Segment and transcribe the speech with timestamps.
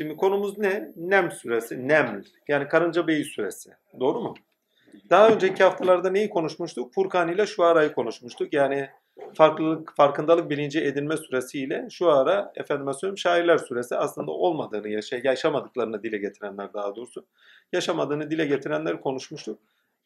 [0.00, 0.92] Şimdi konumuz ne?
[0.96, 1.88] Nem suresi.
[1.88, 2.22] Nem.
[2.48, 3.70] Yani Karınca Beyi suresi.
[4.00, 4.34] Doğru mu?
[5.10, 6.94] Daha önceki haftalarda neyi konuşmuştuk?
[6.94, 8.52] Furkan ile Şuara'yı konuşmuştuk.
[8.52, 8.88] Yani
[9.34, 16.02] farklılık, farkındalık bilinci edinme süresiyle şu ara efendime söyleyeyim şairler süresi aslında olmadığını, yaşa, yaşamadıklarını
[16.02, 17.26] dile getirenler daha doğrusu.
[17.72, 19.58] Yaşamadığını dile getirenler konuşmuştuk.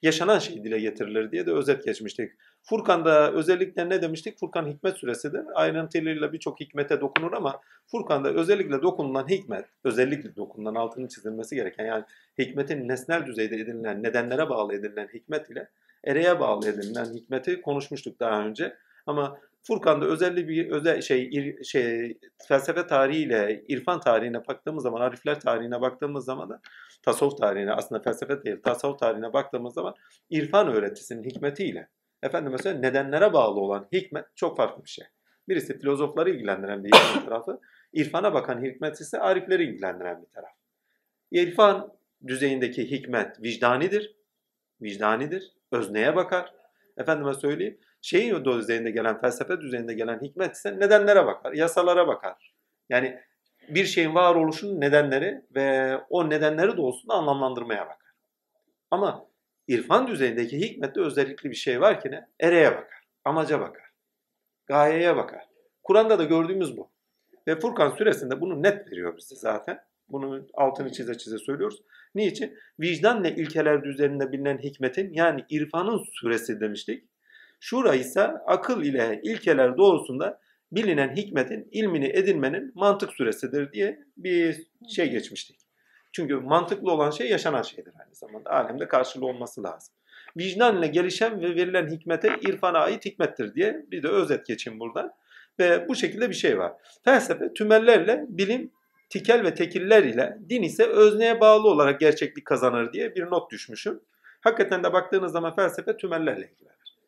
[0.04, 2.32] Yaşanan şey dile getirilir diye de özet geçmiştik.
[2.62, 4.38] Furkan'da özellikle ne demiştik?
[4.38, 5.42] Furkan hikmet süresidir.
[5.54, 12.04] Ayrıntılıyla birçok hikmete dokunur ama Furkan'da özellikle dokunulan hikmet, özellikle dokunulan altının çizilmesi gereken yani
[12.38, 15.68] hikmetin nesnel düzeyde edinilen, nedenlere bağlı edinilen hikmet ile
[16.04, 18.76] ereğe bağlı edinilen hikmeti konuşmuştuk daha önce.
[19.06, 25.40] Ama Furkan'da özellikle bir özel şey ir, şey felsefe tarihiyle irfan tarihine baktığımız zaman, arifler
[25.40, 26.60] tarihine baktığımız zaman da
[27.04, 29.94] tasavvuf tarihine aslında felsefe değil, tasavvuf tarihine baktığımız zaman
[30.30, 31.88] irfan öğretisinin hikmetiyle
[32.22, 35.04] efendim mesela nedenlere bağlı olan hikmet çok farklı bir şey.
[35.48, 36.90] Birisi filozofları ilgilendiren bir
[37.24, 37.60] tarafı,
[37.92, 40.50] irfana bakan hikmet ise arifleri ilgilendiren bir taraf.
[41.30, 41.92] İrfan
[42.26, 44.16] düzeyindeki hikmet vicdanidir,
[44.82, 46.54] vicdanidir, özneye bakar.
[46.96, 52.54] Efendime söyleyeyim, şeyin düzeyinde gelen, felsefe düzeyinde gelen hikmet ise nedenlere bakar, yasalara bakar.
[52.88, 53.20] Yani
[53.68, 58.10] bir şeyin varoluşunun nedenleri ve o nedenleri doğrultusunda anlamlandırmaya bakar.
[58.90, 59.26] Ama
[59.68, 62.28] irfan düzeyindeki hikmette özellikle bir şey var ki ne?
[62.40, 63.84] Ereğe bakar, amaca bakar,
[64.66, 65.44] gayeye bakar.
[65.82, 66.90] Kur'an'da da gördüğümüz bu.
[67.48, 69.80] Ve Furkan suresinde bunu net veriyor bize zaten.
[70.08, 71.82] Bunu altını çize çize söylüyoruz.
[72.14, 72.58] Niçin?
[72.80, 77.04] Vicdan ve ilkeler üzerinde bilinen hikmetin yani irfanın suresi demiştik.
[77.60, 80.40] Şura ise akıl ile ilkeler doğrusunda
[80.74, 85.56] bilinen hikmetin ilmini edinmenin mantık süresidir diye bir şey geçmiştik.
[86.12, 88.50] Çünkü mantıklı olan şey yaşanan şeydir aynı zamanda.
[88.50, 89.94] Alemde karşılığı olması lazım.
[90.36, 95.16] Vicdan ile gelişen ve verilen hikmete irfana ait hikmettir diye bir de özet geçeyim burada.
[95.58, 96.72] Ve bu şekilde bir şey var.
[97.04, 98.70] Felsefe tümellerle bilim
[99.10, 104.00] tikel ve tekiller ile din ise özneye bağlı olarak gerçeklik kazanır diye bir not düşmüşüm.
[104.40, 106.98] Hakikaten de baktığınız zaman felsefe tümellerle ilgilenir.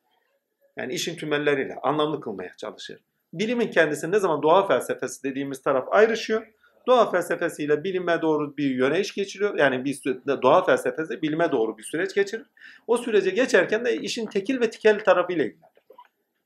[0.76, 3.00] Yani işin tümelleriyle anlamlı kılmaya çalışır.
[3.38, 6.46] Bilimin kendisi ne zaman doğa felsefesi dediğimiz taraf ayrışıyor.
[6.86, 9.58] Doğa felsefesiyle bilime doğru bir yöneyiş geçiriyor.
[9.58, 10.02] Yani bir
[10.42, 12.46] doğa felsefesi bilime doğru bir süreç geçirir.
[12.86, 15.70] O sürece geçerken de işin tekil ve tikel tarafıyla ilgilenir.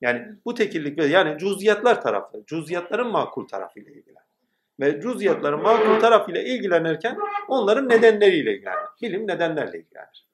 [0.00, 4.30] Yani bu tekillik ve yani cüziyatlar tarafı, cüziyatların makul tarafıyla ilgilenir.
[4.80, 7.18] Ve cüziyatların makul tarafıyla ilgilenirken
[7.48, 8.88] onların nedenleriyle ilgilenir.
[9.02, 10.26] Bilim nedenlerle ilgilenir.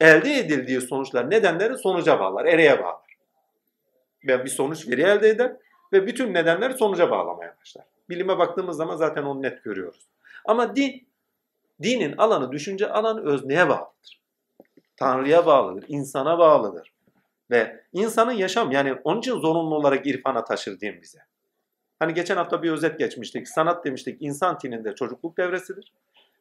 [0.00, 3.08] Elde edildiği sonuçlar nedenleri sonuca bağlar, ereğe bağlar.
[4.26, 5.56] Ve bir sonuç veri elde eder
[5.92, 7.84] ve bütün nedenleri sonuca bağlamaya başlar.
[8.10, 10.08] Bilime baktığımız zaman zaten onu net görüyoruz.
[10.44, 11.08] Ama din,
[11.82, 14.20] dinin alanı, düşünce alanı özneye bağlıdır.
[14.96, 16.92] Tanrı'ya bağlıdır, insana bağlıdır.
[17.50, 21.18] Ve insanın yaşam yani onun için zorunlu olarak irfana taşır din bize.
[21.98, 23.48] Hani geçen hafta bir özet geçmiştik.
[23.48, 25.92] Sanat demiştik insan tininde çocukluk devresidir.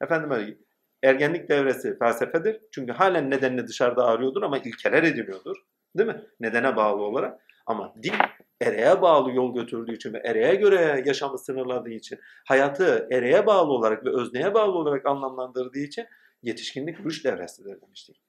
[0.02, 0.58] Efendim
[1.04, 2.62] ergenlik devresi felsefedir.
[2.72, 5.58] Çünkü halen nedenini dışarıda arıyordur ama ilkeler ediniyordur.
[5.98, 6.22] Değil mi?
[6.40, 7.42] Nedene bağlı olarak.
[7.66, 8.14] Ama din
[8.62, 14.06] ereğe bağlı yol götürdüğü için ve ereğe göre yaşamı sınırladığı için, hayatı ereğe bağlı olarak
[14.06, 16.06] ve özneye bağlı olarak anlamlandırdığı için
[16.44, 18.22] yetişkinlik rüş devresidir demiştik.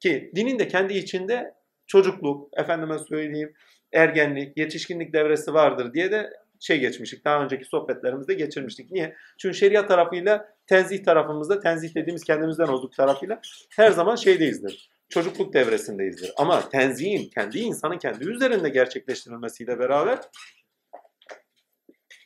[0.00, 1.54] Ki dinin de kendi içinde
[1.86, 3.54] çocukluk, efendime söyleyeyim,
[3.92, 7.24] ergenlik, yetişkinlik devresi vardır diye de şey geçmiştik.
[7.24, 8.90] Daha önceki sohbetlerimizde geçirmiştik.
[8.90, 9.16] Niye?
[9.38, 13.40] Çünkü şeriat tarafıyla tenzih tarafımızda, tenzih dediğimiz kendimizden olduk tarafıyla
[13.76, 16.32] her zaman şeydeyizdir çocukluk devresindeyizdir.
[16.36, 20.18] Ama tenzihin kendi insanın kendi üzerinde gerçekleştirilmesiyle beraber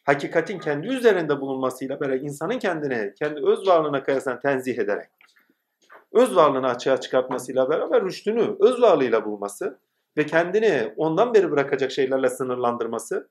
[0.05, 5.09] hakikatin kendi üzerinde bulunmasıyla beraber insanın kendine, kendi öz varlığına kıyaslan tenzih ederek
[6.13, 9.79] öz varlığını açığa çıkartmasıyla beraber rüştünü öz varlığıyla bulması
[10.17, 13.29] ve kendini ondan beri bırakacak şeylerle sınırlandırması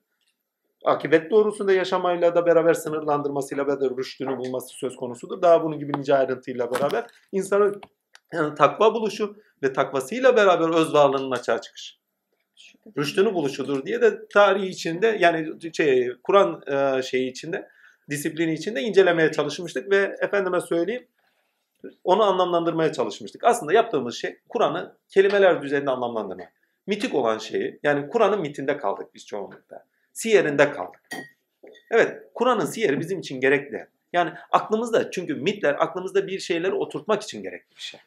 [0.84, 5.42] akibet doğrusunda yaşamayla da beraber sınırlandırmasıyla beraber rüştünü bulması söz konusudur.
[5.42, 7.80] Daha bunun gibi nice ayrıntıyla beraber insanın
[8.32, 11.96] yani takva buluşu ve takvasıyla beraber öz varlığının açığa çıkışı.
[12.98, 17.68] Rüştünü buluşudur diye de tarihi içinde yani şey, Kur'an e, şeyi içinde
[18.10, 21.06] disiplini içinde incelemeye çalışmıştık ve efendime söyleyeyim
[22.04, 23.44] onu anlamlandırmaya çalışmıştık.
[23.44, 26.52] Aslında yaptığımız şey Kur'an'ı kelimeler düzeyinde anlamlandırmak.
[26.86, 29.84] Mitik olan şeyi yani Kur'an'ın mitinde kaldık biz çoğunlukla.
[30.12, 31.00] Siyerinde kaldık.
[31.90, 33.86] Evet Kur'an'ın siyeri bizim için gerekli.
[34.12, 38.00] Yani aklımızda çünkü mitler aklımızda bir şeyleri oturtmak için gerekli bir şey.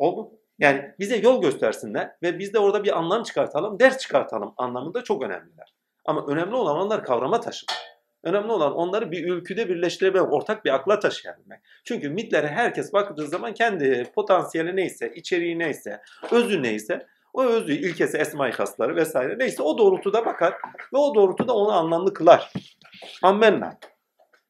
[0.00, 0.30] Oldu.
[0.58, 5.22] Yani bize yol göstersinler ve biz de orada bir anlam çıkartalım, ders çıkartalım anlamında çok
[5.22, 5.74] önemliler.
[6.04, 7.76] Ama önemli olan onlar kavrama taşımak.
[8.22, 11.60] Önemli olan onları bir ülküde birleştirebilmek, ortak bir akla taşıyabilmek.
[11.84, 16.00] Çünkü mitlere herkes baktığı zaman kendi potansiyeli neyse, içeriği neyse,
[16.30, 20.54] özü neyse, o özü, ilkesi, esma-i hasları vesaire neyse o doğrultuda bakar
[20.94, 22.52] ve o doğrultuda onu anlamlı kılar.
[23.22, 23.78] Ammenna.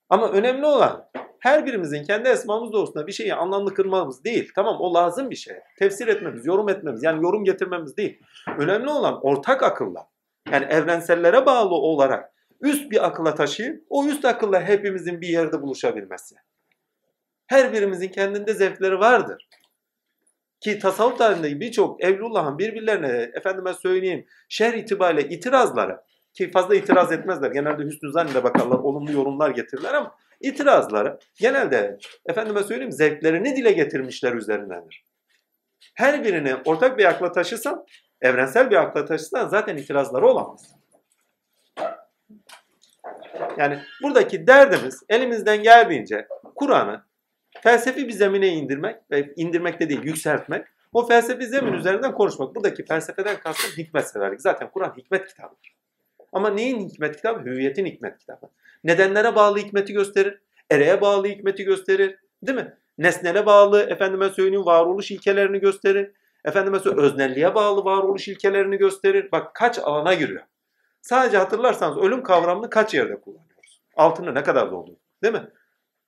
[0.09, 1.11] Ama önemli olan
[1.41, 4.51] her birimizin kendi esmamız doğrusunda bir şeyi anlamlı kırmamız değil.
[4.55, 5.57] Tamam o lazım bir şey.
[5.79, 8.21] Tefsir etmemiz, yorum etmemiz yani yorum getirmemiz değil.
[8.59, 10.09] Önemli olan ortak akılla
[10.53, 16.35] yani evrensellere bağlı olarak üst bir akılla taşıyıp o üst akılla hepimizin bir yerde buluşabilmesi.
[17.47, 19.49] Her birimizin kendinde zevkleri vardır.
[20.61, 26.01] Ki tasavvuf tarihinde birçok Evlullah'ın birbirlerine efendime söyleyeyim şer itibariyle itirazları
[26.33, 27.51] ki fazla itiraz etmezler.
[27.51, 34.33] Genelde hüsnü zannede bakarlar, olumlu yorumlar getirirler ama itirazları genelde efendime söyleyeyim zevklerini dile getirmişler
[34.33, 35.05] üzerindendir.
[35.95, 37.85] Her birini ortak bir akla taşısan,
[38.21, 40.77] evrensel bir akla taşısan zaten itirazları olamaz.
[43.59, 47.05] Yani buradaki derdimiz elimizden geldiğince Kur'an'ı
[47.63, 50.67] felsefi bir zemine indirmek ve indirmek de değil yükseltmek.
[50.93, 52.55] O felsefi zemin üzerinden konuşmak.
[52.55, 54.41] Buradaki felsefeden kastım hikmet severlik.
[54.41, 55.80] Zaten Kur'an hikmet kitabıdır.
[56.33, 57.45] Ama neyin hikmet kitabı?
[57.45, 58.47] Hüviyetin hikmet kitabı.
[58.85, 60.43] Nedenlere bağlı hikmeti gösterir.
[60.71, 62.17] Ereğe bağlı hikmeti gösterir.
[62.43, 62.77] Değil mi?
[62.99, 66.13] Nesnele bağlı, efendime söyleyeyim varoluş ilkelerini gösterir.
[66.45, 69.29] Efendime söyleyeyim öznelliğe bağlı varoluş ilkelerini gösterir.
[69.33, 70.43] Bak kaç alana giriyor.
[71.03, 73.83] Sadece hatırlarsanız ölüm kavramını kaç yerde kullanıyoruz?
[73.97, 74.97] Altını ne kadar doldu?
[75.23, 75.51] Değil mi?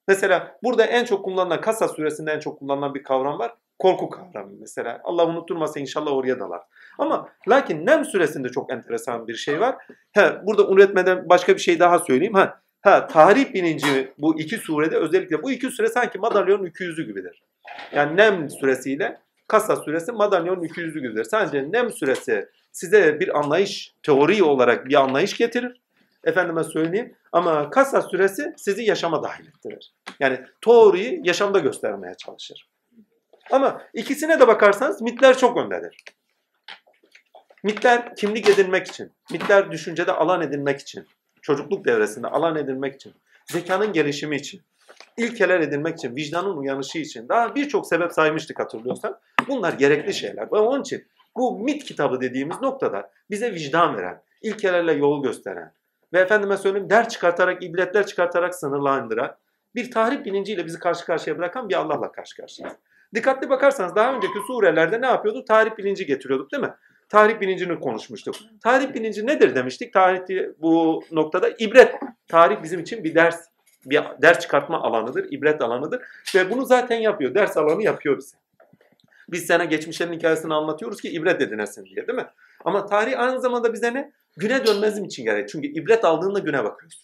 [0.08, 3.54] Mesela burada en çok kullanılan Kasas suresinde en çok kullanılan bir kavram var.
[3.82, 5.00] Korku kavramı mesela.
[5.04, 6.60] Allah unutturmasa inşallah oraya dalar.
[6.98, 9.76] Ama lakin Nem suresinde çok enteresan bir şey var.
[10.14, 12.34] Ha, burada unutmadan başka bir şey daha söyleyeyim.
[12.34, 17.06] Ha, ha, tarih bilinci bu iki surede özellikle bu iki sure sanki madalyonun iki yüzü
[17.06, 17.42] gibidir.
[17.92, 21.24] Yani Nem suresiyle Kasas suresi madalyonun iki yüzü gibidir.
[21.24, 25.80] Sadece Nem suresi size bir anlayış, teori olarak bir anlayış getirir.
[26.24, 27.14] Efendime söyleyeyim.
[27.32, 29.92] Ama Kasas suresi sizi yaşama dahil ettirir.
[30.20, 32.71] Yani teoriyi yaşamda göstermeye çalışır.
[33.50, 35.96] Ama ikisine de bakarsanız mitler çok öndedir.
[37.62, 41.06] Mitler kimlik edinmek için, mitler düşüncede alan edinmek için,
[41.42, 43.14] çocukluk devresinde alan edinmek için,
[43.46, 44.62] zekanın gelişimi için,
[45.16, 49.18] ilkeler edinmek için, vicdanın uyanışı için daha birçok sebep saymıştık hatırlıyorsan.
[49.48, 50.52] Bunlar gerekli şeyler.
[50.52, 51.06] Ve onun için
[51.36, 55.72] bu mit kitabı dediğimiz noktada bize vicdan veren, ilkelerle yol gösteren
[56.12, 59.36] ve efendime söyleyeyim ders çıkartarak, ibretler çıkartarak sınırlandıran
[59.74, 62.78] bir tarih bilinciyle bizi karşı karşıya bırakan bir Allah'la karşı karşıyayız.
[63.14, 65.46] Dikkatli bakarsanız daha önceki surelerde ne yapıyorduk?
[65.46, 66.74] Tarih bilinci getiriyorduk değil mi?
[67.08, 68.34] Tarih bilincini konuşmuştuk.
[68.62, 69.92] Tarih bilinci nedir demiştik?
[69.92, 70.20] Tarih
[70.58, 71.94] bu noktada ibret.
[72.28, 73.44] Tarih bizim için bir ders,
[73.84, 76.02] bir ders çıkartma alanıdır, ibret alanıdır
[76.34, 77.34] ve bunu zaten yapıyor.
[77.34, 78.36] Ders alanı yapıyor bize.
[79.28, 82.26] Biz sana geçmişlerin hikayesini anlatıyoruz ki ibret edinesin diye değil mi?
[82.64, 84.12] Ama tarih aynı zamanda bize ne?
[84.36, 85.48] Güne dönmezim için gerek.
[85.48, 87.02] Çünkü ibret aldığında güne bakıyorsun.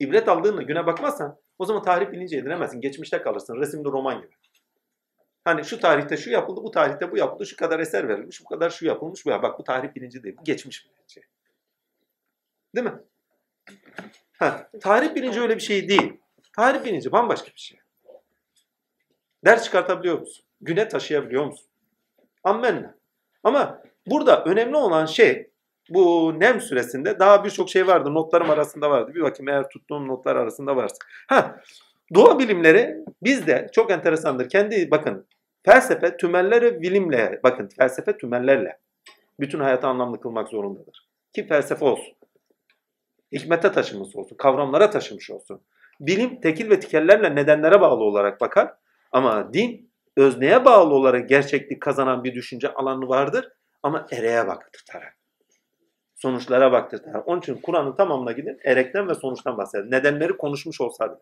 [0.00, 2.80] İbret aldığında güne bakmazsan o zaman tarih bilinci edinemezsin.
[2.80, 3.60] Geçmişte kalırsın.
[3.60, 4.32] Resimli roman gibi.
[5.44, 8.70] Hani şu tarihte şu yapıldı, bu tarihte bu yapıldı, şu kadar eser verilmiş, bu kadar
[8.70, 11.20] şu yapılmış, bu ya bak bu tarih bilinci değil, bu geçmiş bilinci.
[12.74, 13.02] Değil mi?
[14.38, 16.20] Ha, tarih bilinci öyle bir şey değil.
[16.56, 17.78] Tarih bilinci bambaşka bir şey.
[19.44, 20.44] Ders çıkartabiliyor musun?
[20.60, 21.66] Güne taşıyabiliyor musun?
[22.44, 22.94] Ammenna.
[23.42, 25.50] Ama burada önemli olan şey
[25.90, 28.14] bu Nem süresinde daha birçok şey vardı.
[28.14, 29.14] Notlarım arasında vardı.
[29.14, 30.96] Bir bakayım eğer tuttuğum notlar arasında varsa.
[31.26, 31.60] Ha,
[32.14, 34.48] doğa bilimleri bizde çok enteresandır.
[34.48, 35.26] Kendi bakın
[35.62, 38.78] felsefe tümelleri bilimle bakın felsefe tümellerle
[39.40, 41.08] bütün hayatı anlamlı kılmak zorundadır.
[41.34, 42.14] Ki felsefe olsun.
[43.32, 44.36] Hikmete taşımış olsun.
[44.36, 45.60] Kavramlara taşımış olsun.
[46.00, 48.74] Bilim tekil ve tikellerle nedenlere bağlı olarak bakar.
[49.12, 53.48] Ama din özneye bağlı olarak gerçeklik kazanan bir düşünce alanı vardır.
[53.82, 55.16] Ama ereğe baktırtarak.
[56.16, 57.28] Sonuçlara baktırtarak.
[57.28, 59.90] Onun için Kur'an'ın tamamına gidin erekten ve sonuçtan bahseder.
[59.90, 61.20] Nedenleri konuşmuş olsa da.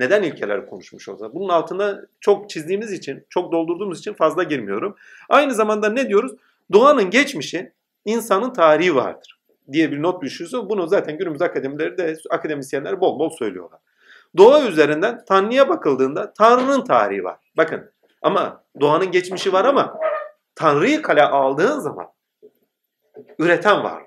[0.00, 1.34] Neden ilkeleri konuşmuş olsa.
[1.34, 4.96] Bunun altına çok çizdiğimiz için, çok doldurduğumuz için fazla girmiyorum.
[5.28, 6.32] Aynı zamanda ne diyoruz?
[6.72, 7.72] Doğanın geçmişi,
[8.04, 9.40] insanın tarihi vardır
[9.72, 13.80] diye bir not düşüyorsa bunu zaten günümüz akademileri de akademisyenler bol bol söylüyorlar.
[14.36, 17.38] Doğa üzerinden Tanrı'ya bakıldığında Tanrı'nın tarihi var.
[17.56, 17.92] Bakın
[18.22, 19.98] ama doğanın geçmişi var ama
[20.54, 22.06] Tanrı'yı kale aldığın zaman
[23.38, 24.02] üreten var.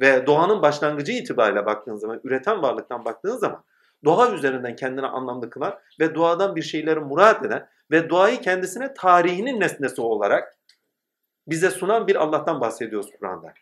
[0.00, 3.64] Ve doğanın başlangıcı itibariyle baktığın zaman, üreten varlıktan baktığın zaman
[4.04, 9.60] doğa üzerinden kendine anlamlı kılan ve doğadan bir şeyleri murat eden ve doğayı kendisine tarihinin
[9.60, 10.58] nesnesi olarak
[11.46, 13.54] bize sunan bir Allah'tan bahsediyoruz Kur'an'da.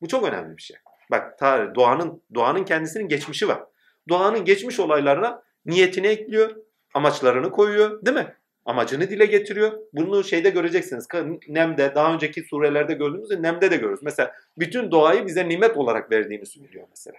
[0.00, 0.76] Bu çok önemli bir şey.
[1.10, 3.64] Bak tarih, doğanın doğanın kendisinin geçmişi var.
[4.08, 6.56] Doğanın geçmiş olaylarına niyetini ekliyor,
[6.94, 8.34] amaçlarını koyuyor, değil mi?
[8.64, 9.72] Amacını dile getiriyor.
[9.92, 11.06] Bunu şeyde göreceksiniz.
[11.48, 14.02] Nem'de, daha önceki surelerde gördüğümüzde Nem'de de görürüz.
[14.02, 17.18] Mesela bütün doğayı bize nimet olarak verdiğini söylüyor mesela.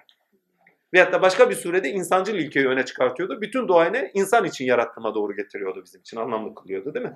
[0.93, 3.41] Veyahut da başka bir surede insancıl ilkeyi öne çıkartıyordu.
[3.41, 4.11] Bütün doğayı ne?
[4.13, 6.17] insan için yarattığıma doğru getiriyordu bizim için.
[6.17, 7.15] Anlamlı kılıyordu değil mi?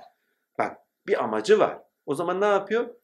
[0.58, 0.78] Bak
[1.08, 1.78] bir amacı var.
[2.06, 2.96] O zaman ne yapıyor?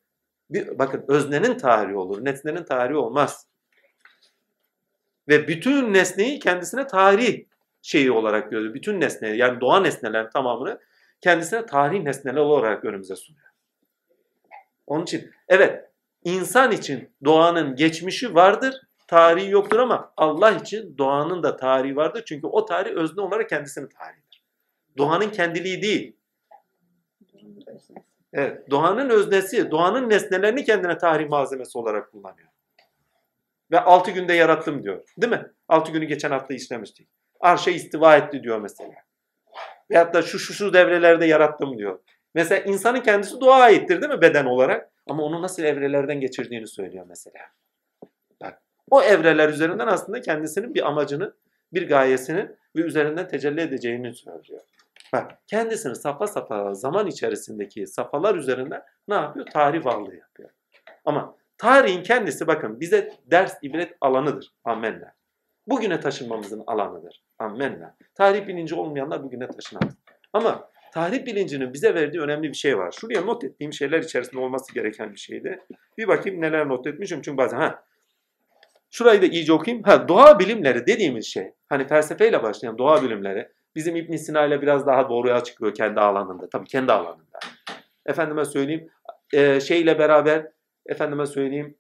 [0.50, 3.48] Bir, bakın öznenin tarihi olur, nesnenin tarihi olmaz.
[5.28, 7.46] Ve bütün nesneyi kendisine tarih
[7.82, 8.74] şeyi olarak görüyor.
[8.74, 10.80] Bütün nesneyi yani doğa nesnelerin tamamını
[11.22, 13.50] kendisine tarih nesneler olarak önümüze sunuyor.
[14.88, 15.90] Onun için evet
[16.24, 22.24] insan için doğanın geçmişi vardır, tarihi yoktur ama Allah için doğanın da tarihi vardır.
[22.26, 24.44] Çünkü o tarih özne olarak kendisinin tarihidir.
[24.98, 26.16] Doğanın kendiliği değil.
[28.34, 32.48] Evet, doğanın öznesi, doğanın nesnelerini kendine tarih malzemesi olarak kullanıyor.
[33.72, 35.04] Ve altı günde yarattım diyor.
[35.18, 35.52] Değil mi?
[35.68, 37.08] Altı günü geçen hafta işlemiştik.
[37.40, 38.94] Arşa istiva etti diyor mesela.
[39.92, 42.00] Veyahut da şu şu şu devrelerde yarattım diyor.
[42.34, 44.92] Mesela insanın kendisi doğa aittir değil mi beden olarak?
[45.08, 47.40] Ama onu nasıl evrelerden geçirdiğini söylüyor mesela.
[48.92, 51.34] O evreler üzerinden aslında kendisinin bir amacını,
[51.74, 54.62] bir gayesini ve üzerinden tecelli edeceğini söylüyor.
[55.14, 59.46] Bak kendisini safa safa zaman içerisindeki safhalar üzerinden ne yapıyor?
[59.46, 60.50] Tarih varlığı yapıyor.
[61.06, 64.54] Ama tarihin kendisi bakın bize ders ibret alanıdır.
[64.64, 65.14] Amenna.
[65.68, 67.24] Bugüne taşınmamızın alanıdır.
[67.40, 67.96] Amenna.
[68.16, 69.94] Tarih bilinci olmayanlar bugüne taşınamaz.
[70.34, 72.92] Ama tarih bilincinin bize verdiği önemli bir şey var.
[73.00, 75.60] Şuraya not ettiğim şeyler içerisinde olması gereken bir şeydi.
[75.98, 77.84] Bir bakayım neler not etmişim çünkü bazen ha
[78.92, 79.84] Şurayı da iyice okuyayım.
[79.84, 84.88] Ha, doğa bilimleri dediğimiz şey, hani felsefeyle başlayan doğa bilimleri, bizim İbn Sina ile biraz
[84.88, 86.50] daha doğruya çıkıyor kendi alanında.
[86.50, 87.40] Tabii kendi alanında.
[88.06, 88.90] Efendime söyleyeyim,
[89.34, 90.48] e, şeyle beraber,
[90.86, 91.78] efendime söyleyeyim,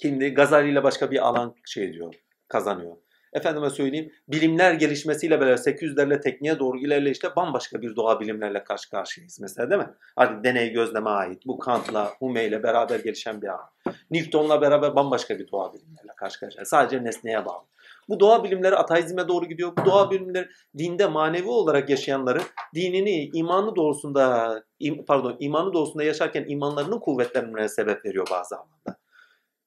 [0.00, 0.34] kimdi?
[0.34, 2.14] Gazali ile başka bir alan şey diyor,
[2.48, 2.96] kazanıyor.
[3.32, 9.40] Efendime söyleyeyim, bilimler gelişmesiyle beraber 800'lerle tekniğe doğru ilerleyişte bambaşka bir doğa bilimlerle karşı karşıyayız
[9.40, 9.90] mesela değil mi?
[10.16, 11.46] Hadi deney gözleme ait.
[11.46, 13.70] Bu Kant'la, Hume ile beraber gelişen bir alan.
[14.10, 16.64] Newton'la beraber bambaşka bir doğa bilimlerle karşı karşıya.
[16.64, 17.64] Sadece nesneye bağlı.
[18.08, 19.72] Bu doğa bilimleri ateizme doğru gidiyor.
[19.76, 22.42] Bu doğa bilimleri dinde manevi olarak yaşayanların
[22.74, 24.62] dinini imanı doğrusunda
[25.06, 28.98] pardon imanı doğrusunda yaşarken imanlarının kuvvetlenmesine sebep veriyor bazı alanda.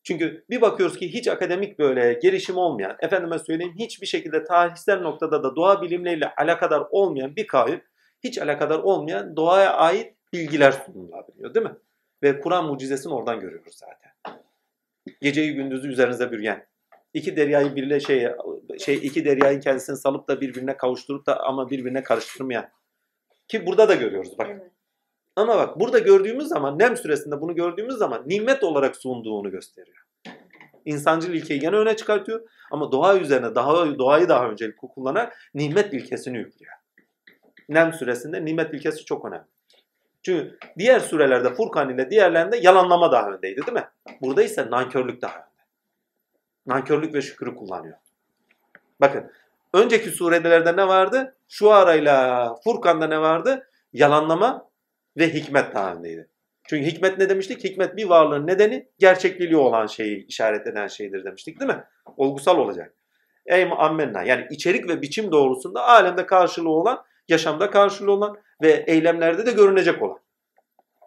[0.03, 5.43] Çünkü bir bakıyoruz ki hiç akademik böyle gelişim olmayan, efendime söyleyeyim hiçbir şekilde tarihsel noktada
[5.43, 7.81] da doğa bilimleriyle alakadar olmayan bir kavim,
[8.23, 11.75] hiç alakadar olmayan doğaya ait bilgiler sunulabiliyor değil mi?
[12.23, 14.39] Ve Kur'an mucizesini oradan görüyoruz zaten.
[15.21, 16.67] Geceyi gündüzü üzerinize bürgen.
[17.13, 18.27] İki deryayı birle şey,
[18.79, 22.69] şey iki deryayı kendisini salıp da birbirine kavuşturup da ama birbirine karıştırmayan.
[23.47, 24.47] Ki burada da görüyoruz bak.
[24.49, 24.71] Evet.
[25.35, 29.97] Ama bak burada gördüğümüz zaman Nem süresinde bunu gördüğümüz zaman nimet olarak sunduğunu gösteriyor.
[30.85, 36.37] İnsancıl ilkeyi gene öne çıkartıyor ama doğa üzerine daha doğayı daha öncelik kullanarak nimet ilkesini
[36.37, 36.73] yüklüyor.
[37.69, 39.47] Nem süresinde nimet ilkesi çok önemli.
[40.21, 43.87] Çünkü diğer surelerde Furkan ile diğerlerinde yalanlama daha öndeydi değil mi?
[44.21, 45.45] Burada ise nankörlük daha önde.
[46.65, 47.97] Nankörlük ve şükrü kullanıyor.
[49.01, 49.31] Bakın
[49.73, 51.35] önceki surelerde ne vardı?
[51.47, 53.69] Şu arayla Furkan'da ne vardı?
[53.93, 54.69] Yalanlama
[55.17, 56.27] ve hikmet daha öndeydi.
[56.69, 57.63] Çünkü hikmet ne demiştik?
[57.63, 61.83] Hikmet bir varlığın nedeni gerçekliği olan şeyi işaret eden şeydir demiştik değil mi?
[62.17, 62.93] Olgusal olacak.
[63.45, 69.45] Ey ammenna yani içerik ve biçim doğrusunda alemde karşılığı olan, yaşamda karşılığı olan ve eylemlerde
[69.45, 70.19] de görünecek olan.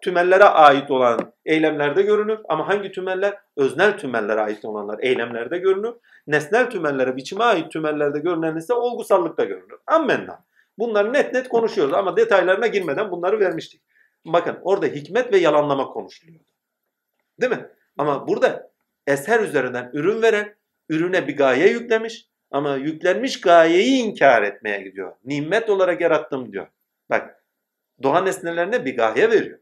[0.02, 3.38] Tümellere ait olan eylemlerde görünür ama hangi tümeller?
[3.56, 5.94] Öznel tümellere ait olanlar eylemlerde görünür.
[6.26, 9.78] Nesnel tümellere, biçime ait tümellerde görünen ise olgusallıkta görünür.
[9.86, 10.44] Ammenna.
[10.78, 13.82] Bunları net net konuşuyoruz ama detaylarına girmeden bunları vermiştik.
[14.24, 16.40] Bakın orada hikmet ve yalanlama konuşuluyor.
[17.40, 17.68] Değil mi?
[17.98, 18.70] Ama burada
[19.06, 20.56] eser üzerinden ürün veren,
[20.88, 25.12] ürüne bir gaye yüklemiş ama yüklenmiş gayeyi inkar etmeye gidiyor.
[25.24, 26.66] Nimet olarak yarattım diyor.
[27.10, 27.44] Bak
[28.02, 29.58] doğa nesnelerine bir gaye veriyor.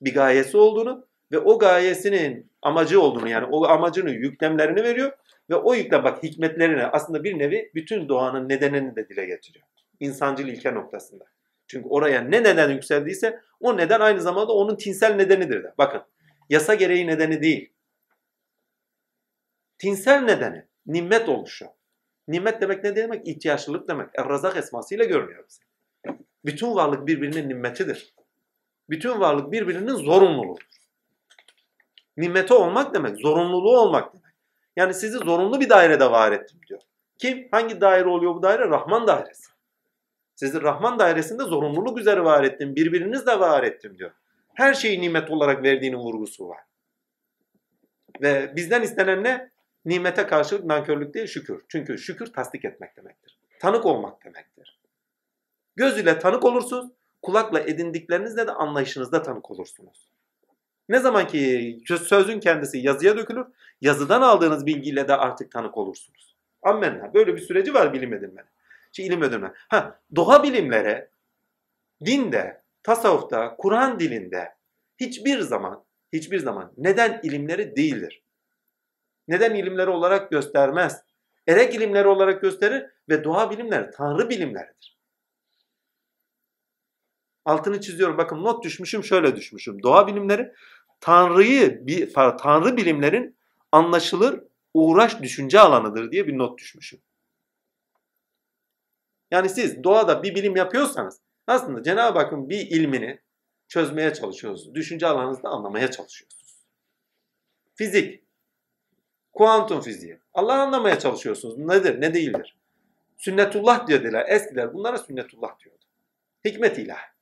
[0.00, 5.12] Bir gayesi olduğunu ve o gayesinin amacı olduğunu yani o amacını yüklemlerini veriyor
[5.50, 9.66] ve o yükle bak hikmetlerini aslında bir nevi bütün doğanın nedenini de dile getiriyor.
[10.00, 11.24] İnsancıl ilke noktasında.
[11.66, 15.74] Çünkü oraya ne neden yükseldiyse o neden aynı zamanda onun tinsel nedenidir de.
[15.78, 16.02] Bakın
[16.48, 17.72] yasa gereği nedeni değil.
[19.78, 21.66] Tinsel nedeni nimet oluşu.
[22.28, 23.28] Nimet demek ne demek?
[23.28, 24.08] İhtiyaçlılık demek.
[24.18, 25.62] Errazak esmasıyla görünüyor bize.
[26.44, 28.14] Bütün varlık birbirinin nimmetidir.
[28.90, 30.66] Bütün varlık birbirinin zorunluluğudur.
[32.16, 34.34] Nimeti olmak demek, zorunluluğu olmak demek.
[34.76, 36.80] Yani sizi zorunlu bir dairede var ettim diyor.
[37.18, 37.48] Kim?
[37.50, 38.68] Hangi daire oluyor bu daire?
[38.68, 39.52] Rahman dairesi.
[40.34, 42.76] Sizi Rahman dairesinde zorunluluk üzere var ettim.
[42.76, 44.10] Birbirinizle var ettim diyor.
[44.54, 46.60] Her şeyi nimet olarak verdiğinin vurgusu var.
[48.22, 49.51] Ve bizden istenen ne?
[49.84, 51.62] Nimete karşı nankörlük değil şükür.
[51.68, 53.38] Çünkü şükür tasdik etmek demektir.
[53.60, 54.78] Tanık olmak demektir.
[55.76, 56.90] Göz ile tanık olursunuz,
[57.22, 60.08] kulakla edindiklerinizle de anlayışınızda tanık olursunuz.
[60.88, 63.46] Ne zaman ki sözün kendisi yazıya dökülür,
[63.80, 66.36] yazıdan aldığınız bilgiyle de artık tanık olursunuz.
[66.62, 67.14] Ammenna.
[67.14, 68.48] Böyle bir süreci var bilim edinmenin
[68.92, 69.52] şey, ilim ödülme.
[69.68, 71.08] Ha, doğa bilimlere
[72.04, 74.54] dinde, tasavvufta, Kur'an dilinde
[74.98, 78.21] hiçbir zaman hiçbir zaman neden ilimleri değildir.
[79.28, 81.02] Neden ilimleri olarak göstermez.
[81.48, 84.98] erek ilimleri olarak gösterir ve doğa bilimleri tanrı bilimleridir.
[87.44, 88.18] Altını çiziyorum.
[88.18, 89.82] Bakın not düşmüşüm şöyle düşmüşüm.
[89.82, 90.52] Doğa bilimleri
[91.00, 93.36] tanrıyı bir tanrı bilimlerin
[93.72, 94.40] anlaşılır
[94.74, 97.02] uğraş düşünce alanıdır diye bir not düşmüşüm.
[99.30, 103.20] Yani siz doğada bir bilim yapıyorsanız aslında Cenab-ı Hakk'ın bir ilmini
[103.68, 104.74] çözmeye çalışıyorsunuz.
[104.74, 106.56] Düşünce alanınızda anlamaya çalışıyorsunuz.
[107.74, 108.21] Fizik,
[109.32, 110.18] kuantum fiziği.
[110.34, 111.58] Allah'ı anlamaya çalışıyorsunuz.
[111.58, 112.56] Nedir, ne değildir?
[113.18, 114.26] Sünnetullah dediler.
[114.28, 115.84] Eskiler bunlara sünnetullah diyordu.
[116.44, 117.12] Hikmet ilahi.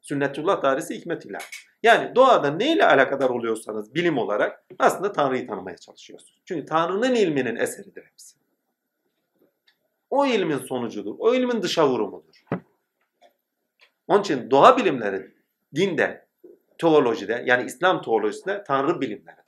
[0.00, 1.44] Sünnetullah dairesi hikmet ilahi.
[1.82, 6.42] Yani doğada neyle alakadar oluyorsanız bilim olarak aslında Tanrı'yı tanımaya çalışıyorsunuz.
[6.44, 8.36] Çünkü Tanrı'nın ilminin eseridir hepsi.
[10.10, 11.14] O ilmin sonucudur.
[11.18, 12.44] O ilmin dışa vurumudur.
[14.08, 15.34] Onun için doğa bilimleri
[15.74, 16.26] dinde,
[16.78, 19.47] teolojide yani İslam teolojisinde Tanrı bilimleridir.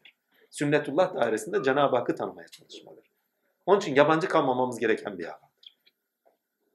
[0.51, 3.11] Sünnetullah dairesinde Cenab-ı Hakk'ı tanımaya çalışmadır.
[3.67, 5.79] Onun için yabancı kalmamamız gereken bir alandır.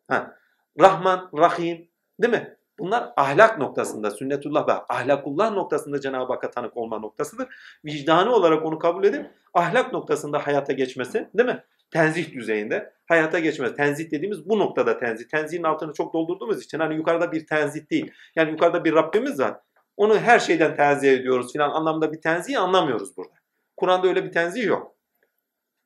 [0.07, 0.37] Ha.
[0.79, 1.87] Rahman, Rahim
[2.21, 2.57] değil mi?
[2.79, 7.47] Bunlar ahlak noktasında, sünnetullah ve ahlakullah noktasında Cenab-ı Hakk'a tanık olma noktasıdır.
[7.85, 11.63] Vicdanı olarak onu kabul edip ahlak noktasında hayata geçmesi değil mi?
[11.91, 13.75] Tenzih düzeyinde hayata geçmesi.
[13.75, 15.27] Tenzih dediğimiz bu noktada tenzih.
[15.27, 18.11] Tenzihin altını çok doldurduğumuz için hani yukarıda bir tenzih değil.
[18.35, 19.57] Yani yukarıda bir Rabbimiz var.
[19.97, 23.44] Onu her şeyden tenzih ediyoruz filan anlamda bir tenzih anlamıyoruz burada.
[23.77, 24.95] Kur'an'da öyle bir tenzih yok.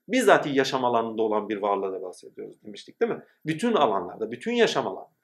[0.07, 3.23] Bizzati yaşam alanında olan bir varlığa da bahsediyoruz demiştik değil mi?
[3.45, 5.19] Bütün alanlarda, bütün yaşam alanında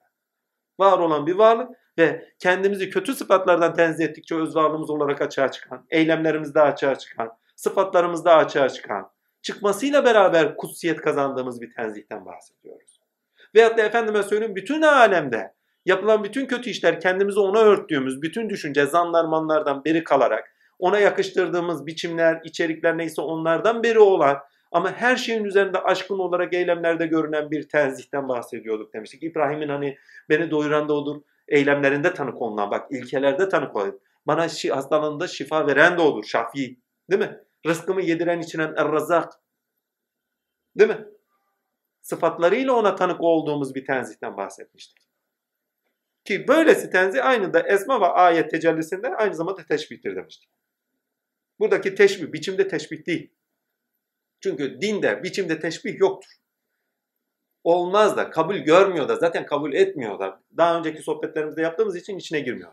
[0.79, 5.85] var olan bir varlık ve kendimizi kötü sıfatlardan tenzih ettikçe öz varlığımız olarak açığa çıkan,
[5.89, 12.99] eylemlerimizde açığa çıkan, sıfatlarımızda açığa çıkan, çıkmasıyla beraber kutsiyet kazandığımız bir tenzihten bahsediyoruz.
[13.55, 15.53] Veyahut da efendime söyleyeyim bütün alemde
[15.85, 21.85] yapılan bütün kötü işler kendimizi ona örttüğümüz bütün düşünce zanlar manlardan beri kalarak ona yakıştırdığımız
[21.85, 24.37] biçimler, içerikler neyse onlardan beri olan
[24.71, 29.23] ama her şeyin üzerinde aşkın olarak eylemlerde görünen bir tenzihten bahsediyorduk demiştik.
[29.23, 29.97] İbrahim'in hani
[30.29, 33.99] beni doyuran da odur, eylemlerinde tanık olunan bak ilkelerde tanık olan.
[34.27, 36.79] Bana şi, hastalığında şifa veren de odur, şafi.
[37.11, 37.39] Değil mi?
[37.67, 39.29] Rızkımı yediren içinen er-razak.
[40.79, 41.05] Değil mi?
[42.01, 44.97] Sıfatlarıyla ona tanık olduğumuz bir tenzihten bahsetmiştik.
[46.25, 50.54] Ki böylesi tenzih aynı da esma ve ayet tecellisinde aynı zamanda teşbihtir demiştik.
[51.59, 53.33] Buradaki teşbih, biçimde teşbih değil.
[54.39, 56.31] Çünkü dinde biçimde teşbih yoktur.
[57.63, 60.41] Olmaz da, kabul görmüyor da, zaten kabul etmiyor da.
[60.57, 62.71] Daha önceki sohbetlerimizde yaptığımız için içine girmiyor.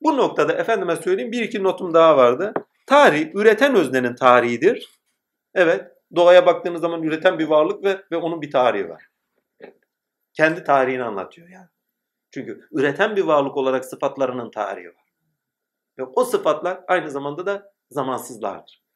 [0.00, 2.54] Bu noktada efendime söyleyeyim bir iki notum daha vardı.
[2.86, 4.88] Tarih, üreten öznenin tarihidir.
[5.54, 9.08] Evet, doğaya baktığınız zaman üreten bir varlık ve, ve onun bir tarihi var.
[10.32, 11.68] Kendi tarihini anlatıyor yani.
[12.30, 15.08] Çünkü üreten bir varlık olarak sıfatlarının tarihi var.
[15.98, 18.88] Ve o sıfatlar aynı zamanda da zamansızlardır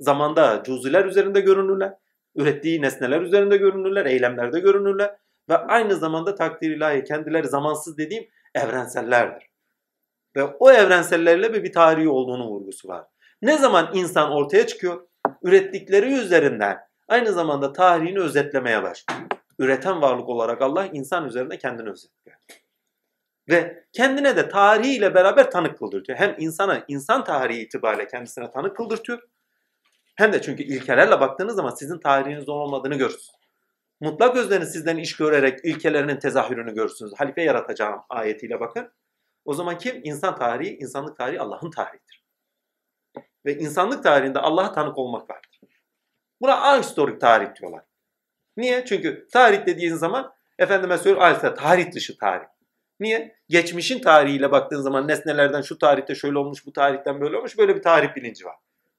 [0.00, 1.94] zamanda cüzüler üzerinde görünürler.
[2.34, 5.16] Ürettiği nesneler üzerinde görünürler, eylemlerde görünürler.
[5.48, 8.24] Ve aynı zamanda takdir ilahi kendileri zamansız dediğim
[8.54, 9.50] evrensellerdir.
[10.36, 13.06] Ve o evrensellerle bir, bir tarihi olduğunu vurgusu var.
[13.42, 15.08] Ne zaman insan ortaya çıkıyor?
[15.42, 19.20] Ürettikleri üzerinden aynı zamanda tarihini özetlemeye başlıyor.
[19.58, 22.38] Üreten varlık olarak Allah insan üzerinde kendini özetliyor.
[23.50, 26.18] Ve kendine de tarihiyle beraber tanık kıldırtıyor.
[26.18, 29.22] Hem insana insan tarihi itibariyle kendisine tanık kıldırtıyor
[30.14, 33.30] hem de çünkü ilkelerle baktığınız zaman sizin tarihiniz olmadığını görürsünüz.
[34.00, 37.12] Mutlak özlerini sizden iş görerek ilkelerinin tezahürünü görürsünüz.
[37.16, 38.92] Halife yaratacağım ayetiyle bakın.
[39.44, 40.00] O zaman kim?
[40.04, 42.24] İnsan tarihi, insanlık tarihi Allah'ın tarihidir.
[43.46, 45.60] Ve insanlık tarihinde Allah'a tanık olmak vardır.
[46.40, 47.82] Buna ahistorik tarih diyorlar.
[48.56, 48.84] Niye?
[48.84, 52.46] Çünkü tarih dediğin zaman efendime söylüyorum tarih dışı tarih.
[53.00, 53.36] Niye?
[53.48, 57.82] Geçmişin tarihiyle baktığın zaman nesnelerden şu tarihte şöyle olmuş, bu tarihten böyle olmuş, böyle bir
[57.82, 58.56] tarih bilinci var.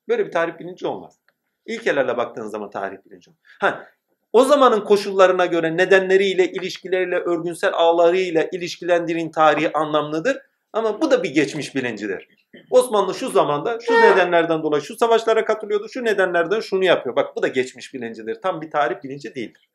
[0.07, 1.19] Böyle bir tarih bilinci olmaz.
[1.65, 3.41] İlkelerle baktığınız zaman tarih bilinci olmaz.
[3.59, 3.87] Ha,
[4.33, 10.37] o zamanın koşullarına göre nedenleriyle, ilişkileriyle, örgünsel ağlarıyla ilişkilendirin tarihi anlamlıdır.
[10.73, 12.27] Ama bu da bir geçmiş bilincidir.
[12.69, 17.15] Osmanlı şu zamanda şu nedenlerden dolayı şu savaşlara katılıyordu, şu nedenlerden şunu yapıyor.
[17.15, 18.41] Bak bu da geçmiş bilincidir.
[18.41, 19.69] Tam bir tarih bilinci değildir.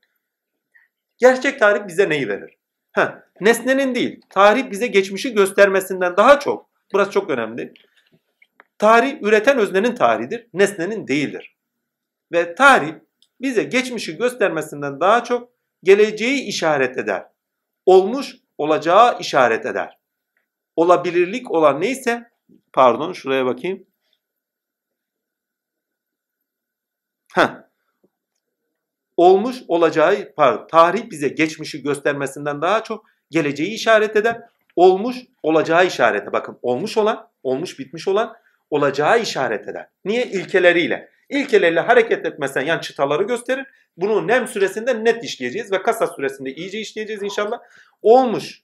[1.18, 2.58] Gerçek tarih bize neyi verir?
[2.96, 7.74] Ha, nesnenin değil, tarih bize geçmişi göstermesinden daha çok, burası çok önemli.
[8.78, 11.56] Tarih üreten öznenin tarihidir, nesnenin değildir.
[12.32, 12.94] Ve tarih
[13.40, 15.50] bize geçmişi göstermesinden daha çok
[15.82, 17.26] geleceği işaret eder.
[17.86, 19.98] Olmuş olacağı işaret eder.
[20.76, 22.30] Olabilirlik olan neyse,
[22.72, 23.86] pardon şuraya bakayım.
[27.34, 27.65] Heh.
[29.16, 34.40] Olmuş olacağı, pardon, tarih bize geçmişi göstermesinden daha çok geleceği işaret eder.
[34.76, 36.58] Olmuş olacağı işarete bakın.
[36.62, 38.36] Olmuş olan, olmuş bitmiş olan
[38.70, 39.88] olacağı işaret eder.
[40.04, 40.26] Niye?
[40.26, 41.08] İlkeleriyle.
[41.28, 43.66] İlkeleriyle hareket etmesen yani çıtaları gösterir.
[43.96, 47.58] Bunu nem süresinde net işleyeceğiz ve kasa süresinde iyice işleyeceğiz inşallah.
[48.02, 48.62] Olmuş,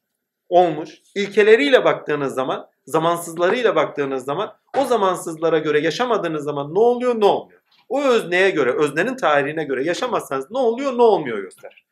[0.49, 0.91] olmuş.
[1.15, 7.62] İlkeleriyle baktığınız zaman, zamansızlarıyla baktığınız zaman o zamansızlara göre yaşamadığınız zaman ne oluyor ne olmuyor.
[7.93, 11.87] O özneye göre, öznenin tarihine göre yaşamazsanız ne oluyor ne olmuyor gösterir.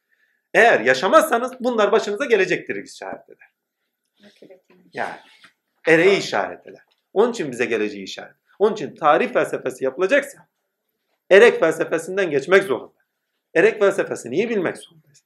[0.55, 3.49] Eğer yaşamazsanız bunlar başınıza gelecektir işaret eder.
[4.93, 5.17] Yani
[5.89, 6.83] ereği işaret eder.
[7.13, 8.37] Onun için bize geleceği işaret.
[8.59, 10.49] Onun için tarih felsefesi yapılacaksa
[11.31, 13.01] erek felsefesinden geçmek zorunda.
[13.55, 15.25] Erek felsefesini iyi bilmek zorundayız.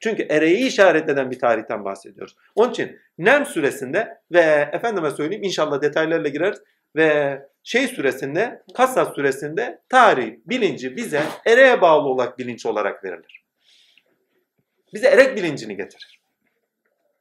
[0.00, 2.36] Çünkü ereği işaret eden bir tarihten bahsediyoruz.
[2.54, 6.58] Onun için Nem süresinde ve efendime söyleyeyim inşallah detaylarla gireriz
[6.96, 13.44] ve şey süresinde, Kasas süresinde tarih bilinci bize ereğe bağlı olarak bilinç olarak verilir.
[14.94, 16.20] Bize erek bilincini getirir.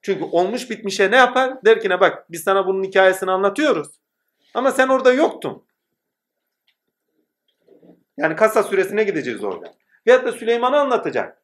[0.02, 1.54] Çünkü olmuş bitmişe ne yapar?
[1.66, 3.88] Der ki ne bak biz sana bunun hikayesini anlatıyoruz.
[4.54, 5.66] Ama sen orada yoktun.
[8.18, 9.74] Yani kasa süresine gideceğiz orada.
[10.08, 11.42] Veyahut da Süleyman'ı anlatacak.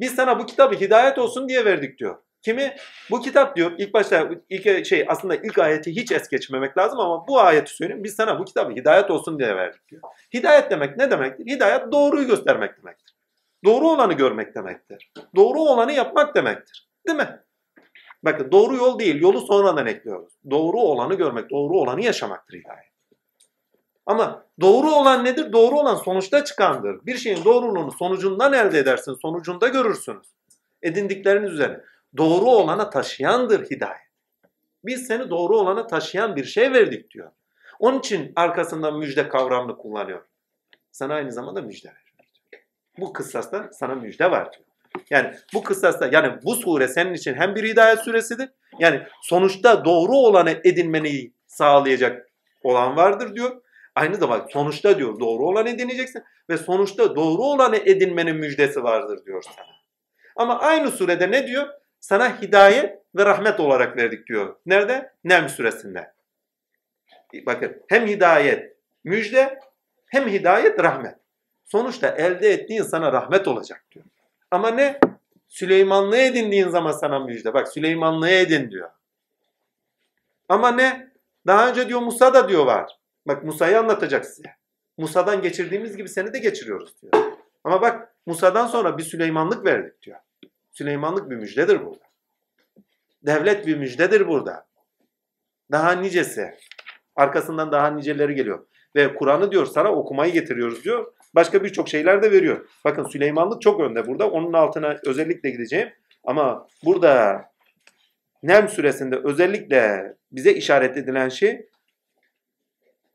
[0.00, 2.18] Biz sana bu kitabı hidayet olsun diye verdik diyor.
[2.44, 2.76] Kimi?
[3.10, 7.28] Bu kitap diyor ilk başta ilk şey aslında ilk ayeti hiç es geçmemek lazım ama
[7.28, 8.04] bu ayeti söyleyeyim.
[8.04, 10.02] Biz sana bu kitabı hidayet olsun diye verdik diyor.
[10.34, 11.46] Hidayet demek ne demektir?
[11.46, 13.14] Hidayet doğruyu göstermek demektir.
[13.64, 15.12] Doğru olanı görmek demektir.
[15.36, 16.88] Doğru olanı yapmak demektir.
[17.06, 17.40] Değil mi?
[18.22, 20.32] Bakın doğru yol değil, yolu sonradan ekliyoruz.
[20.50, 22.94] Doğru olanı görmek, doğru olanı yaşamaktır hidayet.
[24.06, 25.52] Ama doğru olan nedir?
[25.52, 27.06] Doğru olan sonuçta çıkandır.
[27.06, 30.26] Bir şeyin doğruluğunu sonucundan elde edersin, sonucunda görürsünüz.
[30.82, 31.80] Edindikleriniz üzerine.
[32.16, 33.98] Doğru olana taşıyandır hidayet.
[34.84, 37.30] Biz seni doğru olana taşıyan bir şey verdik diyor.
[37.78, 40.22] Onun için arkasında müjde kavramını kullanıyor.
[40.92, 42.04] Sana aynı zamanda müjde veriyor.
[42.98, 44.64] Bu kıssasta sana müjde var diyor.
[45.10, 48.48] Yani bu kıssasta yani bu sure senin için hem bir hidayet suresidir.
[48.78, 52.28] Yani sonuçta doğru olanı edinmeni sağlayacak
[52.62, 53.62] olan vardır diyor.
[53.94, 59.42] Aynı zamanda sonuçta diyor doğru olanı edineceksin ve sonuçta doğru olanı edinmenin müjdesi vardır diyor
[59.42, 59.66] sana.
[60.36, 61.68] Ama aynı surede ne diyor?
[62.04, 64.56] Sana hidayet ve rahmet olarak verdik diyor.
[64.66, 65.12] Nerede?
[65.24, 66.12] Nem suresinde.
[67.46, 69.58] Bakın hem hidayet müjde
[70.06, 71.14] hem hidayet rahmet.
[71.64, 74.04] Sonuçta elde ettiğin sana rahmet olacak diyor.
[74.50, 75.00] Ama ne?
[75.48, 77.54] Süleymanlığı edindiğin zaman sana müjde.
[77.54, 78.90] Bak Süleymanlığı edin diyor.
[80.48, 81.12] Ama ne?
[81.46, 82.98] Daha önce diyor Musa da diyor var.
[83.26, 84.56] Bak Musa'yı anlatacak size.
[84.98, 87.12] Musa'dan geçirdiğimiz gibi seni de geçiriyoruz diyor.
[87.64, 90.18] Ama bak Musa'dan sonra bir Süleymanlık verdik diyor.
[90.74, 92.04] Süleymanlık bir müjdedir burada.
[93.22, 94.66] Devlet bir müjdedir burada.
[95.72, 96.54] Daha nicesi.
[97.16, 98.66] Arkasından daha niceleri geliyor.
[98.96, 101.12] Ve Kur'an'ı diyor sana okumayı getiriyoruz diyor.
[101.34, 102.68] Başka birçok şeyler de veriyor.
[102.84, 104.30] Bakın Süleymanlık çok önde burada.
[104.30, 105.88] Onun altına özellikle gideceğim.
[106.24, 107.44] Ama burada
[108.42, 111.66] Nem suresinde özellikle bize işaret edilen şey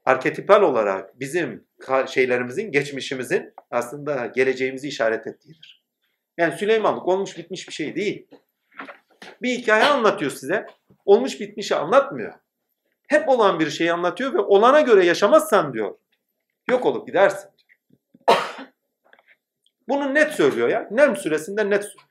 [0.06, 1.68] arketipal olarak bizim
[2.08, 5.79] şeylerimizin, geçmişimizin aslında geleceğimizi işaret ettiğidir.
[6.40, 8.28] Yani Süleymanlık olmuş bitmiş bir şey değil.
[9.42, 10.66] Bir hikaye anlatıyor size.
[11.06, 12.34] Olmuş bitmişi anlatmıyor.
[13.08, 15.96] Hep olan bir şeyi anlatıyor ve olana göre yaşamazsan diyor.
[16.70, 17.50] Yok olup gidersin.
[19.90, 20.88] Bunu net söylüyor ya.
[20.92, 22.10] Nem süresinde net söylüyor.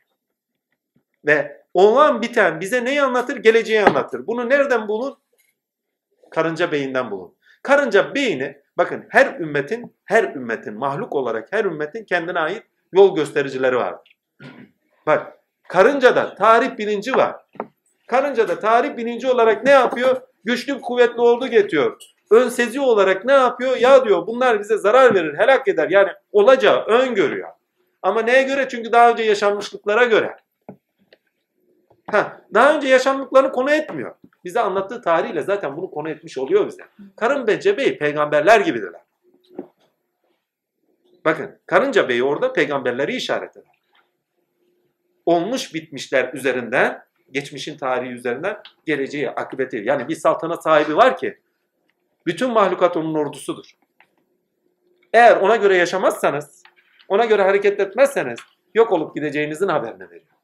[1.27, 3.37] Ve olan biten bize neyi anlatır?
[3.37, 4.27] Geleceği anlatır.
[4.27, 5.19] Bunu nereden bulun?
[6.31, 7.37] Karınca beyinden bulun.
[7.63, 12.63] Karınca beyni bakın her ümmetin her ümmetin mahluk olarak her ümmetin kendine ait
[12.93, 14.18] yol göstericileri vardır.
[15.07, 17.37] Bak karıncada tarih bilinci var.
[18.09, 20.23] Karıncada tarih bilinci olarak ne yapıyor?
[20.45, 21.97] Güçlü kuvvetli oldu getiriyor.
[22.31, 23.77] Ön olarak ne yapıyor?
[23.77, 25.91] Ya diyor bunlar bize zarar verir, helak eder.
[25.91, 27.49] Yani olacağı öngörüyor.
[28.03, 28.69] Ama neye göre?
[28.69, 30.37] Çünkü daha önce yaşanmışlıklara göre.
[32.11, 34.15] Ha, daha önce yaşanmışlıklarını konu etmiyor.
[34.45, 36.83] Bize anlattığı tarihle zaten bunu konu etmiş oluyor bize.
[37.17, 39.01] Karın Bence Bey peygamberler gibidirler.
[41.25, 43.78] Bakın Karınca Bey orada peygamberleri işaret eder.
[45.29, 49.83] Olmuş bitmişler üzerinden, geçmişin tarihi üzerinden geleceği akıbeti.
[49.85, 51.39] Yani bir saltanat sahibi var ki
[52.27, 53.65] bütün mahlukat onun ordusudur.
[55.13, 56.63] Eğer ona göre yaşamazsanız,
[57.09, 58.39] ona göre hareket etmezseniz
[58.75, 60.37] yok olup gideceğinizin haberini veriyor.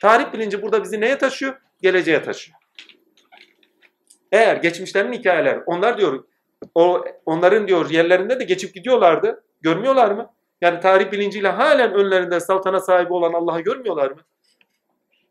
[0.00, 1.60] Tarih bilinci burada bizi neye taşıyor?
[1.82, 2.58] Geleceğe taşıyor.
[4.32, 6.24] Eğer geçmişlerin hikayeler, onlar diyor,
[6.74, 9.44] o onların diyor yerlerinde de geçip gidiyorlardı.
[9.60, 10.32] Görmüyorlar mı?
[10.62, 14.20] Yani tarih bilinciyle halen önlerinde saltana sahibi olan Allah'ı görmüyorlar mı?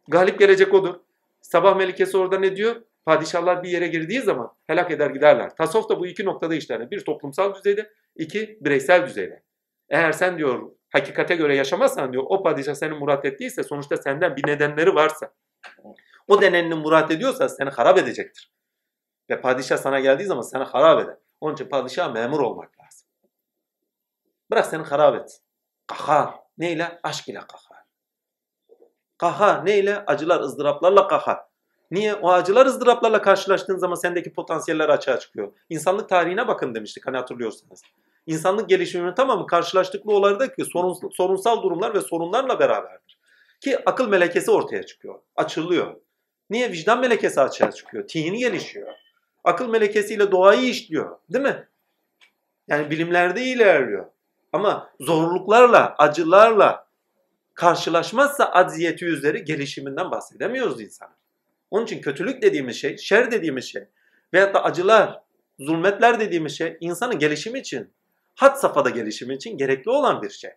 [0.08, 0.96] Galip gelecek odur.
[1.42, 2.76] Sabah melikesi orada ne diyor?
[3.06, 5.56] Padişahlar bir yere girdiği zaman helak eder giderler.
[5.56, 6.92] Tasavvuf da bu iki noktada işler.
[6.92, 9.44] Bir toplumsal düzeyde, iki bireysel düzeyde.
[9.90, 14.48] Eğer sen diyor hakikate göre yaşamazsan diyor o padişah seni murat ettiyse sonuçta senden bir
[14.48, 15.34] nedenleri varsa
[16.28, 18.52] o denenini murat ediyorsa seni harap edecektir.
[19.30, 21.16] Ve padişah sana geldiği zaman seni harap eder.
[21.42, 22.81] Onun için padişah memur olmak lazım.
[24.52, 25.42] Bırak seni harap etsin.
[25.88, 26.34] Kahar.
[26.58, 27.00] Neyle?
[27.04, 27.84] Aşk ile kahar.
[29.18, 29.66] Kahar.
[29.66, 30.04] Neyle?
[30.08, 31.40] Acılar, ızdıraplarla kahar.
[31.92, 32.16] Niye?
[32.16, 35.54] O acılar, ızdıraplarla karşılaştığın zaman sendeki potansiyeller açığa çıkıyor.
[35.70, 37.82] İnsanlık tarihine bakın demiştik hani hatırlıyorsanız.
[38.28, 43.20] İnsanlık gelişiminin tamamı karşılaştıklı olaylardaki sorun, sorunsal durumlar ve sorunlarla beraberdir.
[43.62, 45.20] Ki akıl melekesi ortaya çıkıyor.
[45.36, 45.96] Açılıyor.
[46.50, 46.72] Niye?
[46.72, 48.08] Vicdan melekesi açığa çıkıyor.
[48.08, 48.94] Tihini gelişiyor.
[49.44, 51.18] Akıl melekesiyle doğayı işliyor.
[51.30, 51.68] Değil mi?
[52.68, 54.06] Yani bilimlerde ilerliyor.
[54.54, 56.88] Ama zorluklarla, acılarla
[57.54, 61.10] karşılaşmazsa acziyeti üzeri gelişiminden bahsedemiyoruz insan.
[61.72, 63.84] Onun için kötülük dediğimiz şey, şer dediğimiz şey
[64.34, 65.22] veyahut da acılar,
[65.60, 67.94] zulmetler dediğimiz şey insanın gelişimi için,
[68.36, 70.52] had safhada gelişimi için gerekli olan bir şey.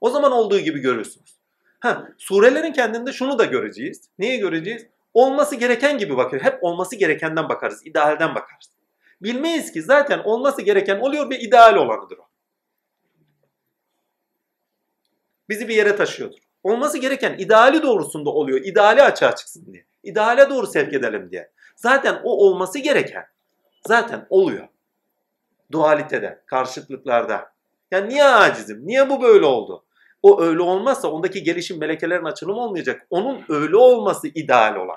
[0.00, 1.36] O zaman olduğu gibi görürsünüz.
[1.80, 4.00] Ha, surelerin kendinde şunu da göreceğiz.
[4.18, 4.86] Neyi göreceğiz?
[5.14, 6.42] Olması gereken gibi bakıyor.
[6.42, 8.70] Hep olması gerekenden bakarız, idealden bakarız.
[9.22, 12.25] Bilmeyiz ki zaten olması gereken oluyor ve ideal olanıdır o.
[15.48, 16.38] Bizi bir yere taşıyordur.
[16.62, 18.60] Olması gereken ideali doğrusunda oluyor.
[18.64, 19.84] İdeali açığa çıksın diye.
[20.02, 21.50] İdeale doğru sevk edelim diye.
[21.76, 23.26] Zaten o olması gereken
[23.86, 24.68] zaten oluyor.
[25.72, 27.52] Dualitede, karşıtlıklarda.
[27.90, 28.86] Yani niye acizim?
[28.86, 29.84] Niye bu böyle oldu?
[30.22, 33.06] O öyle olmazsa ondaki gelişim melekelerin açılımı olmayacak.
[33.10, 34.96] Onun öyle olması ideal olan.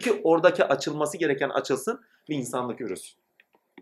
[0.00, 3.20] Ki oradaki açılması gereken açılsın ve insanlık yürüsün.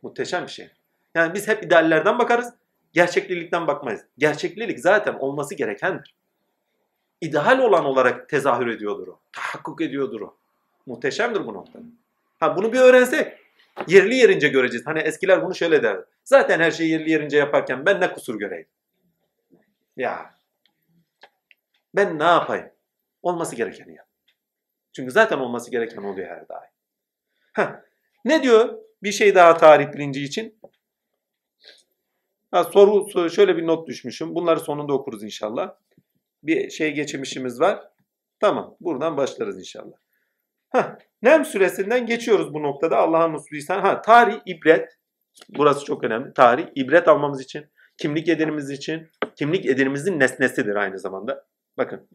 [0.02, 0.70] Muhteşem bir şey.
[1.14, 2.54] Yani biz hep ideallerden bakarız,
[2.92, 4.04] gerçeklilikten bakmayız.
[4.18, 6.14] Gerçeklilik zaten olması gerekendir.
[7.20, 9.20] İdeal olan olarak tezahür ediyordur o.
[9.32, 10.36] Tahakkuk ediyordur o.
[10.86, 11.84] Muhteşemdir bu noktada.
[12.40, 13.38] Ha bunu bir öğrensek
[13.86, 14.86] yerli yerince göreceğiz.
[14.86, 16.04] Hani eskiler bunu şöyle derdi.
[16.24, 18.66] Zaten her şeyi yerli yerince yaparken ben ne kusur göreyim?
[19.96, 20.34] Ya
[21.94, 22.70] ben ne yapayım?
[23.22, 24.06] Olması gerekeni yap.
[24.92, 26.70] Çünkü zaten olması gereken oluyor her daim.
[27.52, 27.68] Heh.
[28.24, 28.78] Ne diyor?
[29.02, 30.60] Bir şey daha tarih bilinci için.
[32.50, 34.34] Ha, soru şöyle bir not düşmüşüm.
[34.34, 35.74] Bunları sonunda okuruz inşallah.
[36.42, 37.80] Bir şey geçirmişimiz var.
[38.40, 38.76] Tamam.
[38.80, 39.96] Buradan başlarız inşallah.
[40.70, 42.96] Ha, Nem süresinden geçiyoruz bu noktada.
[42.96, 43.80] Allah'ın musluysan.
[43.80, 44.98] Ha, tarih, ibret.
[45.48, 46.32] Burası çok önemli.
[46.34, 47.66] Tarih, ibret almamız için.
[47.98, 49.08] Kimlik edinimiz için.
[49.36, 51.46] Kimlik edinimizin nesnesidir aynı zamanda.
[51.78, 52.08] Bakın.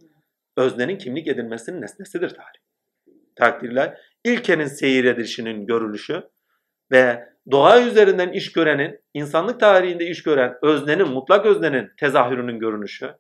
[0.58, 2.60] Öznenin kimlik edinmesinin nesnesidir tarih.
[3.36, 4.02] Takdirler.
[4.24, 6.24] İlkenin seyir edişinin görülüşü
[6.92, 13.14] ve doğa üzerinden iş görenin, insanlık tarihinde iş gören öznenin, mutlak öznenin tezahürünün görünüşü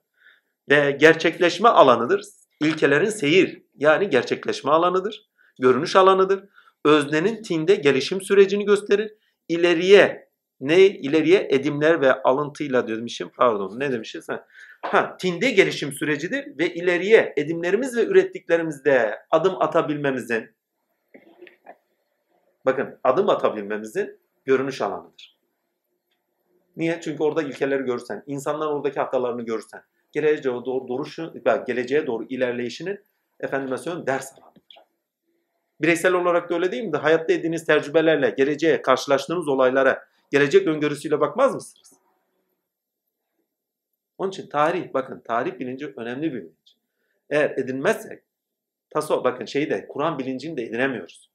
[0.69, 2.21] ve gerçekleşme alanıdır.
[2.61, 5.29] İlkelerin seyir yani gerçekleşme alanıdır,
[5.61, 6.43] görünüş alanıdır.
[6.85, 9.11] Öznenin tinde gelişim sürecini gösterir.
[9.47, 14.45] İleriye ne ileriye edimler ve alıntıyla demişim pardon ne demişiz ha.
[14.81, 20.55] Ha, tinde gelişim sürecidir ve ileriye edimlerimiz ve ürettiklerimizde adım atabilmemizin
[22.65, 25.37] bakın adım atabilmemizin görünüş alanıdır.
[26.77, 26.99] Niye?
[27.01, 31.33] Çünkü orada ilkeleri görürsen, insanlar oradaki hatalarını görürsen, geleceğe doğru duruşu,
[31.67, 32.99] geleceğe doğru ilerleyişinin
[33.39, 34.55] efendime söyleyeyim ders alanıdır.
[35.81, 36.97] Bireysel olarak da öyle değil mi?
[36.97, 41.93] Hayatta edindiğiniz tecrübelerle, geleceğe, karşılaştığınız olaylara, gelecek öngörüsüyle bakmaz mısınız?
[44.17, 46.75] Onun için tarih, bakın tarih bilinci önemli bir bilinç.
[47.29, 48.23] Eğer edinmezsek,
[48.89, 51.34] taso, bakın şeyi de, Kur'an bilincini de edinemiyoruz.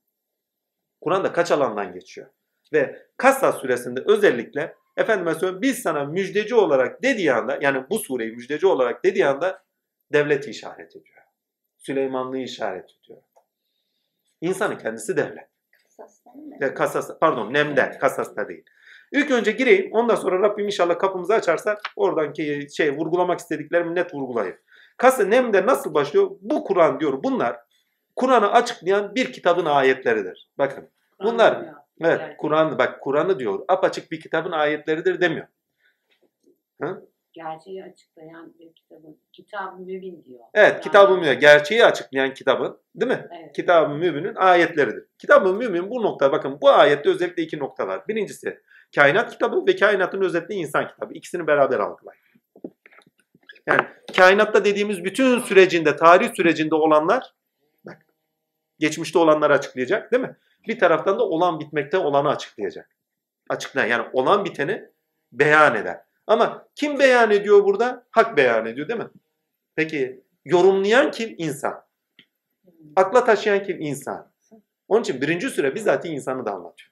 [1.01, 2.27] Kur'an'da kaç alandan geçiyor?
[2.73, 8.33] Ve Kassa suresinde özellikle efendime söyleyeyim biz sana müjdeci olarak dediği anda yani bu sureyi
[8.33, 9.63] müjdeci olarak dediği anda
[10.13, 11.23] devleti işaret ediyor.
[11.79, 13.23] Süleymanlığı işaret ediyor.
[14.41, 15.51] İnsanın kendisi devlet.
[16.61, 18.65] Ve kasas, pardon Nem'de, Kasas'ta değil.
[19.13, 24.57] İlk önce gireyim ondan sonra Rabbim inşallah kapımızı açarsa oradanki şey vurgulamak istediklerimi net vurgulayayım.
[24.97, 26.31] Kasa Nem'de nasıl başlıyor?
[26.41, 27.57] Bu Kur'an diyor bunlar
[28.21, 30.51] Kur'an'ı açıklayan bir kitabın ayetleridir.
[30.59, 30.91] Bakın
[31.25, 31.65] bunlar
[32.01, 35.47] evet Kur'an bak Kur'an'ı diyor apaçık bir kitabın ayetleridir demiyor.
[36.83, 37.07] Hı?
[37.33, 40.41] Gerçeği açıklayan bir kitabın kitab-ı mübin diyor.
[40.55, 43.29] Evet yani, kitab-ı mübin gerçeği açıklayan kitabın değil mi?
[43.41, 43.57] Evet.
[43.57, 45.05] Kitab-ı mübinin ayetleridir.
[45.19, 48.09] Kitab-ı mübin bu nokta bakın bu ayette özellikle iki nokta var.
[48.09, 48.61] Birincisi
[48.95, 51.15] kainat kitabı ve kainatın özetli insan kitabı.
[51.15, 52.23] İkisini beraber algılayın.
[53.67, 53.81] Yani
[54.17, 57.40] kainatta dediğimiz bütün sürecinde, tarih sürecinde olanlar
[58.81, 60.37] geçmişte olanları açıklayacak değil mi?
[60.69, 62.91] Bir taraftan da olan bitmekte olanı açıklayacak.
[63.49, 64.89] Açıklayan yani olan biteni
[65.33, 66.01] beyan eder.
[66.27, 68.07] Ama kim beyan ediyor burada?
[68.11, 69.11] Hak beyan ediyor değil mi?
[69.75, 71.35] Peki yorumlayan kim?
[71.39, 71.85] İnsan.
[72.97, 73.81] Akla taşıyan kim?
[73.81, 74.31] İnsan.
[74.89, 76.91] Onun için birinci süre bizatihi insanı da anlatıyor.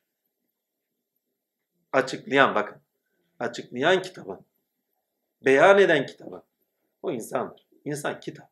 [1.93, 2.79] Açıklayan bakın.
[3.39, 4.41] Açıklayan kitabı.
[5.45, 6.43] Beyan eden kitabı.
[7.03, 7.67] O insandır.
[7.85, 8.51] İnsan kitap.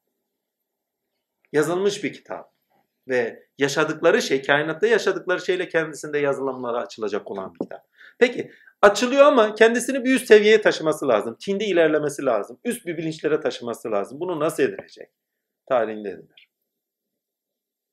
[1.53, 2.56] Yazılmış bir kitap
[3.09, 7.87] ve yaşadıkları şey, kainatta yaşadıkları şeyle kendisinde yazılımlara açılacak olan bir kitap.
[8.19, 8.51] Peki
[8.83, 11.37] Açılıyor ama kendisini bir üst seviyeye taşıması lazım.
[11.41, 12.61] Tinde ilerlemesi lazım.
[12.65, 14.21] Üst bir bilinçlere taşıması lazım.
[14.21, 15.11] Bunu nasıl edinecek?
[15.69, 16.51] Tarihinde edinir.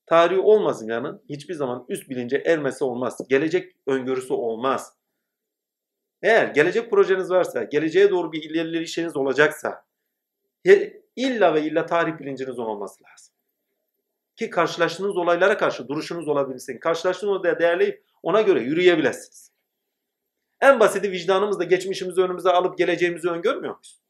[0.06, 3.18] Tarihi olmasın yani hiçbir zaman üst bilince ermesi olmaz.
[3.30, 4.94] Gelecek öngörüsü olmaz.
[6.22, 9.86] Eğer gelecek projeniz varsa, geleceğe doğru bir ilerleyişiniz olacaksa
[11.16, 13.33] illa ve illa tarih bilinciniz olması lazım.
[14.36, 16.78] Ki karşılaştığınız olaylara karşı duruşunuz olabilsin.
[16.78, 19.52] Karşılaştığınız olayı değerleyip ona göre yürüyebilirsiniz.
[20.62, 24.02] En basiti vicdanımızla geçmişimizi önümüze alıp geleceğimizi öngörmüyor muyuz?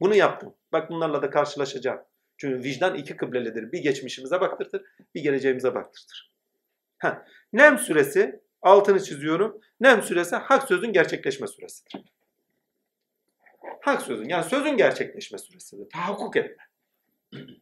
[0.00, 0.54] Bunu yaptım.
[0.72, 2.00] Bak bunlarla da karşılaşacağım.
[2.36, 3.72] Çünkü vicdan iki kıblelidir.
[3.72, 4.82] Bir geçmişimize baktırtır,
[5.14, 6.32] bir geleceğimize baktırtır.
[6.98, 9.60] Ha, Nem süresi, altını çiziyorum.
[9.80, 12.02] Nem süresi hak sözün gerçekleşme süresidir.
[13.80, 15.90] Hak sözün yani sözün gerçekleşme süresidir.
[15.90, 16.64] Tahakkuk etme.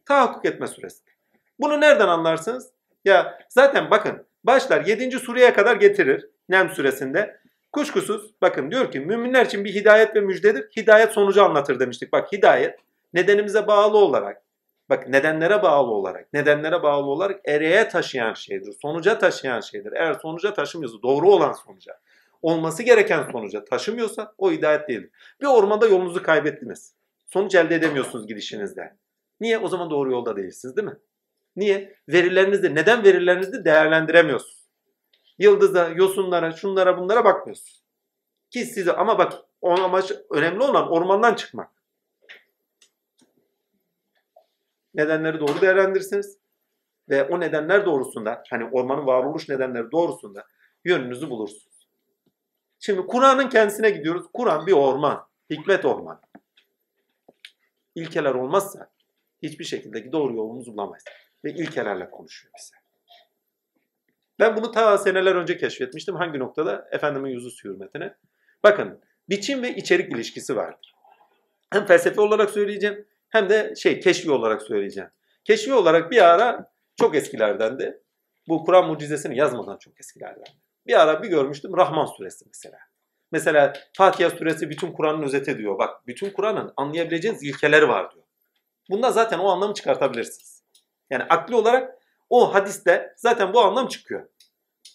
[0.04, 1.13] Tahakkuk etme süresidir.
[1.58, 2.70] Bunu nereden anlarsınız?
[3.04, 5.18] Ya zaten bakın başlar 7.
[5.18, 7.40] sureye kadar getirir Nem süresinde.
[7.72, 10.68] Kuşkusuz bakın diyor ki müminler için bir hidayet ve müjdedir.
[10.76, 12.12] Hidayet sonucu anlatır demiştik.
[12.12, 12.78] Bak hidayet
[13.14, 14.42] nedenimize bağlı olarak
[14.90, 18.74] bak nedenlere bağlı olarak nedenlere bağlı olarak ereğe taşıyan şeydir.
[18.82, 19.92] Sonuca taşıyan şeydir.
[19.92, 21.98] Eğer sonuca taşımıyorsa doğru olan sonuca
[22.42, 25.10] olması gereken sonuca taşımıyorsa o hidayet değildir.
[25.40, 26.94] Bir ormanda yolunuzu kaybettiniz.
[27.26, 28.96] Sonuç elde edemiyorsunuz gidişinizde.
[29.40, 29.58] Niye?
[29.58, 30.96] O zaman doğru yolda değilsiniz değil mi?
[31.56, 31.96] Niye?
[32.08, 34.64] Verilerinizi, neden verilerinizi değerlendiremiyorsunuz?
[35.38, 37.84] Yıldıza, yosunlara, şunlara bunlara bakmıyorsunuz.
[38.50, 41.70] Ki size ama bak o amaç önemli olan ormandan çıkmak.
[44.94, 46.38] Nedenleri doğru değerlendirirsiniz.
[47.08, 50.46] Ve o nedenler doğrusunda hani ormanın varoluş nedenleri doğrusunda
[50.84, 51.88] yönünüzü bulursunuz.
[52.78, 54.26] Şimdi Kur'an'ın kendisine gidiyoruz.
[54.32, 55.26] Kur'an bir orman.
[55.50, 56.20] Hikmet orman.
[57.94, 58.90] İlkeler olmazsa
[59.42, 61.04] hiçbir şekilde doğru yolumuzu bulamayız.
[61.44, 62.76] Ve ilkelerle konuşuyor bize.
[64.38, 66.14] Ben bunu ta seneler önce keşfetmiştim.
[66.14, 66.88] Hangi noktada?
[66.92, 68.14] Efendimin yüzü su hürmetine.
[68.62, 70.94] Bakın biçim ve içerik ilişkisi vardır.
[71.70, 75.10] Hem felsefe olarak söyleyeceğim hem de şey keşfi olarak söyleyeceğim.
[75.44, 78.00] Keşfi olarak bir ara çok eskilerden de
[78.48, 80.44] bu Kur'an mucizesini yazmadan çok eskilerden.
[80.86, 82.78] Bir ara bir görmüştüm Rahman suresi mesela.
[83.32, 85.78] Mesela Fatiha suresi bütün Kur'an'ın özeti diyor.
[85.78, 88.24] Bak bütün Kur'an'ın anlayabileceğiniz ilkeleri var diyor.
[88.90, 90.53] Bunda zaten o anlamı çıkartabilirsiniz.
[91.10, 91.98] Yani akli olarak
[92.30, 94.28] o hadiste zaten bu anlam çıkıyor.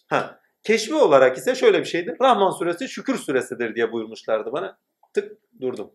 [0.07, 2.17] Ha, keşfi olarak ise şöyle bir şeydi.
[2.21, 4.79] Rahman suresi şükür suresidir diye buyurmuşlardı bana.
[5.13, 5.91] Tık durdum.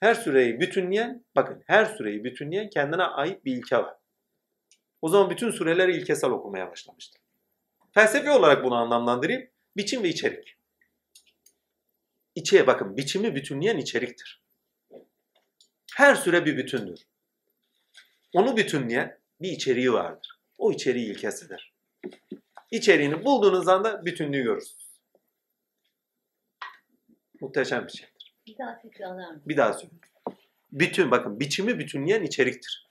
[0.00, 3.96] Her süreyi bütünleyen, bakın her süreyi bütünleyen kendine ait bir ilke var.
[5.02, 7.22] O zaman bütün sureleri ilkesel okumaya başlamıştım.
[7.92, 9.50] Felsefi olarak bunu anlamlandırayım.
[9.76, 10.56] Biçim ve içerik.
[12.34, 14.42] İçeye bakın biçimi bütünleyen içeriktir.
[15.96, 17.09] Her süre bir bütündür.
[18.32, 20.40] Onu bütünleyen bir içeriği vardır.
[20.58, 21.74] O içeriği ilkesidir.
[22.70, 24.90] İçeriğini bulduğunuz anda bütünlüğü görürsünüz.
[27.40, 28.34] Muhteşem bir şeydir.
[28.46, 29.42] Bir daha tekrarlar mısın?
[29.46, 30.00] Bir daha söyleyeyim.
[30.72, 32.88] Bütün bakın biçimi bütünleyen içeriktir.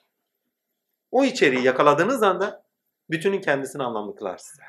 [1.12, 2.65] O içeriği yakaladığınız anda
[3.10, 4.63] bütünün kendisini anlamlı kılar size.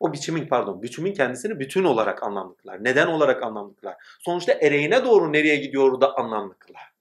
[0.00, 2.84] O biçimin pardon, biçimin kendisini bütün olarak anlamlı kılar.
[2.84, 3.96] Neden olarak anlamlı kılar.
[4.20, 6.93] Sonuçta ereğine doğru nereye gidiyor da anlamlı kılar.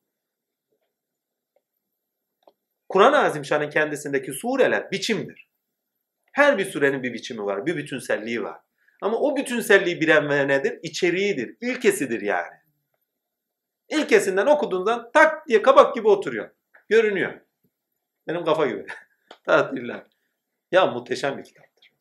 [2.93, 5.49] Kur'an-ı Azimşan'ın kendisindeki sureler biçimdir.
[6.31, 8.59] Her bir surenin bir biçimi var, bir bütünselliği var.
[9.01, 10.79] Ama o bütünselliği bilen nedir?
[10.83, 12.55] İçeriğidir, ilkesidir yani.
[13.89, 16.49] İlkesinden okuduğundan tak diye kabak gibi oturuyor.
[16.89, 17.33] Görünüyor.
[18.27, 18.85] Benim kafa gibi.
[19.43, 20.03] Tatiller.
[20.71, 21.91] Ya muhteşem bir kitaptır.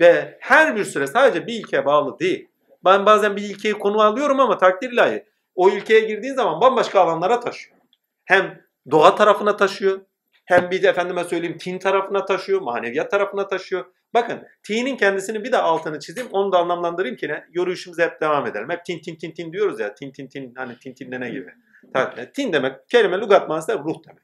[0.00, 2.48] Ve her bir süre sadece bir ilkeye bağlı değil.
[2.84, 5.22] Ben bazen bir ilkeyi konu alıyorum ama takdir.
[5.54, 7.76] O ilkeye girdiğin zaman bambaşka alanlara taşıyor.
[8.24, 10.00] Hem doğa tarafına taşıyor.
[10.44, 13.84] Hem bir de efendime söyleyeyim tin tarafına taşıyor, maneviyat tarafına taşıyor.
[14.14, 17.44] Bakın tinin kendisini bir de altını çizeyim, onu da anlamlandırayım ki ne?
[17.52, 18.70] Yürüyüşümüze hep devam edelim.
[18.70, 21.50] Hep tin tin tin tin diyoruz ya, tin tin tin hani tin tin ne gibi.
[22.34, 24.22] Tin demek, kelime lügat manası ruh demek.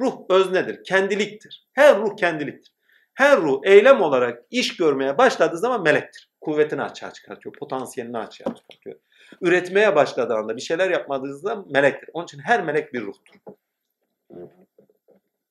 [0.00, 1.68] Ruh öznedir, kendiliktir.
[1.72, 2.74] Her ruh kendiliktir.
[3.14, 6.30] Her ruh eylem olarak iş görmeye başladığı zaman melektir.
[6.40, 8.96] Kuvvetini açığa çıkartıyor, potansiyelini açığa çıkartıyor.
[9.40, 12.10] Üretmeye başladığı anda bir şeyler yapmadığınızda melektir.
[12.12, 13.34] Onun için her melek bir ruhtur.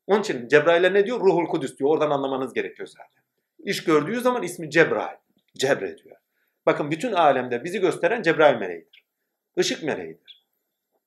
[0.08, 1.20] Onun için Cebrail'e ne diyor?
[1.20, 1.90] Ruhul Kudüs diyor.
[1.90, 3.24] Oradan anlamanız gerekiyor zaten.
[3.60, 5.18] İş gördüğü zaman ismi Cebrail.
[5.58, 6.16] Cebre diyor.
[6.66, 9.06] Bakın bütün alemde bizi gösteren Cebrail meleğidir.
[9.58, 10.48] Işık meleğidir.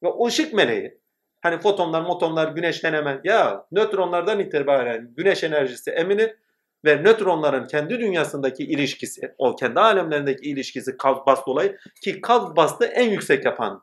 [0.02, 1.00] Ve o ışık meleği
[1.40, 6.36] hani fotonlar, motonlar güneşten hemen ya nötronlardan itibaren güneş enerjisi emilir
[6.84, 12.84] ve nötronların kendi dünyasındaki ilişkisi, o kendi alemlerindeki ilişkisi kalp bas dolayı ki kalp bastı
[12.84, 13.82] en yüksek yapan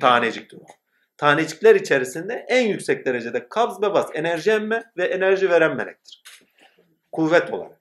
[0.00, 0.66] taneciktir o.
[1.22, 6.22] Tanecikler içerisinde en yüksek derecede kabz ve bas enerji emme ve enerji veren melektir.
[7.12, 7.80] Kuvvet olarak.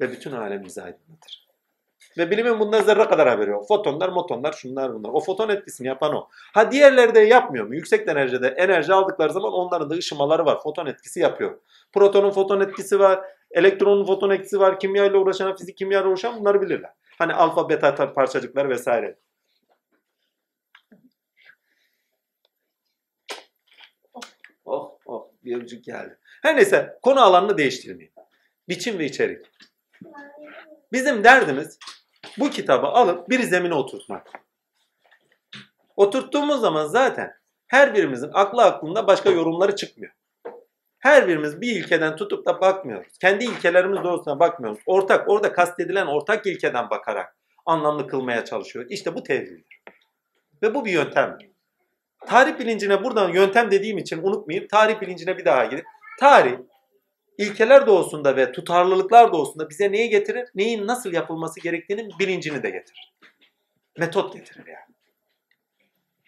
[0.00, 1.48] ve bütün alemimizi aydınlatır.
[2.18, 3.68] Ve bilimin bundan zerre kadar haberi yok.
[3.68, 5.10] Fotonlar, motonlar, şunlar bunlar.
[5.12, 6.28] O foton etkisini yapan o.
[6.54, 7.74] Ha diğerleri de yapmıyor mu?
[7.74, 10.62] Yüksek enerjide enerji aldıkları zaman onların da ışımaları var.
[10.62, 11.58] Foton etkisi yapıyor.
[11.92, 13.20] Protonun foton etkisi var.
[13.50, 14.78] Elektronun foton etkisi var.
[14.78, 16.90] Kimya ile uğraşan, fizik kimya ile uğraşan bunları bilirler.
[17.18, 19.16] Hani alfa, beta parçacıklar vesaire.
[25.44, 26.18] Bir öpücük geldi.
[26.42, 28.12] Her neyse konu alanını değiştirmeyeyim.
[28.68, 29.46] Biçim ve içerik.
[30.92, 31.78] Bizim derdimiz
[32.38, 34.26] bu kitabı alıp bir zemine oturtmak.
[35.96, 37.34] Oturttuğumuz zaman zaten
[37.66, 40.12] her birimizin aklı aklında başka yorumları çıkmıyor.
[40.98, 43.18] Her birimiz bir ilkeden tutup da bakmıyoruz.
[43.18, 44.80] Kendi ilkelerimiz doğrultusuna bakmıyoruz.
[44.86, 47.36] Ortak, orada kastedilen ortak ilkeden bakarak
[47.66, 48.92] anlamlı kılmaya çalışıyoruz.
[48.92, 49.82] İşte bu tevhiddir.
[50.62, 51.38] Ve bu bir yöntem.
[52.26, 54.68] Tarih bilincine buradan yöntem dediğim için unutmayayım.
[54.68, 55.84] Tarih bilincine bir daha gidip.
[56.20, 56.58] Tarih
[57.38, 60.48] ilkeler doğusunda ve tutarlılıklar doğusunda bize neyi getirir?
[60.54, 63.14] Neyin nasıl yapılması gerektiğinin bilincini de getirir.
[63.98, 64.94] Metot getirir yani.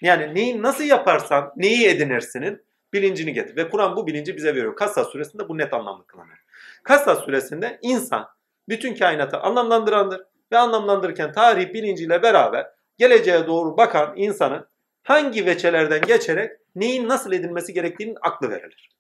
[0.01, 3.57] Yani neyi nasıl yaparsan neyi edinirsinin bilincini getirir.
[3.57, 4.77] Ve Kur'an bu bilinci bize veriyor.
[4.77, 6.39] Kasas suresinde bu net anlamlı kılanır.
[6.83, 8.29] Kasas suresinde insan
[8.69, 10.23] bütün kainatı anlamlandırandır.
[10.53, 12.67] Ve anlamlandırırken tarih bilinciyle beraber
[12.99, 14.67] geleceğe doğru bakan insanın
[15.07, 18.91] hangi veçelerden geçerek neyin nasıl edilmesi gerektiğinin aklı verilir.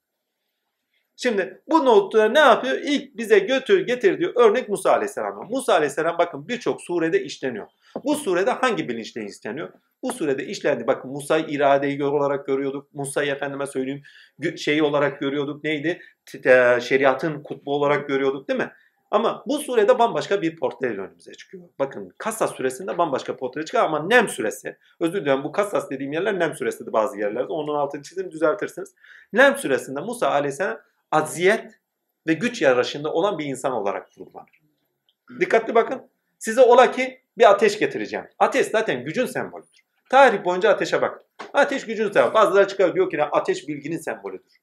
[1.16, 2.78] Şimdi bu notta ne yapıyor?
[2.82, 5.48] İlk bize götür getirdiği örnek Musa Aleyhisselam.
[5.50, 7.66] Musa Aleyhisselam bakın birçok surede işleniyor.
[8.04, 9.72] Bu surede hangi bilinçle işleniyor?
[10.02, 10.86] Bu surede işlendi.
[10.86, 12.94] Bakın Musa'yı iradeyi olarak görüyorduk.
[12.94, 14.02] Musa'yı efendime söyleyeyim
[14.56, 15.64] şeyi olarak görüyorduk.
[15.64, 16.00] Neydi?
[16.80, 18.72] Şeriatın kutbu olarak görüyorduk değil mi?
[19.10, 21.64] Ama bu surede bambaşka bir portre önümüze çıkıyor.
[21.78, 26.38] Bakın Kasas suresinde bambaşka portre çıkıyor ama Nem suresi, özür dilerim bu Kasas dediğim yerler
[26.38, 27.52] Nem suresidir bazı yerlerde.
[27.52, 28.94] Onun altını çizim düzeltirsiniz.
[29.32, 30.78] Nem suresinde Musa aleyhisselam
[31.10, 31.80] aziyet
[32.26, 34.60] ve güç yarışında olan bir insan olarak vurgulanır.
[35.40, 36.02] Dikkatli bakın.
[36.38, 38.26] Size ola ki bir ateş getireceğim.
[38.38, 39.84] Ateş zaten gücün sembolüdür.
[40.10, 41.24] Tarih boyunca ateşe bak.
[41.52, 42.34] Ateş gücün sembolü.
[42.34, 44.60] Bazıları çıkıyor diyor ki ateş bilginin sembolüdür.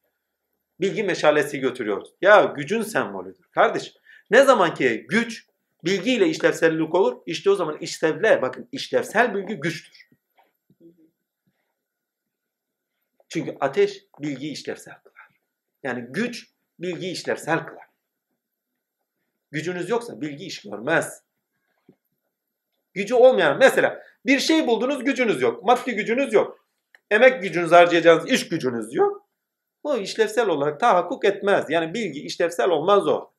[0.80, 2.14] Bilgi meşalesi götürüyoruz.
[2.22, 3.46] Ya gücün sembolüdür.
[3.52, 3.94] Kardeş
[4.34, 5.48] ne zaman ki güç
[5.86, 10.10] bilgiyle işlevsellik olur işte o zaman işlevle bakın işlevsel bilgi güçtür.
[13.30, 15.28] Çünkü ateş bilgi işlevsel kılar.
[15.84, 17.86] Yani güç bilgi işlevsel kılar.
[19.52, 21.24] Gücünüz yoksa bilgi iş görmez.
[22.94, 25.64] Gücü olmayan mesela bir şey buldunuz gücünüz yok.
[25.64, 26.68] Maddi gücünüz yok.
[27.12, 29.28] Emek gücünüz harcayacağınız iş gücünüz yok.
[29.84, 31.66] Bu işlevsel olarak tahakkuk etmez.
[31.70, 33.33] Yani bilgi işlevsel olmaz o.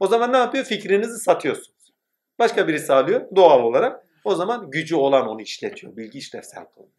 [0.00, 0.64] O zaman ne yapıyor?
[0.64, 1.92] Fikrinizi satıyorsunuz.
[2.38, 4.06] Başka birisi alıyor doğal olarak.
[4.24, 5.96] O zaman gücü olan onu işletiyor.
[5.96, 6.92] Bilgi işlevsel kılınıyor.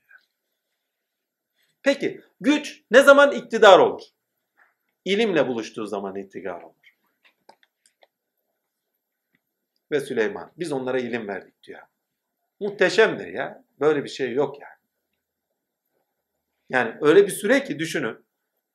[1.84, 4.02] Peki güç ne zaman iktidar olur?
[5.06, 6.76] İlimle buluştuğu zaman iktidar olur.
[9.92, 11.82] Ve Süleyman biz onlara ilim verdik diyor.
[12.60, 13.64] Muhteşemdir ya.
[13.80, 14.80] Böyle bir şey yok yani.
[16.70, 18.26] Yani öyle bir süre ki düşünün.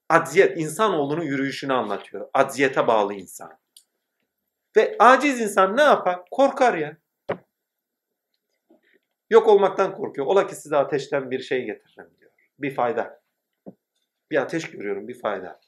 [0.09, 2.29] Acziyet, insanoğlunun yürüyüşünü anlatıyor.
[2.35, 3.59] Acziyete bağlı insan.
[4.77, 6.21] Ve aciz insan ne yapar?
[6.31, 6.97] Korkar ya.
[9.31, 10.27] Yok olmaktan korkuyor.
[10.27, 12.31] Ola ki size ateşten bir şey getiririm diyor.
[12.59, 13.23] Bir fayda.
[14.31, 15.61] Bir ateş görüyorum, bir fayda.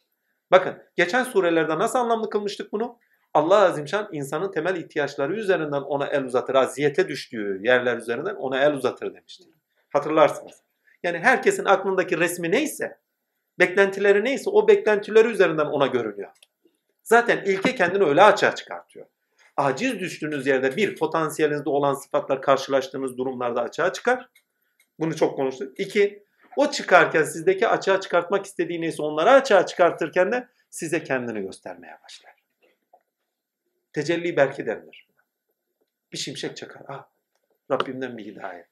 [0.51, 2.99] Bakın geçen surelerde nasıl anlamlı kılmıştık bunu?
[3.35, 6.55] Allah Azimşan insanın temel ihtiyaçları üzerinden ona el uzatır.
[6.55, 9.45] Aziyete düştüğü yerler üzerinden ona el uzatır demişti.
[9.93, 10.63] Hatırlarsınız.
[11.03, 12.99] Yani herkesin aklındaki resmi neyse,
[13.59, 16.31] beklentileri neyse o beklentileri üzerinden ona görünüyor.
[17.07, 19.07] Zaten ilke kendini öyle açığa çıkartıyor.
[19.57, 24.29] Aciz düştüğünüz yerde bir, potansiyelinizde olan sıfatlar karşılaştığınız durumlarda açığa çıkar.
[24.99, 25.81] Bunu çok konuştuk.
[25.81, 26.25] İki,
[26.57, 32.35] o çıkarken sizdeki açığa çıkartmak istediği neyse onları açığa çıkartırken de size kendini göstermeye başlar.
[33.93, 35.09] Tecelli belki denilir.
[36.13, 36.83] Bir şimşek çakar.
[36.89, 37.09] Ah,
[37.71, 38.67] Rabbimden bir hidayet.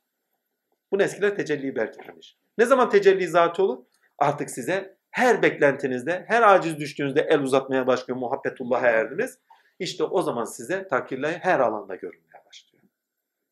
[0.93, 2.37] Bunu eskiler tecelli belki demiş.
[2.59, 3.85] Ne zaman tecelli zatı olur?
[4.19, 9.39] Artık size her beklentinizde, her aciz düştüğünüzde el uzatmaya başlıyor, muhabbetullah'a erdiniz.
[9.79, 12.85] İşte o zaman size takdirle her alanda görünmeye başlıyor.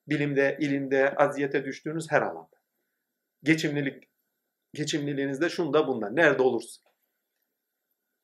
[0.09, 2.57] Bilimde, ilimde, aziyete düştüğünüz her alanda.
[3.43, 4.09] Geçimlilik,
[4.75, 6.83] geçimliliğinizde şunda bunda, nerede olursa.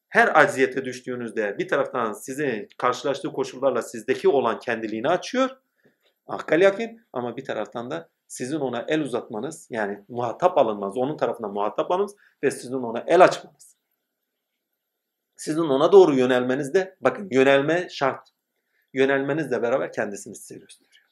[0.08, 5.50] Her acziyete düştüğünüzde bir taraftan sizi karşılaştığı koşullarla sizdeki olan kendiliğini açıyor.
[6.26, 11.52] Akkal yakin ama bir taraftan da sizin ona el uzatmanız yani muhatap alınmanız, onun tarafından
[11.52, 13.76] muhatap alınmanız ve sizin ona el açmanız.
[15.36, 18.28] Sizin ona doğru yönelmeniz de bakın yönelme şart.
[18.92, 21.06] Yönelmenizle beraber kendisini size gösteriyor.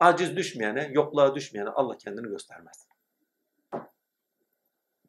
[0.00, 2.86] Aciz düşmeyene, yokluğa düşmeyene Allah kendini göstermez.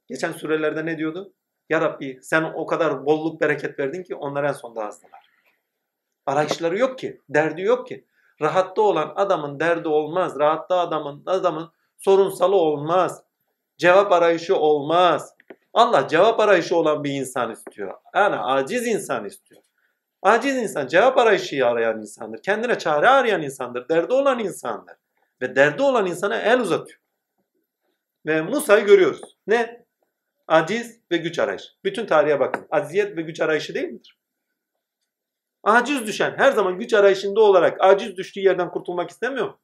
[0.08, 1.34] Geçen surelerde ne diyordu?
[1.70, 5.30] Ya Rabbi sen o kadar bolluk bereket verdin ki onlar en sonda azdılar.
[6.26, 7.22] Arayışları yok ki.
[7.30, 8.06] Derdi yok ki.
[8.42, 10.40] Rahatta olan adamın derdi olmaz.
[10.40, 13.24] Rahatta adamın adamın sorunsalı olmaz.
[13.78, 15.36] Cevap arayışı olmaz.
[15.74, 17.94] Allah cevap arayışı olan bir insan istiyor.
[18.16, 19.62] Yani aciz insan istiyor.
[20.22, 22.42] Aciz insan cevap arayışı arayan insandır.
[22.42, 23.90] Kendine çare arayan insandır.
[23.90, 24.96] Derdi olan insandır.
[25.42, 27.00] Ve derdi olan insana el uzatıyor.
[28.26, 29.38] Ve Musa'yı görüyoruz.
[29.48, 29.86] Ne?
[30.48, 31.68] Aciz ve güç arayışı.
[31.84, 32.68] Bütün tarihe bakın.
[32.72, 34.18] Aziyet ve güç arayışı değil midir?
[35.66, 39.60] Aciz düşen her zaman güç arayışında olarak aciz düştüğü yerden kurtulmak istemiyor mu?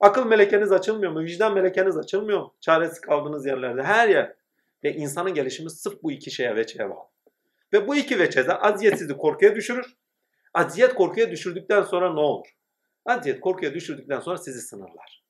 [0.00, 1.20] Akıl melekeniz açılmıyor mu?
[1.20, 2.54] Vicdan melekeniz açılmıyor mu?
[2.60, 4.34] Çaresiz kaldığınız yerlerde her yer.
[4.84, 7.08] Ve insanın gelişimi sırf bu iki şeye veçeye bağlı.
[7.72, 9.96] Ve bu iki veçede aziyet sizi korkuya düşürür.
[10.54, 12.46] Aziyet korkuya düşürdükten sonra ne olur?
[13.06, 15.24] Aziyet korkuya düşürdükten sonra sizi sınırlar.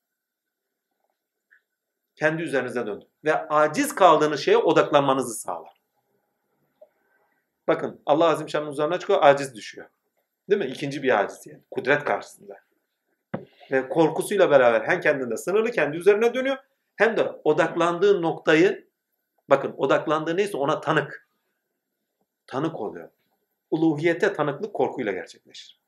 [2.15, 3.07] Kendi üzerinize döndür.
[3.23, 5.74] Ve aciz kaldığınız şeye odaklanmanızı sağlar.
[7.67, 9.87] Bakın Allah Azim Şan'ın üzerine çıkıyor, aciz düşüyor.
[10.49, 10.67] Değil mi?
[10.67, 11.61] İkinci bir aciz yani.
[11.71, 12.55] Kudret karşısında.
[13.71, 16.57] Ve korkusuyla beraber hem kendinde sınırlı, kendi üzerine dönüyor.
[16.95, 18.87] Hem de odaklandığı noktayı,
[19.49, 21.27] bakın odaklandığı neyse ona tanık.
[22.47, 23.09] Tanık oluyor.
[23.71, 25.79] Uluhiyete tanıklık korkuyla gerçekleşir.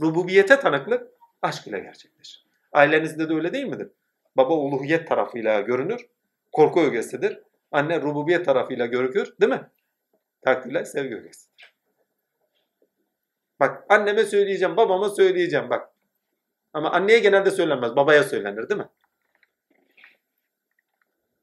[0.00, 1.10] Rububiyete tanıklık
[1.42, 2.46] aşk ile gerçekleşir.
[2.72, 3.88] Ailenizde de öyle değil midir?
[4.36, 6.06] Baba uluhiyet tarafıyla görünür,
[6.52, 7.40] korku ögesidir.
[7.72, 9.70] Anne rububiyet tarafıyla görünür, değil mi?
[10.44, 11.74] Takdirler sevgi ögesidir.
[13.60, 15.90] Bak anneme söyleyeceğim, babama söyleyeceğim bak.
[16.72, 18.88] Ama anneye genelde söylenmez, babaya söylenir değil mi?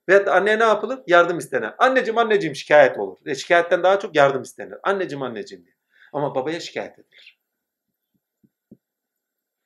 [0.09, 0.99] Ve anneye ne yapılır?
[1.07, 1.69] Yardım istenir.
[1.77, 3.17] Anneciğim anneciğim şikayet olur.
[3.25, 4.77] E, şikayetten daha çok yardım istenir.
[4.83, 5.75] Anneciğim anneciğim diye.
[6.13, 7.39] Ama babaya şikayet edilir.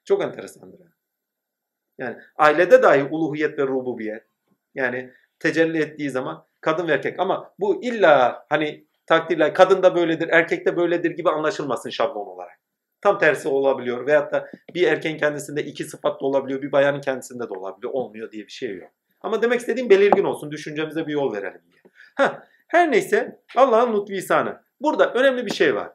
[0.03, 0.79] Çok enteresandır.
[1.97, 4.23] Yani ailede dahi uluhiyet ve rububiyet.
[4.75, 7.19] Yani tecelli ettiği zaman kadın ve erkek.
[7.19, 12.59] Ama bu illa hani takdirler kadın da böyledir, erkek de böyledir gibi anlaşılmasın şablon olarak.
[13.01, 14.07] Tam tersi olabiliyor.
[14.07, 17.93] Veyahut da bir erkeğin kendisinde iki sıfat da olabiliyor, bir bayanın kendisinde de olabiliyor.
[17.93, 18.91] Olmuyor diye bir şey yok.
[19.21, 20.51] Ama demek istediğim belirgin olsun.
[20.51, 21.81] Düşüncemize bir yol verelim diye.
[22.15, 24.61] Heh, her neyse Allah'ın lütfisanı.
[24.81, 25.91] Burada önemli bir şey var.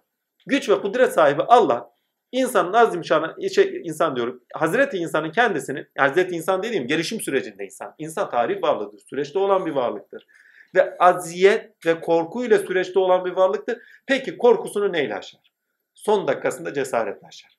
[0.46, 1.90] Güç ve kudret sahibi Allah
[2.32, 7.94] insanın azim şanı, şey, insan diyorum, Hazreti insanın kendisini, Hazreti insan dediğim gelişim sürecinde insan.
[7.98, 10.26] İnsan tarih varlığıdır, süreçte olan bir varlıktır.
[10.74, 13.78] Ve aziyet ve korkuyla süreçte olan bir varlıktır.
[14.06, 15.52] Peki korkusunu neyle aşar?
[15.94, 17.58] Son dakikasında cesaretle aşar.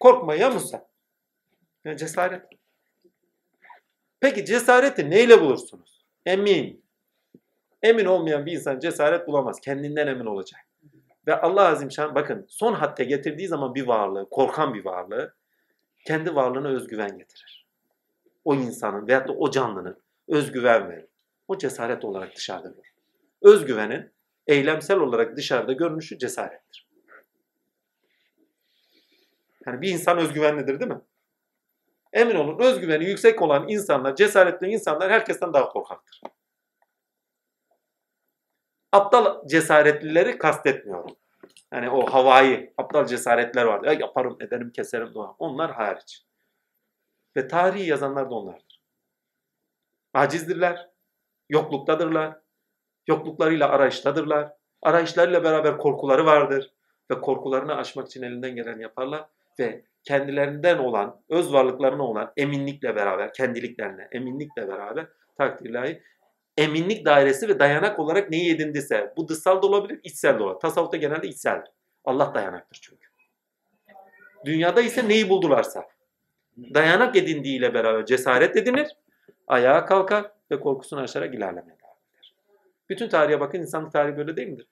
[0.00, 0.88] Korkma ya Musa.
[1.84, 2.42] Ya cesaret.
[4.20, 6.04] Peki cesareti neyle bulursunuz?
[6.26, 6.84] Emin.
[7.82, 9.60] Emin olmayan bir insan cesaret bulamaz.
[9.60, 10.60] Kendinden emin olacak.
[11.26, 15.34] Ve Allah Azimşan bakın son hatta getirdiği zaman bir varlığı, korkan bir varlığı
[16.04, 17.66] kendi varlığına özgüven getirir.
[18.44, 21.13] O insanın veyahut da o canlının özgüven verir.
[21.48, 22.94] O cesaret olarak dışarıda görür.
[23.42, 24.12] Özgüvenin
[24.46, 26.88] eylemsel olarak dışarıda görünüşü cesarettir.
[29.66, 31.00] Yani bir insan özgüvenlidir değil mi?
[32.12, 36.20] Emin olun özgüveni yüksek olan insanlar, cesaretli insanlar herkesten daha korkaktır.
[38.92, 41.16] Aptal cesaretlileri kastetmiyorum.
[41.72, 43.86] Yani o havai, aptal cesaretler vardı.
[43.86, 45.14] Ya yaparım, ederim, keserim.
[45.14, 45.36] Doğa.
[45.38, 46.22] Onlar hariç.
[47.36, 48.80] Ve tarihi yazanlar da onlardır.
[50.14, 50.90] Acizdirler,
[51.54, 52.36] yokluktadırlar,
[53.06, 54.52] yokluklarıyla arayıştadırlar.
[54.82, 56.70] Arayışlarıyla beraber korkuları vardır.
[57.10, 59.24] Ve korkularını aşmak için elinden gelen yaparlar.
[59.58, 65.06] Ve kendilerinden olan, öz varlıklarına olan eminlikle beraber, kendiliklerine eminlikle beraber
[65.38, 66.02] takdirlahi
[66.56, 70.60] eminlik dairesi ve dayanak olarak neyi edindiyse bu dışsal da olabilir, içsel de olabilir.
[70.60, 71.70] Tasavvufta genelde içseldir.
[72.04, 73.08] Allah dayanaktır çünkü.
[74.44, 75.84] Dünyada ise neyi buldularsa.
[76.74, 78.88] Dayanak edindiğiyle beraber cesaret edinir,
[79.46, 82.34] ayağa kalkar ve korkusunu aşarak ilerlemeye devam eder.
[82.88, 84.68] Bütün tarihe bakın, insanlık tarihi böyle değil midir?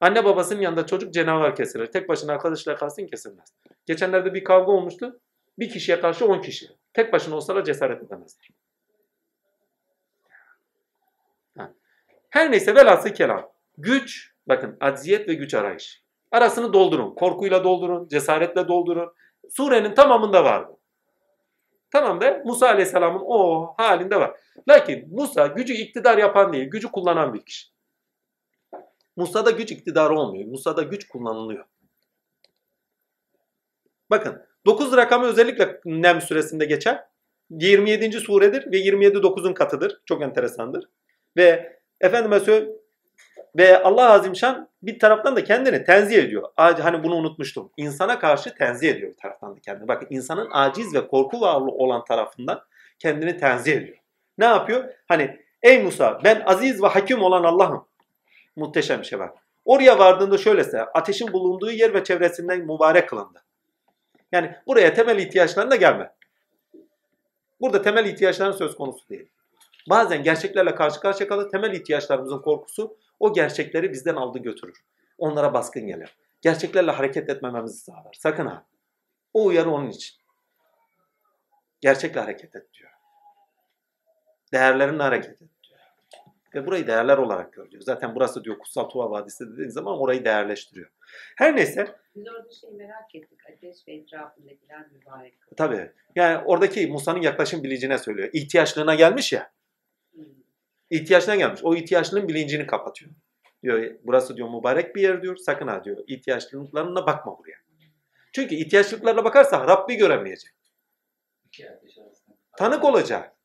[0.00, 1.86] Anne babasının yanında çocuk canavar kesilir.
[1.86, 3.54] Tek başına arkadaşlar kalsın kesilmez.
[3.86, 5.20] Geçenlerde bir kavga olmuştu.
[5.58, 6.66] Bir kişiye karşı on kişi.
[6.92, 8.48] Tek başına olsalar cesaret edemezler.
[12.30, 13.52] Her neyse velhasıl kelam.
[13.78, 16.02] Güç, bakın acziyet ve güç arayış.
[16.32, 17.14] Arasını doldurun.
[17.14, 19.14] Korkuyla doldurun, cesaretle doldurun.
[19.50, 20.80] Surenin tamamında var bu.
[21.90, 24.40] Tamam da Musa Aleyhisselam'ın o halinde var.
[24.68, 27.68] Lakin Musa gücü iktidar yapan değil, gücü kullanan bir kişi.
[29.16, 30.48] Musa'da güç iktidarı olmuyor.
[30.48, 31.64] Musa'da güç kullanılıyor.
[34.10, 37.04] Bakın 9 rakamı özellikle Nem suresinde geçer.
[37.50, 38.20] 27.
[38.20, 40.00] suredir ve 27 9'un katıdır.
[40.06, 40.88] Çok enteresandır.
[41.36, 42.76] Ve efendime söyleyeyim
[43.56, 46.48] ve Allah Azimşan bir taraftan da kendini tenzih ediyor.
[46.56, 47.70] Hani bunu unutmuştum.
[47.76, 49.88] İnsana karşı tenzih ediyor bir taraftan da kendini.
[49.88, 52.62] Bakın insanın aciz ve korku varlığı olan tarafından
[52.98, 53.98] kendini tenzih ediyor.
[54.38, 54.84] Ne yapıyor?
[55.08, 57.86] Hani ey Musa ben aziz ve hakim olan Allah'ım.
[58.56, 59.34] Muhteşem bir şey bak.
[59.64, 63.42] Oraya vardığında şöylese ateşin bulunduğu yer ve çevresinden mübarek kılındı.
[64.32, 66.12] Yani buraya temel ihtiyaçlarına gelme.
[67.60, 69.28] Burada temel ihtiyaçların söz konusu değil.
[69.90, 71.50] Bazen gerçeklerle karşı karşıya kalır.
[71.50, 74.84] Temel ihtiyaçlarımızın korkusu o gerçekleri bizden aldı götürür.
[75.18, 76.16] Onlara baskın gelir.
[76.40, 78.16] Gerçeklerle hareket etmememizi sağlar.
[78.18, 78.66] Sakın ha.
[79.34, 80.16] O uyarı onun için.
[81.80, 82.90] Gerçekle hareket et diyor.
[84.52, 85.80] Değerlerinle hareket et diyor.
[86.54, 87.82] Ve burayı değerler olarak gör diyor.
[87.82, 90.90] Zaten burası diyor Kutsal Tuva Vadisi dediğiniz zaman orayı değerleştiriyor.
[91.36, 93.38] Her neyse Biz orada şey merak ettik.
[93.52, 95.34] Ateş ve etrafındakiler mübarek.
[95.56, 98.30] tabii yani oradaki Musa'nın yaklaşım bilincine söylüyor.
[98.32, 99.52] İhtiyaçlığına gelmiş ya.
[100.90, 101.60] İhtiyaçına gelmiş.
[101.64, 103.10] O ihtiyaçlının bilincini kapatıyor.
[103.62, 105.36] Diyor burası diyor mübarek bir yer diyor.
[105.36, 105.96] Sakın ha diyor.
[106.06, 107.56] ihtiyaçlıklarına bakma buraya.
[108.34, 110.52] Çünkü ihtiyaçlıklarla bakarsa Rabbi göremeyecek.
[112.58, 113.36] Tanık olacak.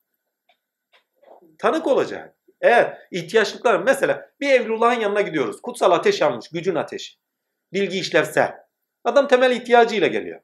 [1.59, 2.35] Tanık olacak.
[2.61, 5.61] Eğer ihtiyaçlıklar mesela bir Evlullah'ın yanına gidiyoruz.
[5.61, 6.49] Kutsal ateş yanmış.
[6.49, 7.17] Gücün ateşi.
[7.73, 8.55] Bilgi işlevsel.
[9.03, 10.41] Adam temel ihtiyacıyla geliyor.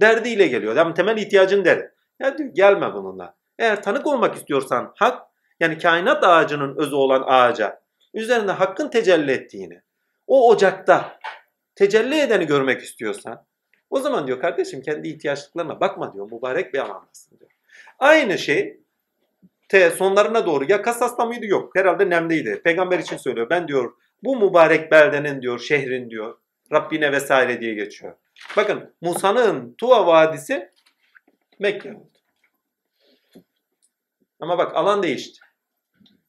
[0.00, 0.72] Derdiyle geliyor.
[0.72, 1.90] Adam temel ihtiyacın der.
[2.20, 3.36] Ya diyor gelme bununla.
[3.58, 5.22] Eğer tanık olmak istiyorsan hak
[5.60, 7.80] yani kainat ağacının özü olan ağaca
[8.14, 9.82] üzerinde hakkın tecelli ettiğini
[10.26, 11.18] o ocakta
[11.74, 13.46] tecelli edeni görmek istiyorsan
[13.90, 16.32] o zaman diyor kardeşim kendi ihtiyaçlıklarına bakma diyor.
[16.32, 17.50] Mübarek bir alandasın diyor.
[17.98, 18.80] Aynı şey
[19.68, 22.62] te sonlarına doğru ya Kasas'ta mıydı yok herhalde Nem'deydi.
[22.64, 23.50] Peygamber için söylüyor.
[23.50, 23.92] Ben diyor
[24.22, 26.38] bu mübarek beldenin diyor şehrin diyor
[26.72, 28.14] Rabbine vesaire diye geçiyor.
[28.56, 30.70] Bakın Musa'nın Tuva Vadisi
[31.58, 32.08] Mekke oldu.
[34.40, 35.43] Ama bak alan değişti.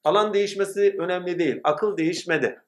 [0.05, 1.61] Alan değişmesi önemli değil.
[1.63, 2.61] Akıl değişmedi.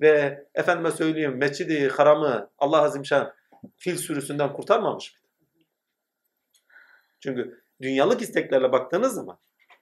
[0.00, 3.34] Ve efendime söyleyeyim Mescid-i Haram'ı Allah Azimşan
[3.76, 5.26] fil sürüsünden kurtarmamış mıydı?
[7.20, 9.38] Çünkü dünyalık isteklerle baktığınız zaman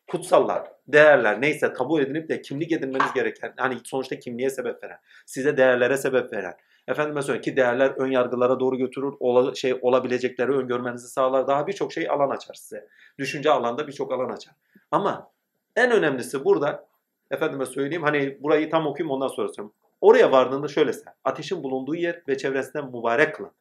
[0.07, 5.57] kutsallar, değerler neyse kabul edilip de kimlik edinmeniz gereken, hani sonuçta kimliğe sebep veren, size
[5.57, 6.55] değerlere sebep veren,
[6.89, 11.93] efendime söyleyeyim ki değerler ön yargılara doğru götürür, ola, şey olabilecekleri öngörmenizi sağlar, daha birçok
[11.93, 12.89] şey alan açar size.
[13.19, 14.55] Düşünce alanda birçok alan açar.
[14.91, 15.33] Ama
[15.81, 16.89] en önemlisi burada,
[17.31, 19.72] efendime söyleyeyim, hani burayı tam okuyayım ondan sonra söyleyeyim.
[20.01, 23.53] Oraya vardığında şöyle sen, ateşin bulunduğu yer ve çevresinden mübarek kılın.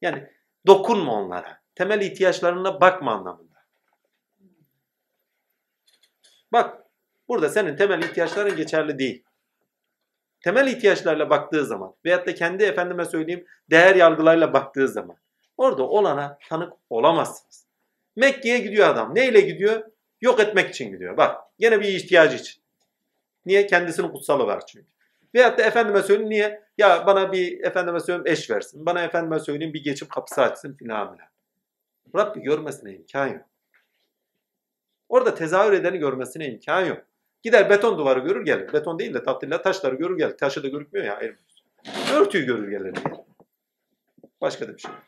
[0.00, 0.28] Yani
[0.66, 1.62] dokunma onlara.
[1.74, 3.52] Temel ihtiyaçlarına bakma anlamında.
[6.52, 6.84] Bak,
[7.28, 9.24] burada senin temel ihtiyaçların geçerli değil.
[10.40, 15.16] Temel ihtiyaçlarla baktığı zaman veyahut da kendi efendime söyleyeyim değer yargılarıyla baktığı zaman
[15.56, 17.66] orada olana tanık olamazsınız.
[18.16, 19.14] Mekke'ye gidiyor adam.
[19.14, 19.91] Neyle gidiyor?
[20.22, 21.16] Yok etmek için gidiyor.
[21.16, 22.62] Bak, gene bir ihtiyacı için.
[23.46, 23.66] Niye?
[23.66, 24.86] Kendisinin kutsalı var çünkü.
[25.34, 26.62] Veyahut da efendime söyleyeyim niye?
[26.78, 28.86] Ya bana bir efendime söyleyeyim eş versin.
[28.86, 31.28] Bana efendime söyleyeyim bir geçim kapısı açsın filan filan.
[32.16, 33.46] Rabbi görmesine imkan yok.
[35.08, 37.02] Orada tezahür edeni görmesine imkan yok.
[37.42, 38.72] Gider beton duvarı görür gelir.
[38.72, 40.36] Beton değil de tatlıyla taşları görür gelir.
[40.36, 41.16] Taşı da görükmüyor ya.
[41.16, 41.36] ayrı.
[42.14, 43.14] Örtüyü görür gelir diye.
[44.40, 45.02] Başka da bir şey yok.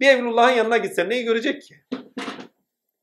[0.00, 1.76] Bir Evlullah'ın yanına gitsen neyi görecek ki?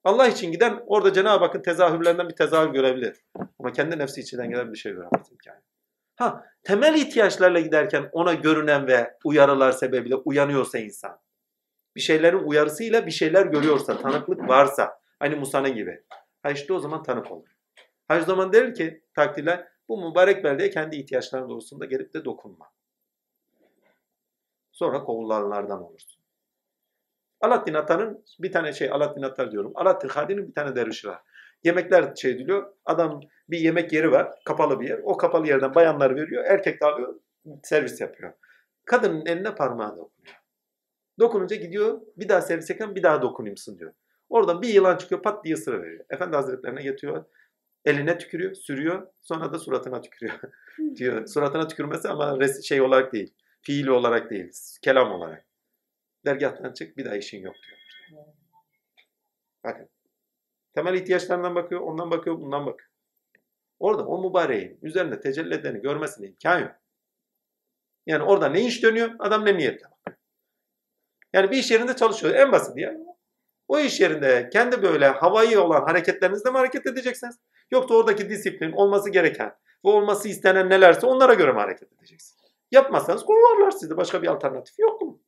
[0.04, 3.18] Allah için giden orada Cenab-ı Hakk'ın tezahürlerinden bir tezahür görebilir.
[3.60, 5.62] Ama kendi nefsi içinden gelen bir şey göremez imkanı.
[6.16, 11.20] Ha, temel ihtiyaçlarla giderken ona görünen ve uyarılar sebebiyle uyanıyorsa insan,
[11.96, 16.04] bir şeylerin uyarısıyla bir şeyler görüyorsa, tanıklık varsa, hani Musa'nın gibi.
[16.44, 17.48] Ha işte o zaman tanık olur.
[18.08, 22.72] Ha o zaman der ki takdirler, bu mübarek beldeye kendi ihtiyaçların doğrusunda gelip de dokunma.
[24.72, 26.23] Sonra kovulanlardan olursun.
[27.44, 29.72] Alaaddin Atan'ın bir tane şey, Alaaddin Atar diyorum.
[29.76, 31.20] Alaaddin Hadi'nin bir tane dervişi var.
[31.64, 32.74] Yemekler şey ediliyor.
[32.86, 34.32] Adam bir yemek yeri var.
[34.46, 35.00] Kapalı bir yer.
[35.04, 36.46] O kapalı yerden bayanlar veriyor.
[36.46, 37.16] Erkek de alıyor.
[37.64, 38.34] Servis yapıyor.
[38.86, 40.36] Kadının eline parmağı dokunuyor.
[41.20, 42.02] Dokununca gidiyor.
[42.18, 43.94] Bir daha servis yakan bir daha dokunayımsın diyor.
[44.30, 46.06] Oradan bir yılan çıkıyor pat diye sıra veriyor.
[46.10, 47.26] Efendi Hazretlerine getiriyor.
[47.86, 49.08] Eline tükürüyor, sürüyor.
[49.22, 50.40] Sonra da suratına tükürüyor.
[50.96, 51.28] diyor.
[51.28, 53.34] Suratına tükürmesi ama şey olarak değil.
[53.62, 54.52] Fiili olarak değil.
[54.82, 55.53] Kelam olarak.
[56.26, 57.80] Dergahtan çık bir daha işin yok diyor.
[59.64, 59.90] Bakın.
[60.76, 62.90] Temel ihtiyaçlarından bakıyor, ondan bakıyor, bundan bakıyor.
[63.80, 66.72] Orada o mübareğin üzerinde tecelli edeni görmesine imkan yok.
[68.06, 70.18] Yani orada ne iş dönüyor, adam ne niyetle bakıyor.
[71.34, 72.36] Yani bir iş yerinde çalışıyor.
[72.36, 72.98] En basit ya.
[73.68, 77.40] O iş yerinde kendi böyle havayı olan hareketlerinizle mi hareket edeceksiniz?
[77.72, 79.56] Yoksa oradaki disiplin olması gereken
[79.86, 82.44] ve olması istenen nelerse onlara göre mi hareket edeceksiniz?
[82.72, 83.98] Yapmazsanız kovarlar sizi.
[83.98, 85.22] Başka bir alternatif yok mu?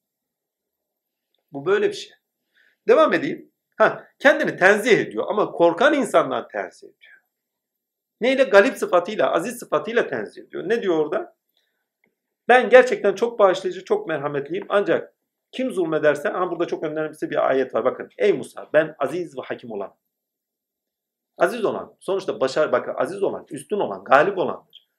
[1.56, 2.14] Bu böyle bir şey.
[2.88, 3.52] Devam edeyim.
[3.78, 7.16] Ha, kendini tenzih ediyor ama korkan insandan tenzih ediyor.
[8.22, 8.44] Neyle?
[8.44, 10.70] Galip sıfatıyla, aziz sıfatıyla tenzih ediyor.
[10.70, 11.36] Ne diyor orada?
[12.48, 15.14] Ben gerçekten çok bağışlayıcı, çok merhametliyim ancak
[15.52, 18.10] kim zulmederse, aha burada çok önemli bir ayet var bakın.
[18.18, 19.96] Ey Musa ben aziz ve hakim olan.
[21.38, 24.90] Aziz olan, sonuçta başarı, bakın aziz olan, üstün olan, galip olandır.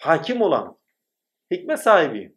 [0.00, 0.78] Hakim olanım.
[1.50, 2.36] Hikmet sahibiyim.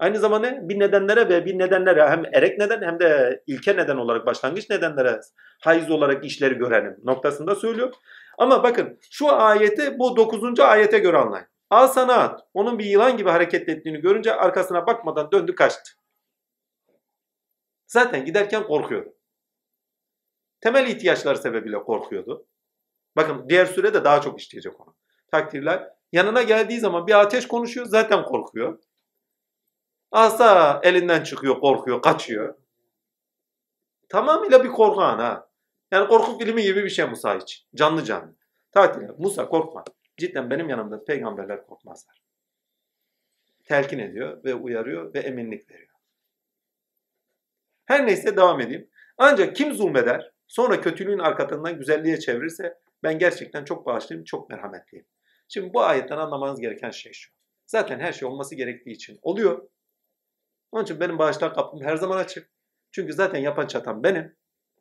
[0.00, 4.26] Aynı zamanda bir nedenlere ve bir nedenlere hem erek neden hem de ilke neden olarak
[4.26, 5.20] başlangıç nedenlere
[5.62, 7.92] haiz olarak işleri görenim noktasında söylüyor.
[8.38, 10.60] Ama bakın şu ayeti bu 9.
[10.60, 11.46] ayete göre anlayın.
[11.70, 12.40] Al sana at.
[12.54, 15.92] Onun bir yılan gibi hareket ettiğini görünce arkasına bakmadan döndü kaçtı.
[17.86, 19.14] Zaten giderken korkuyordu.
[20.60, 22.46] Temel ihtiyaçları sebebiyle korkuyordu.
[23.16, 24.94] Bakın diğer sürede daha çok işleyecek onu.
[25.30, 25.88] Takdirler.
[26.12, 28.78] Yanına geldiği zaman bir ateş konuşuyor zaten korkuyor.
[30.10, 32.54] Asa elinden çıkıyor, korkuyor, kaçıyor.
[34.08, 35.48] Tamamıyla bir korku ha.
[35.90, 37.66] Yani korku filmi gibi bir şey Musa için.
[37.74, 38.34] Canlı canlı.
[38.72, 39.10] Takdirler.
[39.18, 39.84] Musa korkma.
[40.16, 42.22] Cidden benim yanımda peygamberler korkmazlar.
[43.64, 45.90] Telkin ediyor ve uyarıyor ve eminlik veriyor.
[47.86, 48.90] Her neyse devam edeyim.
[49.18, 55.06] Ancak kim zulmeder, sonra kötülüğün arkasından güzelliğe çevirirse ben gerçekten çok bağışlıyım, çok merhametliyim.
[55.48, 57.32] Şimdi bu ayetten anlamanız gereken şey şu.
[57.66, 59.68] Zaten her şey olması gerektiği için oluyor.
[60.72, 62.50] Onun için benim bağışlar kapım her zaman açık.
[62.92, 64.36] Çünkü zaten yapan çatan benim.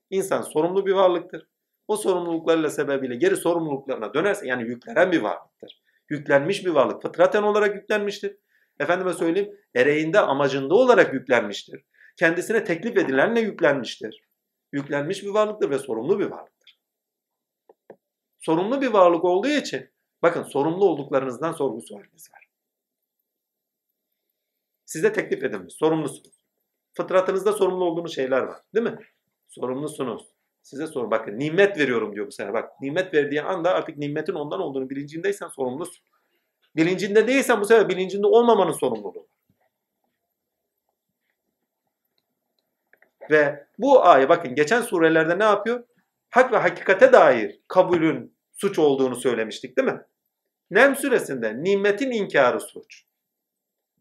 [0.09, 1.47] İnsan sorumlu bir varlıktır.
[1.87, 5.81] O sorumluluklarıyla sebebiyle geri sorumluluklarına dönerse yani yüklenen bir varlıktır.
[6.09, 7.01] Yüklenmiş bir varlık.
[7.01, 8.37] Fıtraten olarak yüklenmiştir.
[8.79, 11.85] Efendime söyleyeyim ereğinde amacında olarak yüklenmiştir.
[12.17, 14.29] Kendisine teklif edilenle yüklenmiştir.
[14.71, 16.79] Yüklenmiş bir varlıktır ve sorumlu bir varlıktır.
[18.39, 19.89] Sorumlu bir varlık olduğu için
[20.21, 22.38] bakın sorumlu olduklarınızdan sorgu sualiniz var.
[24.89, 26.45] Size teklif edilmiş, sorumlusunuz.
[26.93, 28.99] Fıtratınızda sorumlu olduğunuz şeyler var değil mi?
[29.47, 30.27] Sorumlusunuz.
[30.63, 31.11] Size sor.
[31.11, 32.53] Bakın nimet veriyorum diyor bu sefer.
[32.53, 36.05] Bak nimet verdiği anda artık nimetin ondan olduğunu bilincindeysen sorumlusun.
[36.75, 39.27] Bilincinde değilsen bu sefer bilincinde olmamanın sorumluluğu.
[43.31, 45.83] Ve bu ayet bakın geçen surelerde ne yapıyor?
[46.29, 50.01] Hak ve hakikate dair kabulün suç olduğunu söylemiştik değil mi?
[50.71, 53.08] Nem suresinde nimetin inkarı suç.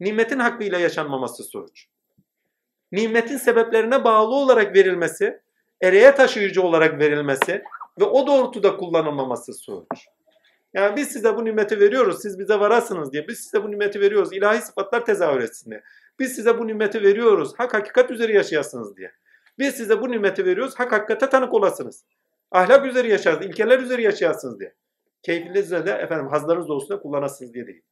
[0.00, 1.86] Nimetin hakkıyla yaşanmaması suç.
[2.92, 5.40] Nimetin sebeplerine bağlı olarak verilmesi,
[5.80, 7.62] ereğe taşıyıcı olarak verilmesi
[8.00, 9.86] ve o doğrultuda kullanılmaması suç.
[10.74, 13.28] Yani biz size bu nimeti veriyoruz, siz bize varasınız diye.
[13.28, 15.82] Biz size bu nimeti veriyoruz, ilahi sıfatlar tezahür etsin diye.
[16.18, 19.12] Biz size bu nimeti veriyoruz, hak hakikat üzere yaşayasınız diye.
[19.58, 22.04] Biz size bu nimeti veriyoruz, hak hakikate tanık olasınız.
[22.50, 24.74] Ahlak üzere yaşarsınız, ilkeler üzere yaşayasınız diye.
[25.22, 27.82] Keyfiniz üzere de efendim hazlarınız doğrusunda kullanasınız diye değil.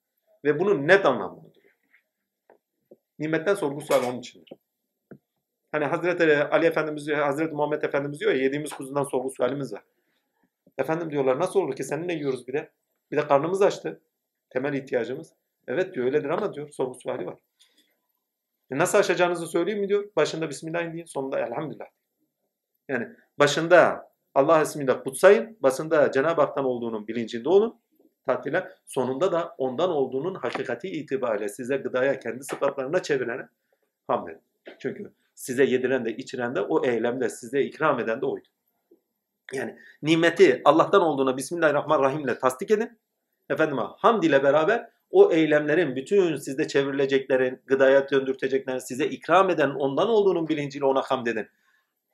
[0.44, 1.55] Ve bunu net anlamlandırıyor.
[3.18, 4.48] Nimetten sorgu sual onun içindir.
[5.72, 9.82] Hani Hazreti Ali Efendimiz, Hazreti Muhammed Efendimiz diyor ya yediğimiz kuzudan sorgu sualimiz var.
[10.78, 12.70] Efendim diyorlar nasıl olur ki seninle yiyoruz bir de.
[13.10, 14.00] Bir de karnımız açtı.
[14.50, 15.32] Temel ihtiyacımız.
[15.68, 17.38] Evet diyor öyledir ama diyor sorgu suali var.
[18.70, 20.10] E nasıl aşacağınızı söyleyeyim mi diyor.
[20.16, 21.86] Başında Bismillah deyin sonunda Elhamdülillah.
[22.88, 23.08] Yani
[23.38, 25.56] başında Allah ismiyle kutsayın.
[25.60, 27.80] Basında Cenab-ı Hak'tan olduğunun bilincinde olun.
[28.26, 28.68] Tatile.
[28.86, 33.48] Sonunda da ondan olduğunun hakikati itibariyle size gıdaya kendi sıfatlarına çevirene
[34.06, 34.40] hamledin.
[34.78, 38.48] Çünkü size yediren de içiren de o eylemde size ikram eden de oydu.
[39.52, 42.98] Yani nimeti Allah'tan olduğuna Bismillahirrahmanirrahim ile tasdik edin.
[43.50, 50.08] Efendime hamd ile beraber o eylemlerin bütün sizde çevrileceklerin, gıdaya döndürteceklerin size ikram eden ondan
[50.08, 51.48] olduğunun bilinciyle ona hamd edin.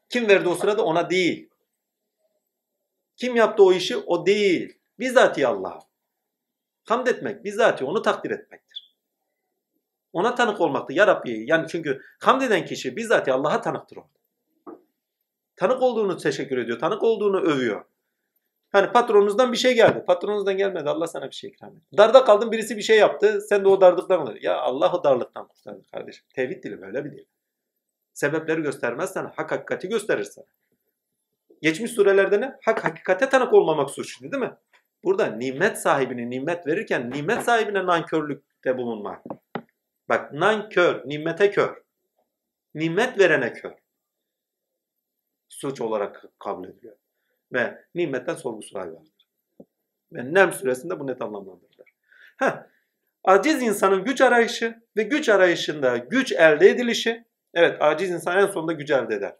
[0.08, 0.84] Kim verdi o sırada?
[0.84, 1.48] Ona değil.
[3.16, 3.96] Kim yaptı o işi?
[3.96, 4.78] O değil.
[4.98, 5.78] Bizzati Allah.
[6.84, 8.96] Hamd etmek, bizzati onu takdir etmektir.
[10.12, 10.94] Ona tanık olmaktır.
[10.94, 11.44] Ya Rabbi.
[11.46, 14.08] Yani çünkü hamd eden kişi bizzati Allah'a tanıktır o.
[15.56, 16.78] Tanık olduğunu teşekkür ediyor.
[16.78, 17.84] Tanık olduğunu övüyor.
[18.72, 20.04] Hani patronunuzdan bir şey geldi.
[20.06, 20.90] Patronunuzdan gelmedi.
[20.90, 21.96] Allah sana bir şey ikram etti.
[21.96, 23.40] Darda kaldın birisi bir şey yaptı.
[23.40, 24.38] Sen de o darlıktan alır.
[24.42, 26.24] Ya Allah o darlıktan kurtarır kardeşim.
[26.34, 27.24] Tevhid dili böyle bir dil.
[28.12, 30.44] Sebepleri göstermezsen hak hakikati gösterir sana.
[31.62, 32.56] Geçmiş surelerde ne?
[32.64, 34.54] Hak hakikate tanık olmamak suçlu değil mi?
[35.04, 39.24] Burada nimet sahibine nimet verirken nimet sahibine nankörlükte bulunmak.
[40.08, 41.82] Bak nankör, nimete kör.
[42.74, 43.72] Nimet verene kör.
[45.48, 46.96] Suç olarak kabul ediliyor.
[47.52, 49.28] Ve nimetten sorgu sual vardır.
[50.12, 51.94] Ve Nem suresinde bu net anlamlandırılır.
[53.24, 57.24] Aciz insanın güç arayışı ve güç arayışında güç elde edilişi.
[57.54, 59.36] Evet aciz insan en sonunda gücü elde eder.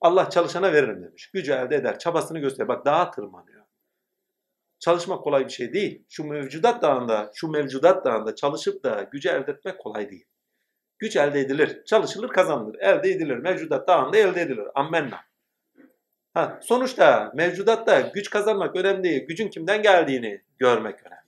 [0.00, 1.30] Allah çalışana veririm demiş.
[1.30, 1.98] Gücü elde eder.
[1.98, 2.68] Çabasını gösteriyor.
[2.68, 3.55] Bak dağa tırmanıyor.
[4.78, 6.04] Çalışmak kolay bir şey değil.
[6.08, 10.24] Şu mevcudat dağında, şu mevcudat dağında çalışıp da gücü elde etmek kolay değil.
[10.98, 11.84] Güç elde edilir.
[11.84, 12.78] Çalışılır, kazanılır.
[12.80, 13.36] Elde edilir.
[13.36, 14.64] Mevcudat dağında elde edilir.
[14.74, 15.20] Ammenna.
[16.34, 19.26] Ha, sonuçta mevcudatta güç kazanmak önemli değil.
[19.26, 21.26] Gücün kimden geldiğini görmek önemli.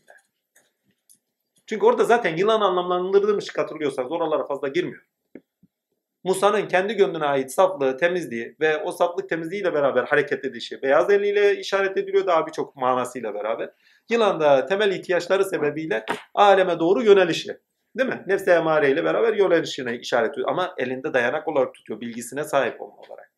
[1.68, 5.02] Çünkü orada zaten yılan anlamlandırılmış hatırlıyorsanız oralara fazla girmiyor.
[6.28, 11.56] Musa'nın kendi gönlüne ait saflığı, temizliği ve o saflık temizliğiyle beraber hareket edişi beyaz eliyle
[11.56, 13.70] işaret ediliyor daha birçok manasıyla beraber.
[14.10, 16.04] Yılan da temel ihtiyaçları sebebiyle
[16.34, 17.58] aleme doğru yönelişi.
[17.98, 18.24] Değil mi?
[18.26, 20.48] Nefse emare ile beraber yönelişine işaret ediyor.
[20.48, 22.00] Ama elinde dayanak olarak tutuyor.
[22.00, 23.32] Bilgisine sahip olma olarak.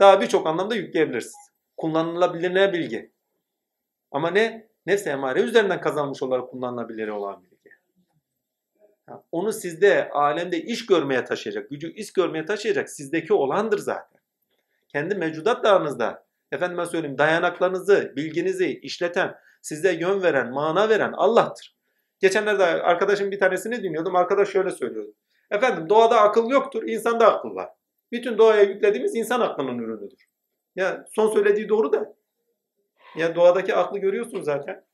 [0.00, 1.50] Daha birçok anlamda yükleyebilirsiniz.
[1.76, 3.12] Kullanılabilir ne bilgi.
[4.10, 4.68] Ama ne?
[4.86, 7.53] Nefse emare üzerinden kazanmış olarak kullanılabilir olan bilgi.
[9.32, 14.20] Onu sizde, alemde iş görmeye taşıyacak, gücü iş görmeye taşıyacak sizdeki olandır zaten.
[14.88, 21.76] Kendi mevcudat dağınızda, efendime söyleyeyim dayanaklarınızı, bilginizi işleten, size yön veren, mana veren Allah'tır.
[22.20, 24.16] Geçenlerde arkadaşım bir tanesini dinliyordum.
[24.16, 25.14] Arkadaş şöyle söylüyordu.
[25.50, 27.70] Efendim doğada akıl yoktur, insanda akıl var.
[28.12, 30.18] Bütün doğaya yüklediğimiz insan aklının ürünüdür.
[30.76, 32.14] Ya son söylediği doğru da.
[33.16, 34.84] Ya doğadaki aklı görüyorsun zaten.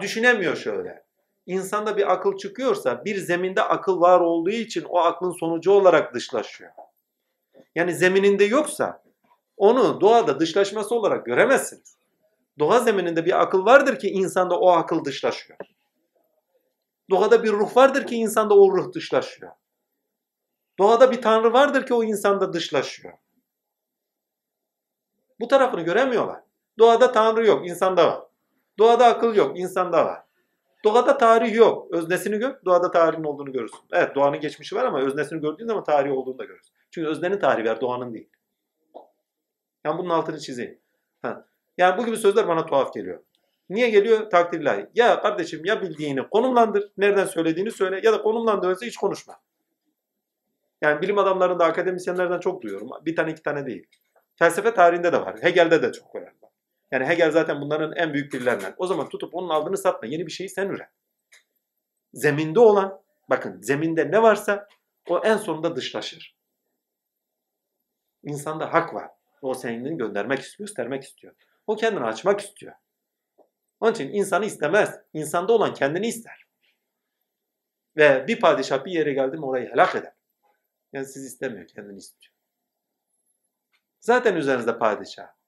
[0.00, 1.04] Düşünemiyor şöyle.
[1.50, 6.70] İnsanda bir akıl çıkıyorsa bir zeminde akıl var olduğu için o aklın sonucu olarak dışlaşıyor.
[7.74, 9.02] Yani zemininde yoksa
[9.56, 11.96] onu doğada dışlaşması olarak göremezsiniz.
[12.58, 15.58] Doğa zemininde bir akıl vardır ki insanda o akıl dışlaşıyor.
[17.10, 19.52] Doğada bir ruh vardır ki insanda o ruh dışlaşıyor.
[20.78, 23.14] Doğada bir tanrı vardır ki o insanda dışlaşıyor.
[25.40, 26.40] Bu tarafını göremiyorlar.
[26.78, 28.22] Doğada tanrı yok, insanda var.
[28.78, 30.29] Doğada akıl yok, insanda var.
[30.84, 31.94] Doğada tarih yok.
[31.94, 33.80] Öznesini gör, doğada tarihin olduğunu görürsün.
[33.92, 36.74] Evet doğanın geçmişi var ama öznesini gördüğün zaman tarihi olduğunu da görürsün.
[36.90, 38.28] Çünkü öznenin tarihi var, doğanın değil.
[39.84, 40.78] Yani bunun altını çizeyim.
[41.22, 41.46] Ha.
[41.78, 43.20] Yani bu gibi sözler bana tuhaf geliyor.
[43.70, 44.30] Niye geliyor?
[44.30, 44.86] Takdirlahi.
[44.94, 49.40] Ya kardeşim ya bildiğini konumlandır, nereden söylediğini söyle ya da konumlandırırsa hiç konuşma.
[50.82, 52.88] Yani bilim adamlarında, akademisyenlerden çok duyuyorum.
[53.06, 53.86] Bir tane iki tane değil.
[54.36, 55.36] Felsefe tarihinde de var.
[55.42, 56.32] Hegel'de de çok var.
[56.90, 58.74] Yani Hegel zaten bunların en büyük dillerinden.
[58.76, 60.08] O zaman tutup onun aldığını satma.
[60.08, 60.88] Yeni bir şeyi sen üret.
[62.12, 64.68] Zeminde olan, bakın zeminde ne varsa
[65.08, 66.36] o en sonunda dışlaşır.
[68.22, 69.10] İnsanda hak var.
[69.42, 71.34] O senin göndermek istiyor, göstermek istiyor.
[71.66, 72.74] O kendini açmak istiyor.
[73.80, 75.00] Onun için insanı istemez.
[75.12, 76.46] İnsanda olan kendini ister.
[77.96, 80.12] Ve bir padişah bir yere geldi mi orayı helak eder.
[80.92, 82.34] Yani siz istemiyor, kendini istiyor.
[84.00, 85.39] Zaten üzerinizde padişah.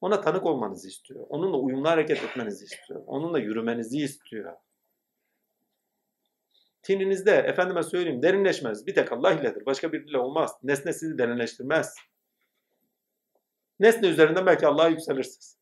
[0.00, 1.26] Ona tanık olmanızı istiyor.
[1.28, 3.02] Onunla uyumlu hareket etmenizi istiyor.
[3.06, 4.52] Onunla yürümenizi istiyor.
[6.82, 8.86] Tininizde efendime söyleyeyim derinleşmez.
[8.86, 9.66] Bir tek Allah iledir.
[9.66, 10.52] Başka biriyle olmaz.
[10.62, 11.94] Nesne sizi derinleştirmez.
[13.80, 15.58] Nesne üzerinden belki Allah'a yükselirsiniz.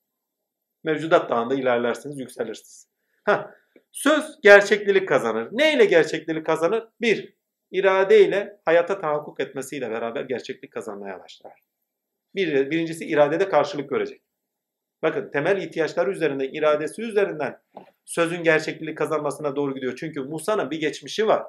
[0.84, 2.88] Mevcudat dağında ilerlersiniz, yükselirsiniz.
[3.24, 3.46] Heh.
[3.92, 5.48] Söz gerçeklilik kazanır.
[5.52, 6.88] Ne ile gerçeklilik kazanır?
[7.00, 7.36] Bir,
[7.70, 11.60] irade ile hayata tahakkuk etmesiyle beraber gerçeklik kazanmaya başlar.
[12.34, 14.23] Bir, birincisi iradede karşılık görecek.
[15.04, 17.60] Bakın temel ihtiyaçları üzerinden, iradesi üzerinden
[18.04, 19.96] sözün gerçekliği kazanmasına doğru gidiyor.
[19.96, 21.42] Çünkü Musa'nın bir geçmişi var.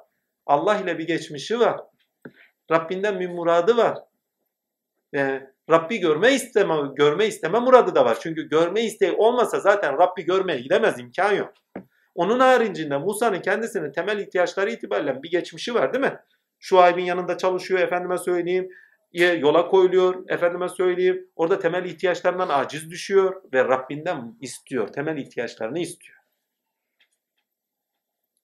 [0.46, 1.82] Allah ile bir geçmişi var.
[2.72, 3.98] Rabbinden bir muradı var.
[5.16, 8.18] Ee, Rabbi görme isteme, görme isteme muradı da var.
[8.22, 11.54] Çünkü görme isteği olmasa zaten Rabbi görmeye gidemez imkan yok.
[12.16, 16.20] Onun haricinde Musa'nın kendisinin temel ihtiyaçları itibariyle bir geçmişi var değil mi?
[16.60, 18.70] Şuayb'in yanında çalışıyor efendime söyleyeyim
[19.24, 20.30] yola koyuluyor.
[20.30, 24.88] Efendime söyleyeyim orada temel ihtiyaçlarından aciz düşüyor ve Rabbinden istiyor.
[24.88, 26.18] Temel ihtiyaçlarını istiyor.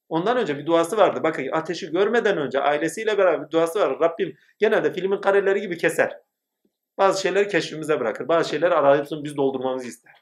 [0.09, 1.19] Ondan önce bir duası vardı.
[1.23, 3.99] Bakın ateşi görmeden önce ailesiyle beraber bir duası var.
[3.99, 6.17] Rabbim genelde filmin kareleri gibi keser.
[6.97, 8.27] Bazı şeyleri keşfimize bırakır.
[8.27, 10.13] Bazı şeyleri arayıp biz doldurmamızı ister.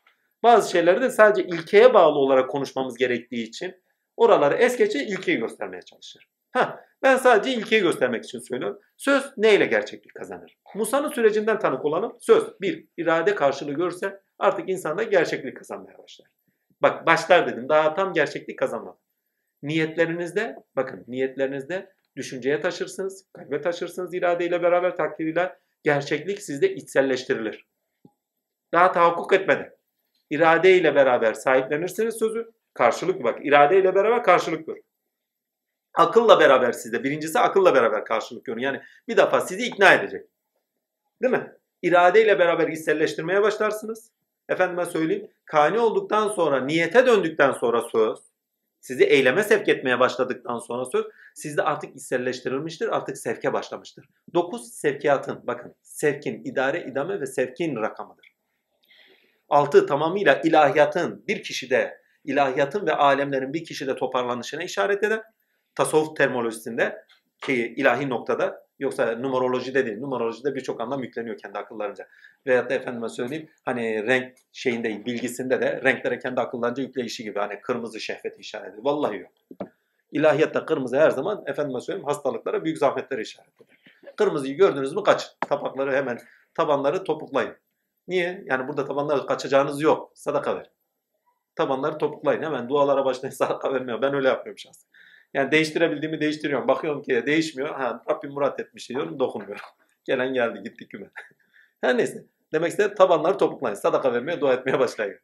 [0.44, 3.76] Bazı şeyleri de sadece ilkeye bağlı olarak konuşmamız gerektiği için
[4.18, 6.30] oraları es geçe ilkeyi göstermeye çalışır.
[6.52, 8.80] Ha, ben sadece ilkeyi göstermek için söylüyorum.
[8.98, 10.58] Söz neyle gerçeklik kazanır?
[10.76, 12.62] Musa'nın sürecinden tanık olanım söz.
[12.62, 16.28] Bir, irade karşılığı görse artık insanda gerçeklik kazanmaya başlar.
[16.82, 18.98] Bak başlar dedim daha tam gerçeklik kazanmadı.
[19.64, 27.68] Niyetlerinizde bakın niyetlerinizde düşünceye taşırsınız, kalbe taşırsınız iradeyle beraber takdiriyle gerçeklik sizde içselleştirilir.
[28.74, 29.70] Daha tahakkuk etmeden.
[30.30, 32.52] İradeyle beraber sahiplenirsiniz sözü.
[32.74, 34.89] Karşılık bak iradeyle beraber karşılık görür
[36.00, 37.04] akılla beraber sizde.
[37.04, 38.62] Birincisi akılla beraber karşılık görün.
[38.62, 40.26] Yani bir defa sizi ikna edecek.
[41.22, 41.52] Değil mi?
[41.82, 44.12] İradeyle beraber içselleştirmeye başlarsınız.
[44.50, 45.32] Efendime söyleyeyim.
[45.46, 48.20] Kani olduktan sonra, niyete döndükten sonra söz,
[48.82, 54.06] sizi eyleme sevk etmeye başladıktan sonra söz, sizde artık içselleştirilmiştir, artık sevke başlamıştır.
[54.34, 58.36] Dokuz sevkiyatın, bakın sevkin, idare, idame ve sevkin rakamıdır.
[59.50, 65.22] Altı tamamıyla ilahiyatın bir kişide, ilahiyatın ve alemlerin bir kişide toparlanışına işaret eder
[65.76, 67.06] tasavvuf terminolojisinde
[67.42, 70.00] ki ilahi noktada yoksa numerolojide değil.
[70.00, 72.08] Numerolojide birçok anlam yükleniyor kendi akıllarınca.
[72.48, 77.40] Veyahut da efendime söyleyeyim hani renk şeyinde bilgisinde de renklere kendi akıllarınca yükleyişi gibi.
[77.40, 78.84] Hani kırmızı şehveti işareti.
[78.84, 79.32] Vallahi yok.
[80.12, 83.78] İlahiyatta kırmızı her zaman efendime söyleyeyim hastalıklara büyük zahmetlere işaret eder.
[84.16, 85.30] Kırmızıyı gördünüz mü kaçın.
[85.50, 86.20] Tabakları hemen
[86.54, 87.56] tabanları topuklayın.
[88.08, 88.44] Niye?
[88.46, 90.12] Yani burada tabanları kaçacağınız yok.
[90.16, 90.72] Sadaka ver.
[91.56, 92.44] Tabanları topuklayın.
[92.44, 94.02] Hemen dualara başlayın sadaka vermiyor.
[94.02, 94.90] Ben öyle yapıyorum şahsen.
[95.34, 96.68] Yani değiştirebildiğimi değiştiriyorum.
[96.68, 97.76] Bakıyorum ki değişmiyor.
[97.76, 99.20] Ha, Rabbim murat etmiş diyorum.
[99.20, 99.66] Dokunmuyorum.
[100.06, 101.10] Gelen geldi gitti küme.
[101.82, 102.26] Her neyse.
[102.54, 103.76] Demek istedim tabanları topuklayın.
[103.76, 105.20] Sadaka vermeye, dua etmeye başlayın.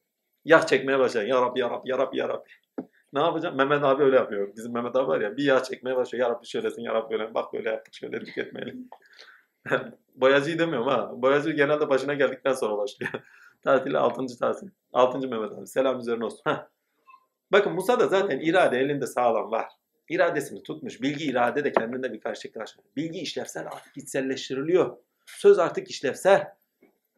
[0.46, 1.28] Yağ çekmeye başlayın.
[1.30, 2.50] Ya Rabbi, Ya Rabbi, Ya Rabbi, Ya Rabbi.
[3.14, 3.58] Ne yapacağım?
[3.58, 4.56] Mehmet abi öyle yapıyor.
[4.56, 6.28] Bizim Mehmet abi var ya bir yağ çekmeye başlıyor.
[6.28, 7.34] Ya Rabbi şöylesin, Ya Rabbi böyle.
[7.34, 8.90] Bak böyle yaptık, şöyle tüketmeyelim.
[10.16, 11.12] Boyacıyı demiyorum ha.
[11.14, 13.12] Boyacı genelde başına geldikten sonra başlıyor.
[13.64, 14.40] Tatili 6.
[14.40, 14.68] tatil.
[14.94, 15.28] 6.
[15.28, 15.68] Mehmet abi.
[15.68, 16.42] Selam üzerine olsun.
[17.52, 19.68] Bakın Musa da zaten irade elinde sağlam var.
[20.10, 21.02] İradesini tutmuş.
[21.02, 22.68] Bilgi irade de kendinde bir karşılıyor.
[22.96, 24.98] Bilgi işlevsel artık içselleştiriliyor.
[25.26, 26.56] Söz artık işlevsel.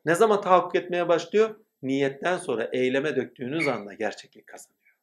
[0.05, 1.55] Ne zaman tahakkuk etmeye başlıyor?
[1.81, 4.97] Niyetten sonra eyleme döktüğünüz anda gerçeklik kazanıyor.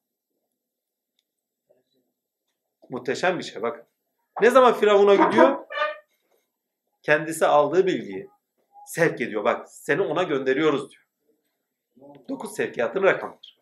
[2.89, 3.85] Muhteşem bir şey bakın.
[4.41, 5.66] Ne zaman Firavun'a gidiyor?
[7.03, 8.28] Kendisi aldığı bilgiyi
[8.87, 9.45] sevk ediyor.
[9.45, 11.05] Bak seni ona gönderiyoruz diyor.
[12.28, 13.59] Dokuz sevkiyatın rakamıdır.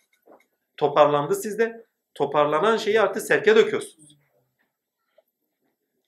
[0.77, 1.87] Toparlandı sizde.
[2.15, 4.19] Toparlanan şeyi artık sevke döküyorsunuz.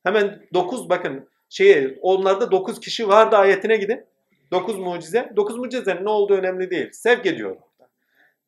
[0.02, 4.06] Hemen dokuz bakın şeye onlarda dokuz kişi vardı ayetine gidin.
[4.50, 5.32] Dokuz mucize.
[5.36, 6.92] Dokuz mucizenin ne olduğu önemli değil.
[6.92, 7.56] Sevk ediyor.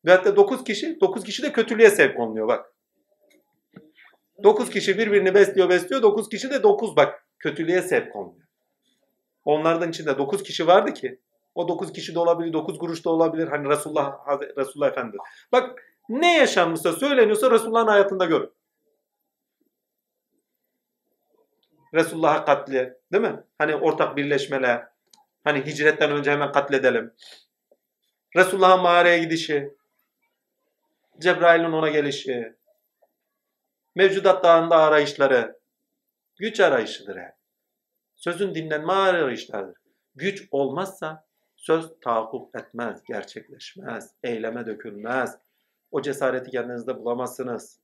[0.05, 2.73] Ve hatta dokuz kişi, dokuz kişi de kötülüğe sevk oluyor bak.
[4.43, 6.03] Dokuz kişi birbirini besliyor besliyor.
[6.03, 8.47] Dokuz kişi de dokuz bak kötülüğe sevk oluyor.
[9.45, 11.21] Onlardan içinde dokuz kişi vardı ki.
[11.55, 13.49] O dokuz kişi de olabilir, dokuz kuruş da olabilir.
[13.49, 14.13] Hani Resulullah,
[14.57, 15.21] Resulullah Efendimiz.
[15.53, 18.53] Bak ne yaşanmışsa söyleniyorsa Resulullah'ın hayatında görün.
[21.95, 23.45] Resulullah'a katli değil mi?
[23.59, 24.89] Hani ortak birleşmeler.
[25.45, 27.15] Hani hicretten önce hemen katledelim.
[28.37, 29.77] Resulullah'ın mağaraya gidişi.
[31.19, 32.57] Cebrail'in ona gelişi.
[33.95, 35.61] Mevcudat dağında arayışları.
[36.39, 37.33] Güç arayışıdır hep.
[38.17, 39.77] Sözün dinlenme arayışlarıdır.
[40.15, 41.27] Güç olmazsa
[41.57, 45.39] söz tahakkuk etmez, gerçekleşmez, eyleme dökülmez.
[45.91, 47.81] O cesareti kendinizde bulamazsınız.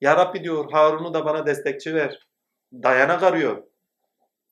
[0.00, 2.28] Ya Rabbi diyor Harun'u da bana destekçi ver.
[2.72, 3.62] Dayanak arıyor.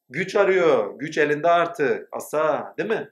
[0.08, 0.98] Güç arıyor.
[0.98, 2.08] Güç elinde artık.
[2.12, 3.10] Asa değil mi?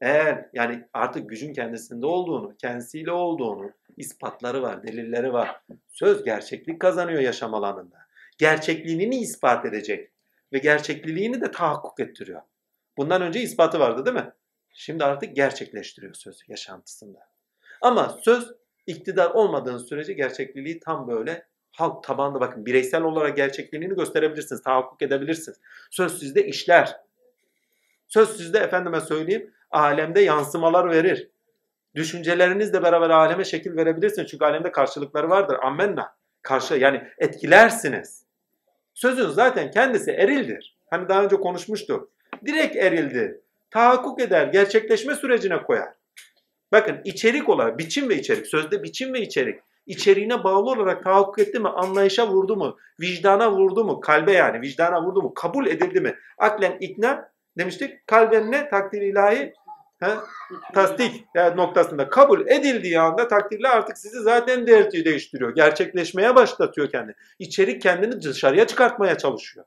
[0.00, 5.60] Eğer yani artık gücün kendisinde olduğunu, kendisiyle olduğunu ispatları var, delilleri var.
[5.88, 7.96] Söz gerçeklik kazanıyor yaşam alanında.
[8.38, 10.10] Gerçekliğini ispat edecek
[10.52, 12.42] ve gerçekliliğini de tahakkuk ettiriyor.
[12.96, 14.32] Bundan önce ispatı vardı değil mi?
[14.72, 17.27] Şimdi artık gerçekleştiriyor söz yaşantısında.
[17.80, 18.52] Ama söz
[18.86, 25.60] iktidar olmadığın sürece gerçekliliği tam böyle halk tabanında bakın bireysel olarak gerçekliğini gösterebilirsiniz, tahakkuk edebilirsiniz.
[25.90, 26.96] Söz sizde işler.
[28.08, 31.30] Söz sizde efendime söyleyeyim alemde yansımalar verir.
[31.94, 34.30] Düşüncelerinizle beraber aleme şekil verebilirsiniz.
[34.30, 35.56] Çünkü alemde karşılıkları vardır.
[35.62, 36.16] Ammenna.
[36.42, 38.24] Karşı yani etkilersiniz.
[38.94, 40.78] Sözün zaten kendisi erildir.
[40.90, 42.10] Hani daha önce konuşmuştuk.
[42.46, 43.40] Direkt erildi.
[43.70, 45.88] Tahakkuk eder, gerçekleşme sürecine koyar.
[46.72, 49.60] Bakın içerik olarak, biçim ve içerik, sözde biçim ve içerik.
[49.86, 55.02] içeriğine bağlı olarak tahakkuk etti mi, anlayışa vurdu mu, vicdana vurdu mu, kalbe yani vicdana
[55.02, 56.14] vurdu mu, kabul edildi mi?
[56.38, 58.68] Aklen ikna demiştik, kalben ne?
[58.68, 59.52] Takdir ilahi
[60.00, 60.10] he?
[60.74, 65.54] tasdik yani noktasında kabul edildiği anda takdirle artık sizi zaten değerli değiştiriyor.
[65.54, 67.14] Gerçekleşmeye başlatıyor kendini.
[67.38, 69.66] İçerik kendini dışarıya çıkartmaya çalışıyor.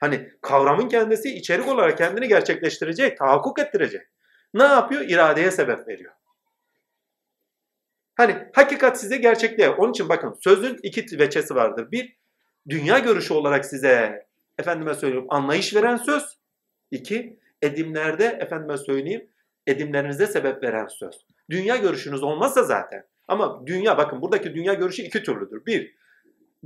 [0.00, 4.02] Hani kavramın kendisi içerik olarak kendini gerçekleştirecek, tahakkuk ettirecek.
[4.54, 5.02] Ne yapıyor?
[5.02, 6.12] İradeye sebep veriyor.
[8.20, 9.70] Hani hakikat size gerçekliğe.
[9.70, 11.90] Onun için bakın sözün iki veçesi vardır.
[11.92, 12.16] Bir,
[12.68, 14.26] dünya görüşü olarak size
[14.58, 16.38] efendime söyleyeyim anlayış veren söz.
[16.90, 19.28] İki, edimlerde efendime söyleyeyim
[19.66, 21.26] edimlerinize sebep veren söz.
[21.50, 23.04] Dünya görüşünüz olmazsa zaten.
[23.28, 25.66] Ama dünya bakın buradaki dünya görüşü iki türlüdür.
[25.66, 25.94] Bir,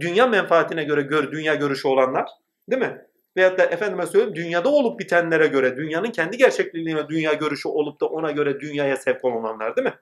[0.01, 2.29] dünya menfaatine göre gör, dünya görüşü olanlar
[2.71, 3.07] değil mi?
[3.37, 8.07] Veyahut da efendime söyleyeyim dünyada olup bitenlere göre dünyanın kendi gerçekliğine dünya görüşü olup da
[8.07, 9.95] ona göre dünyaya sevk olanlar değil mi?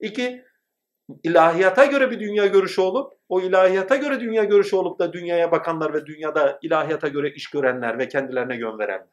[0.00, 0.47] İki,
[1.22, 5.94] ilahiyata göre bir dünya görüşü olup o ilahiyata göre dünya görüşü olup da dünyaya bakanlar
[5.94, 9.08] ve dünyada ilahiyata göre iş görenler ve kendilerine yön verenler.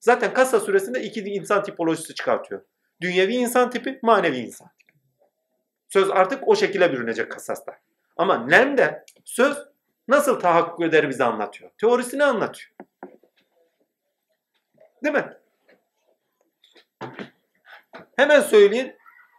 [0.00, 2.62] Zaten kasa süresinde iki insan tipolojisi çıkartıyor.
[3.00, 4.92] Dünyevi insan tipi, manevi insan tipi.
[5.88, 7.78] Söz artık o şekilde bürünecek kasasta.
[8.16, 9.56] Ama Nem'de söz
[10.08, 11.70] nasıl tahakkuk eder bize anlatıyor.
[11.80, 12.70] Teorisini anlatıyor.
[15.04, 15.36] Değil mi?
[18.16, 18.96] Hemen söyleyin.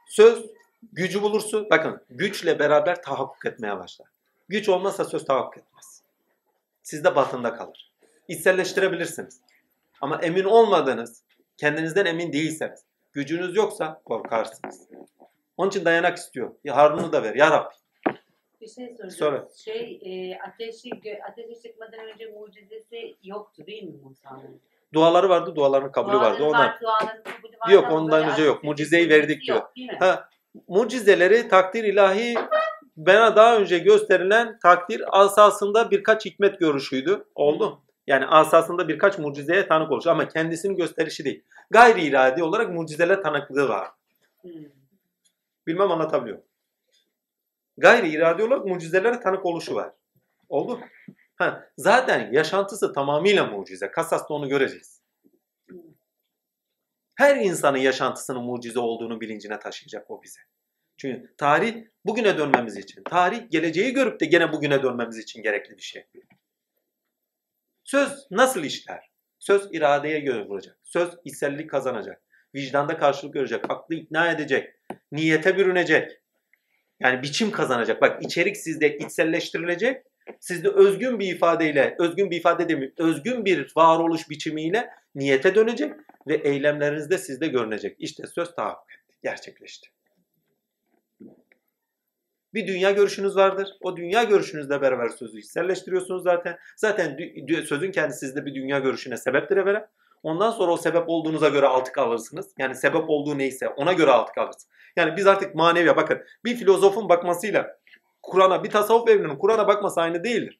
[0.07, 0.56] Söz
[0.93, 1.67] gücü bulursun.
[1.71, 4.07] Bakın güçle beraber tahakkuk etmeye başlar.
[4.49, 6.01] Güç olmazsa söz tahakkuk etmez.
[6.83, 7.91] Sizde batında kalır.
[8.27, 9.41] İçselleştirebilirsiniz.
[10.01, 11.23] Ama emin olmadınız,
[11.57, 12.83] kendinizden emin değilseniz,
[13.13, 14.87] gücünüz yoksa korkarsınız.
[15.57, 16.51] Onun için dayanak istiyor.
[16.63, 17.73] Ya Harun'u da ver ya Rabbi.
[18.61, 19.11] Bir şey soracağım.
[19.11, 19.43] Söyle.
[19.55, 20.89] Şey, e, ateşi,
[21.31, 24.61] ateşe çıkmadan önce mucizesi yoktu değil mi Musa'nın?
[24.93, 26.39] Duaları vardı, duaların kabulü vardı.
[26.39, 26.67] Duaları Ondan.
[26.67, 28.63] var, duaların kabulü var Yok, ondan önce yok.
[28.63, 29.57] Mucizeyi verdik diyor.
[29.57, 29.71] yok?
[29.99, 30.29] Ha,
[30.67, 32.35] mucizeleri takdir ilahi
[32.97, 37.23] bana daha önce gösterilen takdir asasında birkaç hikmet görüşüydü.
[37.35, 37.81] Oldu.
[38.07, 41.43] Yani asasında birkaç mucizeye tanık olmuş ama kendisini gösterişi değil.
[41.69, 43.87] Gayri iradi olarak mucizeler tanıklığı var.
[45.67, 46.37] Bilmem anlatabiliyor.
[47.77, 49.91] Gayri iradi olarak mucizelere tanık oluşu var.
[50.49, 50.79] Oldu.
[51.35, 53.91] Ha, zaten yaşantısı tamamıyla mucize.
[53.91, 54.96] Kasas'ta onu göreceğiz.
[57.17, 60.39] Her insanın yaşantısının mucize olduğunu bilincine taşıyacak o bize.
[60.97, 63.03] Çünkü tarih bugüne dönmemiz için.
[63.03, 66.05] Tarih geleceği görüp de gene bugüne dönmemiz için gerekli bir şey.
[67.83, 69.09] Söz nasıl işler?
[69.39, 70.77] Söz iradeye göre vuracak.
[70.83, 72.21] Söz içsellik kazanacak.
[72.55, 73.65] Vicdanda karşılık görecek.
[73.69, 74.75] Aklı ikna edecek.
[75.11, 76.21] Niyete bürünecek.
[76.99, 78.01] Yani biçim kazanacak.
[78.01, 80.05] Bak içerik sizde içselleştirilecek.
[80.39, 85.93] Sizde özgün bir ifadeyle, özgün bir ifade demeyeyim, özgün bir varoluş biçimiyle niyete dönecek
[86.27, 87.95] ve eylemlerinizde sizde görünecek.
[87.99, 89.89] İşte söz tahakkuk etti, gerçekleşti.
[92.53, 93.69] Bir dünya görüşünüz vardır.
[93.81, 96.57] O dünya görüşünüzle beraber sözü içselleştiriyorsunuz zaten.
[96.77, 97.17] Zaten
[97.65, 99.89] sözün kendisi sizde bir dünya görüşüne sebeptir evvela.
[100.23, 102.53] Ondan sonra o sebep olduğunuza göre altık alırsınız.
[102.59, 104.67] Yani sebep olduğu neyse ona göre altık alırsınız.
[104.95, 107.77] Yani biz artık maneviye bakın bir filozofun bakmasıyla
[108.31, 110.59] Kur'an'a bir tasavvuf evlinin Kur'an'a bakması aynı değildir.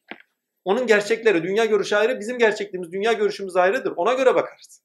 [0.64, 3.92] Onun gerçekleri, dünya görüşü ayrı, bizim gerçekliğimiz, dünya görüşümüz ayrıdır.
[3.96, 4.82] Ona göre bakarız.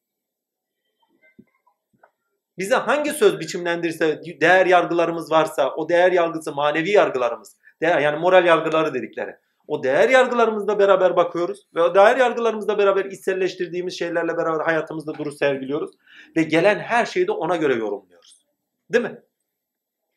[2.58, 8.46] Bize hangi söz biçimlendirirse, değer yargılarımız varsa, o değer yargısı manevi yargılarımız, değer, yani moral
[8.46, 9.36] yargıları dedikleri.
[9.68, 15.36] O değer yargılarımızla beraber bakıyoruz ve o değer yargılarımızla beraber içselleştirdiğimiz şeylerle beraber hayatımızda duruş
[15.36, 15.92] sergiliyoruz
[16.38, 18.46] ve gelen her şeyi de ona göre yorumluyoruz.
[18.94, 19.22] Değil mi?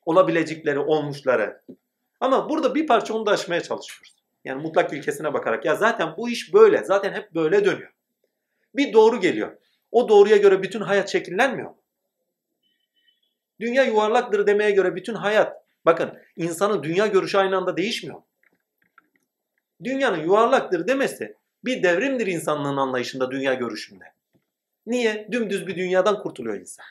[0.06, 1.62] Olabilecekleri, olmuşları.
[2.20, 4.16] Ama burada bir parça onu da aşmaya çalışıyoruz.
[4.44, 7.92] Yani mutlak ilkesine bakarak ya zaten bu iş böyle, zaten hep böyle dönüyor.
[8.74, 9.56] Bir doğru geliyor.
[9.92, 11.82] O doğruya göre bütün hayat şekillenmiyor mu?
[13.60, 18.22] Dünya yuvarlaktır demeye göre bütün hayat, bakın insanın dünya görüşü aynı anda değişmiyor.
[19.84, 24.04] Dünyanın yuvarlaktır demesi bir devrimdir insanlığın anlayışında, dünya görüşünde.
[24.86, 25.28] Niye?
[25.32, 26.84] Dümdüz bir dünyadan kurtuluyor insan.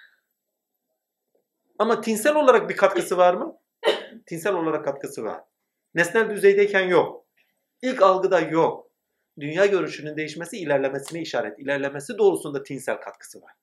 [1.79, 3.57] Ama tinsel olarak bir katkısı var mı?
[4.25, 5.41] Tinsel olarak katkısı var.
[5.95, 7.25] Nesnel düzeydeyken yok.
[7.81, 8.91] İlk algıda yok.
[9.39, 11.59] Dünya görüşünün değişmesi ilerlemesine işaret.
[11.59, 13.53] İlerlemesi doğrusunda tinsel katkısı var.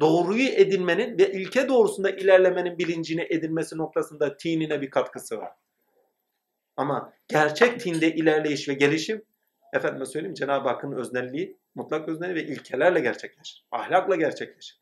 [0.00, 5.52] Doğruyu edinmenin ve ilke doğrusunda ilerlemenin bilincini edinmesi noktasında tinine bir katkısı var.
[6.76, 9.22] Ama gerçek tinde ilerleyiş ve gelişim
[9.72, 13.66] efendime söyleyeyim Cenab-ı Hakk'ın öznelliği, mutlak öznelliği ve ilkelerle gerçekleşir.
[13.70, 14.80] Ahlakla gerçekleşir.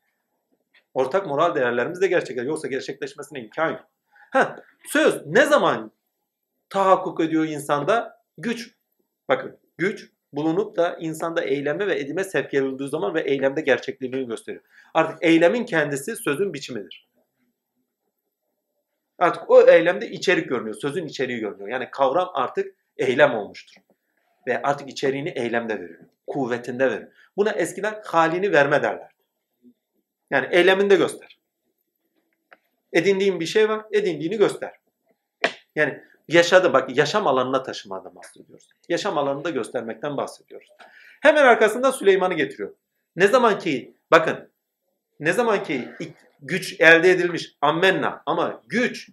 [0.93, 2.47] Ortak moral değerlerimizle gerçekleşir.
[2.47, 3.91] Yoksa gerçekleşmesine imkan yok.
[4.31, 5.91] Ha, söz ne zaman
[6.69, 8.21] tahakkuk ediyor insanda?
[8.37, 8.75] Güç.
[9.29, 14.63] Bakın güç bulunup da insanda eyleme ve edime sevk edildiği zaman ve eylemde gerçekliğini gösteriyor.
[14.93, 17.07] Artık eylemin kendisi sözün biçimidir.
[19.19, 20.75] Artık o eylemde içerik görünüyor.
[20.75, 21.69] Sözün içeriği görünüyor.
[21.69, 23.81] Yani kavram artık eylem olmuştur.
[24.47, 25.99] Ve artık içeriğini eylemde veriyor.
[26.27, 27.11] Kuvvetinde veriyor.
[27.37, 29.11] Buna eskiden halini verme derler.
[30.31, 31.40] Yani eyleminde göster.
[32.93, 34.71] Edindiğin bir şey var, edindiğini göster.
[35.75, 38.69] Yani yaşadı bak yaşam alanına taşımadan bahsediyoruz.
[38.89, 40.67] Yaşam alanında göstermekten bahsediyoruz.
[41.21, 42.75] Hemen arkasında Süleyman'ı getiriyor.
[43.15, 44.51] Ne zaman ki bakın
[45.19, 45.89] ne zaman ki
[46.41, 49.09] güç elde edilmiş ammenna ama güç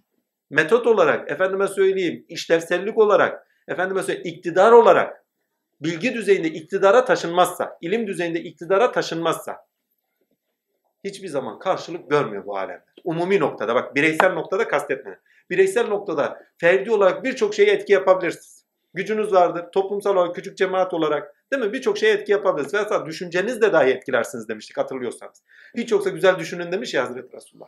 [0.49, 5.25] metot olarak efendime söyleyeyim işlevsellik olarak efendime söyleyeyim iktidar olarak
[5.81, 9.68] bilgi düzeyinde iktidara taşınmazsa, ilim düzeyinde iktidara taşınmazsa
[11.03, 12.85] hiçbir zaman karşılık görmüyor bu alemde.
[13.03, 15.19] Umumi noktada bak bireysel noktada kastetme.
[15.49, 18.65] Bireysel noktada ferdi olarak birçok şeye etki yapabilirsiniz.
[18.93, 19.65] Gücünüz vardır.
[19.71, 21.73] Toplumsal olarak küçük cemaat olarak değil mi?
[21.73, 22.85] Birçok şeye etki yapabilirsiniz.
[22.85, 25.43] Hatta düşüncenizle dahi etkilersiniz demiştik hatırlıyorsanız.
[25.77, 27.67] Hiç yoksa güzel düşünün demiş ya Hazreti Resulullah.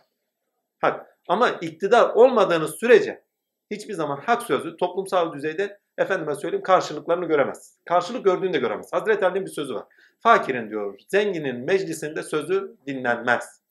[0.80, 1.18] Hak.
[1.28, 3.24] Ama iktidar olmadığınız sürece
[3.72, 7.78] hiçbir zaman hak sözü toplumsal düzeyde efendime söyleyeyim karşılıklarını göremez.
[7.86, 8.94] Karşılık gördüğünü de göremez.
[8.94, 9.86] Hazreti Ali'nin bir sözü var.
[10.22, 13.62] Fakirin diyor, zenginin meclisinde sözü dinlenmez.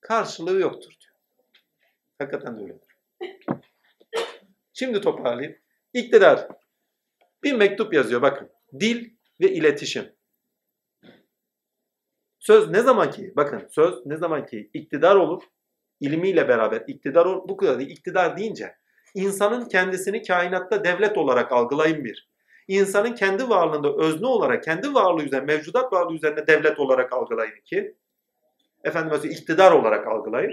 [0.00, 1.14] Karşılığı yoktur diyor.
[2.18, 2.88] Hakikaten de öyledir.
[4.72, 5.58] Şimdi toparlayayım.
[5.94, 6.48] İktidar
[7.42, 8.50] bir mektup yazıyor bakın.
[8.80, 9.10] Dil
[9.40, 10.12] ve iletişim.
[12.38, 15.42] Söz ne zaman ki bakın söz ne zaman ki iktidar olur
[16.00, 17.48] ilmiyle beraber iktidar olur.
[17.48, 17.80] Bu kadar.
[17.80, 18.76] İktidar deyince
[19.14, 22.30] insanın kendisini kainatta devlet olarak algılayın bir.
[22.70, 27.96] İnsanın kendi varlığında özne olarak, kendi varlığı üzerine, mevcudat varlığı üzerine devlet olarak algılayın iki.
[28.84, 30.52] Efendim mesela iktidar olarak algılayın.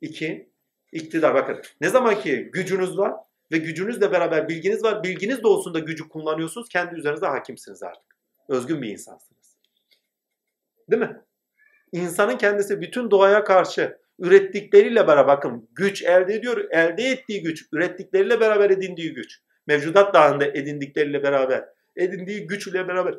[0.00, 0.48] İki,
[0.92, 1.60] iktidar bakın.
[1.80, 3.14] Ne zaman ki gücünüz var
[3.52, 5.02] ve gücünüzle beraber bilginiz var.
[5.02, 6.68] Bilginiz doğusunda gücü kullanıyorsunuz.
[6.68, 8.16] Kendi üzerinize hakimsiniz artık.
[8.48, 9.56] Özgün bir insansınız.
[10.90, 11.20] Değil mi?
[11.92, 16.70] İnsanın kendisi bütün doğaya karşı ürettikleriyle beraber bakın güç elde ediyor.
[16.70, 19.42] Elde ettiği güç, ürettikleriyle beraber edindiği güç.
[19.66, 23.14] Mevcudat dağında edindikleriyle beraber, edindiği güçle beraber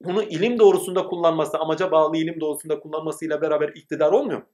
[0.00, 4.48] bunu ilim doğrusunda kullanması, amaca bağlı ilim doğrusunda kullanmasıyla beraber iktidar olmuyor mu?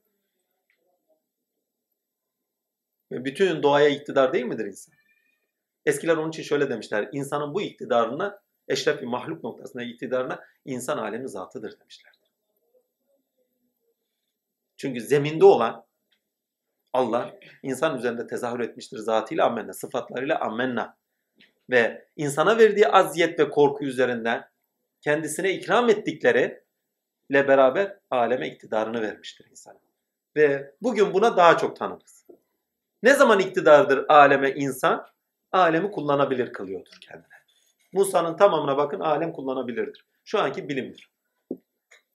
[3.11, 4.95] Bütün doğaya iktidar değil midir insan?
[5.85, 7.09] Eskiler onun için şöyle demişler.
[7.11, 12.13] İnsanın bu iktidarına, eşref bir mahluk noktasında iktidarına insan alemi zatıdır demişler.
[14.77, 15.85] Çünkü zeminde olan
[16.93, 20.97] Allah insan üzerinde tezahür etmiştir zatıyla ammenna, sıfatlarıyla ammenna.
[21.69, 24.49] Ve insana verdiği aziyet ve korku üzerinden
[25.01, 26.63] kendisine ikram ettikleri
[27.29, 29.79] ile beraber aleme iktidarını vermiştir insana.
[30.35, 32.25] Ve bugün buna daha çok tanırız.
[33.03, 35.07] Ne zaman iktidardır aleme insan?
[35.51, 37.35] Alemi kullanabilir kılıyordur kendine.
[37.93, 40.05] Musa'nın tamamına bakın alem kullanabilirdir.
[40.25, 41.09] Şu anki bilimdir.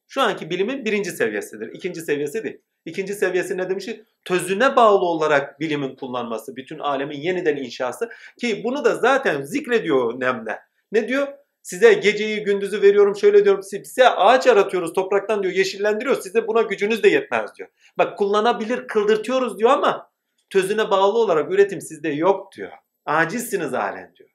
[0.09, 1.69] Şu anki bilimin birinci seviyesidir.
[1.73, 2.61] İkinci seviyesi değil.
[2.85, 3.89] İkinci seviyesi ne demiş?
[4.25, 8.11] Tözüne bağlı olarak bilimin kullanması, bütün alemin yeniden inşası.
[8.41, 10.59] Ki bunu da zaten zikrediyor Nem'de.
[10.93, 11.29] Ne diyor?
[11.63, 17.03] Size geceyi gündüzü veriyorum şöyle diyorum size ağaç aratıyoruz topraktan diyor yeşillendiriyoruz size buna gücünüz
[17.03, 17.69] de yetmez diyor.
[17.99, 20.11] Bak kullanabilir kıldırtıyoruz diyor ama
[20.51, 22.73] tözüne bağlı olarak üretim sizde yok diyor.
[23.07, 24.31] Acizsiniz halen diyor.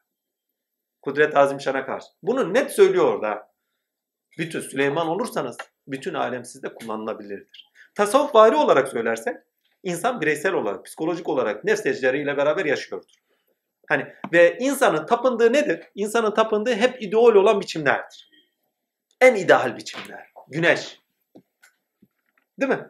[1.02, 2.08] Kudret Azim Şan'a karşı.
[2.24, 3.52] Bunu net söylüyor orada.
[4.38, 5.58] Bütün Süleyman olursanız
[5.88, 7.72] bütün alem sizde kullanılabilirdir.
[7.96, 9.36] Tasavvuf vari olarak söylersek
[9.84, 11.86] insan bireysel olarak, psikolojik olarak nefs
[12.38, 13.12] beraber yaşıyordur.
[13.88, 15.80] Hani ve insanın tapındığı nedir?
[15.96, 18.30] İnsanın tapındığı hep ideal olan biçimlerdir.
[19.22, 20.32] En ideal biçimler.
[20.48, 21.00] Güneş.
[22.60, 22.88] Değil mi?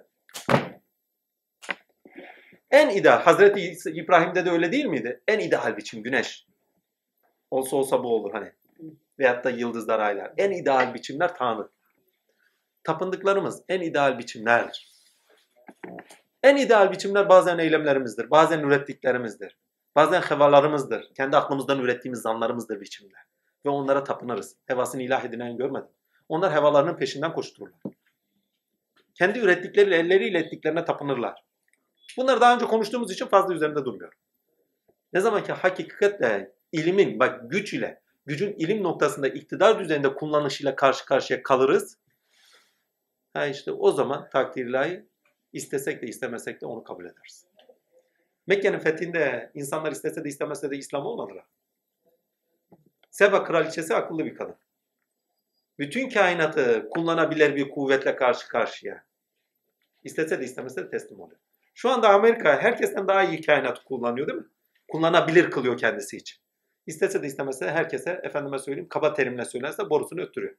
[2.71, 3.21] En ideal.
[3.21, 5.21] Hazreti İbrahim'de de öyle değil miydi?
[5.27, 6.47] En ideal biçim güneş.
[7.51, 8.51] Olsa olsa bu olur hani.
[9.19, 10.33] Veyahut da yıldızlar, aylar.
[10.37, 11.69] En ideal biçimler Tanrı.
[12.83, 14.94] Tapındıklarımız en ideal biçimlerdir.
[16.43, 19.57] En ideal biçimler bazen eylemlerimizdir, bazen ürettiklerimizdir.
[19.95, 21.13] Bazen hevalarımızdır.
[21.17, 23.21] Kendi aklımızdan ürettiğimiz zanlarımızdır biçimler.
[23.65, 24.55] Ve onlara tapınırız.
[24.65, 25.89] Hevasını ilah edinen görmedim.
[26.29, 27.79] Onlar hevalarının peşinden koştururlar.
[29.13, 31.43] Kendi ürettikleriyle, elleriyle ettiklerine tapınırlar.
[32.17, 34.17] Bunları daha önce konuştuğumuz için fazla üzerinde durmuyorum.
[35.13, 41.05] Ne zaman ki hakikatle ilimin, bak güç ile, gücün ilim noktasında iktidar düzeyinde kullanışıyla karşı
[41.05, 41.97] karşıya kalırız.
[43.33, 44.73] Ha işte o zaman takdir
[45.55, 47.45] istesek de istemesek de onu kabul ederiz.
[48.47, 51.45] Mekke'nin fethinde insanlar istese de istemese de İslam olmadılar.
[53.09, 54.55] Seba kraliçesi akıllı bir kadın.
[55.79, 59.05] Bütün kainatı kullanabilir bir kuvvetle karşı karşıya.
[60.03, 61.39] İstese de istemese de teslim oluyor.
[61.73, 64.47] Şu anda Amerika herkesten daha iyi kainatı kullanıyor değil mi?
[64.87, 66.37] Kullanabilir kılıyor kendisi için.
[66.87, 70.55] İstese de istemese de herkese efendime söyleyeyim kaba terimle söylerse borusunu öttürüyor.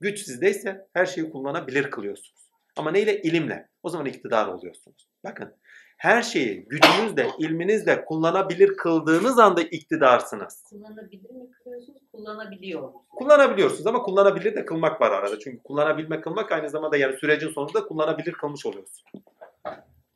[0.00, 2.47] Güç sizdeyse her şeyi kullanabilir kılıyorsunuz.
[2.78, 3.22] Ama neyle?
[3.22, 3.68] İlimle.
[3.82, 5.08] O zaman iktidar oluyorsunuz.
[5.24, 5.54] Bakın
[5.98, 10.64] her şeyi gücünüzle, ilminizle kullanabilir kıldığınız anda iktidarsınız.
[10.70, 11.98] Kullanabilir mi kılıyorsunuz?
[12.12, 12.92] Kullanabiliyor?
[13.08, 15.38] Kullanabiliyorsunuz ama kullanabilir de kılmak var arada.
[15.38, 19.04] Çünkü kullanabilme kılmak aynı zamanda yani sürecin sonunda kullanabilir kılmış oluyorsun.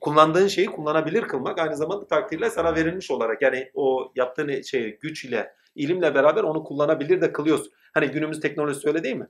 [0.00, 5.24] Kullandığın şeyi kullanabilir kılmak aynı zamanda takdirle sana verilmiş olarak yani o yaptığın şey güç
[5.24, 7.72] ile ilimle beraber onu kullanabilir de kılıyorsun.
[7.94, 9.28] Hani günümüz teknolojisi öyle değil mi?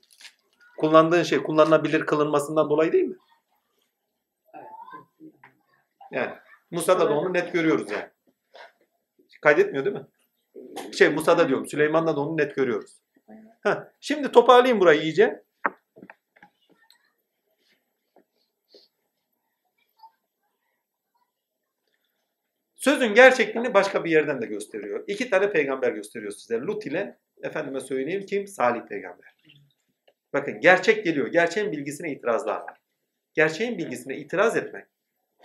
[0.83, 3.17] Kullandığın şey kullanılabilir kılınmasından dolayı değil mi?
[6.11, 6.35] Yani
[6.71, 8.09] Musa'da da onu net görüyoruz yani.
[9.43, 10.07] Kaydetmiyor değil mi?
[10.93, 11.67] Şey Musa'da diyorum.
[11.67, 13.01] Süleyman'da da onu net görüyoruz.
[13.63, 15.45] Heh, şimdi toparlayayım burayı iyice.
[22.75, 25.05] Sözün gerçekliğini başka bir yerden de gösteriyor.
[25.07, 26.59] İki tane peygamber gösteriyor size.
[26.59, 28.47] Lut ile efendime söyleyeyim kim?
[28.47, 29.32] Salih peygamber.
[30.33, 31.27] Bakın gerçek geliyor.
[31.27, 32.77] Gerçeğin bilgisine itirazlar var.
[33.35, 34.87] Gerçeğin bilgisine itiraz etmek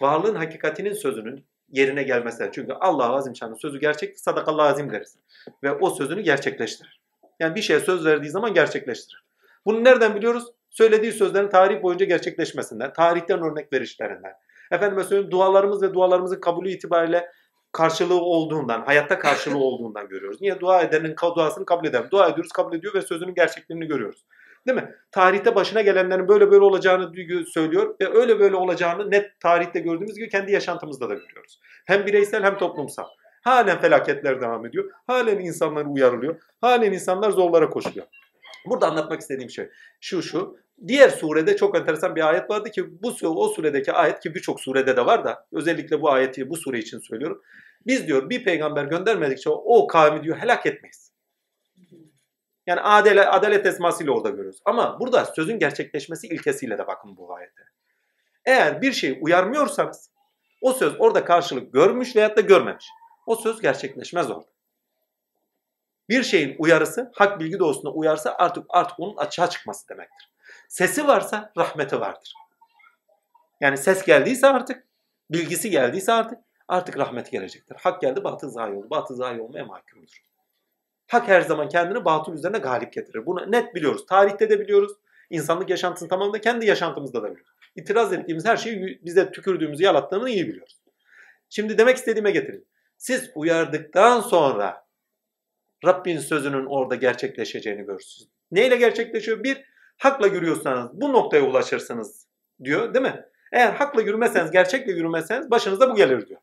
[0.01, 2.49] varlığın hakikatinin sözünün yerine gelmesi.
[2.53, 5.17] Çünkü Allah azim şanın sözü gerçek, sadakallah azim deriz.
[5.63, 7.01] Ve o sözünü gerçekleştirir.
[7.39, 9.23] Yani bir şeye söz verdiği zaman gerçekleştirir.
[9.65, 10.43] Bunu nereden biliyoruz?
[10.69, 14.33] Söylediği sözlerin tarih boyunca gerçekleşmesinden, tarihten örnek verişlerinden.
[14.71, 17.31] Efendime söyleyeyim dualarımız ve dualarımızın kabulü itibariyle
[17.71, 20.41] karşılığı olduğundan, hayatta karşılığı olduğundan görüyoruz.
[20.41, 20.59] Niye?
[20.59, 22.11] Dua edenin duasını kabul eder.
[22.11, 24.25] Dua ediyoruz, kabul ediyor ve sözünün gerçekliğini görüyoruz.
[24.67, 24.95] Değil mi?
[25.11, 27.13] Tarihte başına gelenlerin böyle böyle olacağını
[27.45, 31.59] söylüyor ve öyle böyle olacağını net tarihte gördüğümüz gibi kendi yaşantımızda da görüyoruz.
[31.85, 33.05] Hem bireysel hem toplumsal.
[33.43, 34.91] Halen felaketler devam ediyor.
[35.07, 36.41] Halen insanlar uyarılıyor.
[36.61, 38.05] Halen insanlar zorlara koşuyor.
[38.65, 39.69] Burada anlatmak istediğim şey
[40.01, 40.57] şu şu.
[40.87, 44.97] Diğer surede çok enteresan bir ayet vardı ki bu o suredeki ayet ki birçok surede
[44.97, 47.41] de var da özellikle bu ayeti bu sure için söylüyorum.
[47.85, 51.16] Biz diyor bir peygamber göndermedikçe o kavmi diyor helak etmeyiz.
[52.67, 54.61] Yani adalet, adalet esmasıyla orada görüyoruz.
[54.65, 57.63] Ama burada sözün gerçekleşmesi ilkesiyle de bakın bu ayete.
[58.45, 60.09] Eğer bir şey uyarmıyorsanız
[60.61, 62.85] o söz orada karşılık görmüş veyahut da görmemiş.
[63.25, 64.49] O söz gerçekleşmez orada.
[66.09, 70.31] Bir şeyin uyarısı hak bilgi doğrusunda uyarsa artık artık onun açığa çıkması demektir.
[70.67, 72.33] Sesi varsa rahmeti vardır.
[73.61, 74.87] Yani ses geldiyse artık,
[75.29, 77.77] bilgisi geldiyse artık artık rahmet gelecektir.
[77.79, 78.89] Hak geldi batıl zayi oldu.
[78.89, 80.26] Batıl zayi olmaya mahkumdur.
[81.07, 83.25] Hak her zaman kendini batıl üzerine galip getirir.
[83.25, 84.05] Bunu net biliyoruz.
[84.05, 84.91] Tarihte de biliyoruz.
[85.29, 87.53] İnsanlık yaşantısının tamamında kendi yaşantımızda da biliyoruz.
[87.75, 90.77] İtiraz ettiğimiz her şeyi bize tükürdüğümüzü yalattığını iyi biliyoruz.
[91.49, 92.65] Şimdi demek istediğime getireyim.
[92.97, 94.87] Siz uyardıktan sonra
[95.85, 98.29] Rabbin sözünün orada gerçekleşeceğini görürsünüz.
[98.51, 99.43] Neyle gerçekleşiyor?
[99.43, 99.63] Bir,
[99.97, 102.27] hakla yürüyorsanız bu noktaya ulaşırsınız
[102.63, 103.25] diyor değil mi?
[103.51, 106.41] Eğer hakla yürümezseniz, gerçekle yürümezseniz başınıza bu gelir diyor.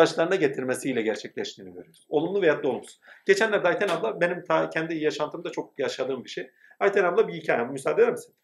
[0.00, 2.06] Başlarına getirmesiyle gerçekleştiğini görüyoruz.
[2.08, 3.00] Olumlu veyahut da olumsuz.
[3.26, 6.50] Geçenlerde Ayten abla benim ta kendi yaşantımda çok yaşadığım bir şey.
[6.80, 8.34] Ayten abla bir hikaye müsaade eder misin?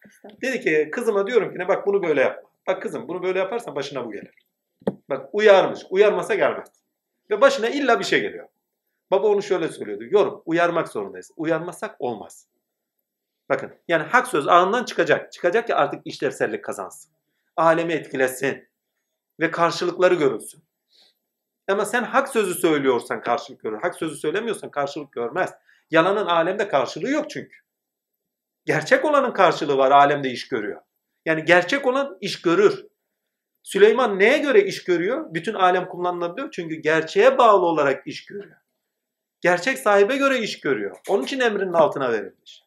[0.42, 2.50] Dedi ki kızıma diyorum ki ne bak bunu böyle yapma.
[2.66, 4.34] Bak kızım bunu böyle yaparsan başına bu gelir.
[5.10, 5.80] Bak uyarmış.
[5.90, 6.68] Uyarmasa gelmez.
[7.30, 8.48] Ve başına illa bir şey geliyor.
[9.10, 10.04] Baba onu şöyle söylüyordu.
[10.10, 11.30] Yorum, uyarmak zorundayız.
[11.36, 12.46] Uyarmasak olmaz.
[13.48, 15.32] Bakın yani hak söz ağından çıkacak.
[15.32, 17.12] Çıkacak ki artık işlevsellik kazansın.
[17.56, 18.68] Alemi etkilesin.
[19.40, 20.65] Ve karşılıkları görülsün.
[21.68, 23.78] Ama sen hak sözü söylüyorsan karşılık görür.
[23.82, 25.50] Hak sözü söylemiyorsan karşılık görmez.
[25.90, 27.56] Yalanın alemde karşılığı yok çünkü.
[28.64, 30.80] Gerçek olanın karşılığı var alemde iş görüyor.
[31.24, 32.86] Yani gerçek olan iş görür.
[33.62, 35.34] Süleyman neye göre iş görüyor?
[35.34, 36.50] Bütün alem kullanılabiliyor.
[36.50, 38.56] Çünkü gerçeğe bağlı olarak iş görüyor.
[39.40, 40.96] Gerçek sahibe göre iş görüyor.
[41.08, 42.62] Onun için emrinin altına verilmiş.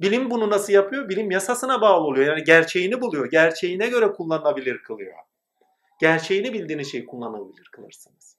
[0.00, 1.08] Bilim bunu nasıl yapıyor?
[1.08, 2.26] Bilim yasasına bağlı oluyor.
[2.26, 3.30] Yani gerçeğini buluyor.
[3.30, 5.14] Gerçeğine göre kullanılabilir kılıyor.
[6.00, 8.31] Gerçeğini bildiğiniz şeyi kullanılabilir kılırsınız.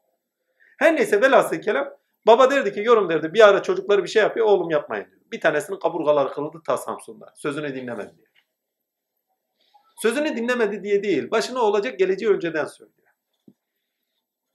[0.83, 1.89] Her neyse velhasıl kelam
[2.27, 5.07] baba derdi ki yorum derdi bir ara çocukları bir şey yapıyor oğlum yapmayın.
[5.31, 7.33] Bir tanesinin kaburgaları kırıldı ta Samsun'da.
[7.35, 8.27] Sözünü dinlemedi diye.
[10.01, 11.31] Sözünü dinlemedi diye değil.
[11.31, 13.07] Başına olacak geleceği önceden söylüyor.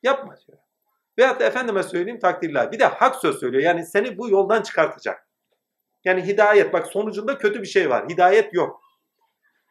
[0.03, 0.59] Yapma diyor.
[1.19, 2.73] Veyahut da efendime söyleyeyim takdirler.
[2.73, 3.63] Bir de hak söz söylüyor.
[3.63, 5.29] Yani seni bu yoldan çıkartacak.
[6.05, 6.73] Yani hidayet.
[6.73, 8.09] Bak sonucunda kötü bir şey var.
[8.09, 8.83] Hidayet yok.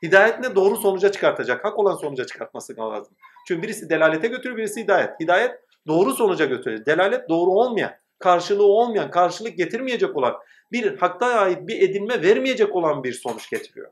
[0.03, 0.55] Hidayet ne?
[0.55, 1.65] Doğru sonuca çıkartacak.
[1.65, 3.15] Hak olan sonuca çıkartması lazım.
[3.47, 5.19] Çünkü birisi delalete götürür, birisi hidayet.
[5.19, 6.85] Hidayet doğru sonuca götürür.
[6.85, 10.35] Delalet doğru olmayan, karşılığı olmayan, karşılık getirmeyecek olan,
[10.71, 13.91] bir hakta ait bir edinme vermeyecek olan bir sonuç getiriyor.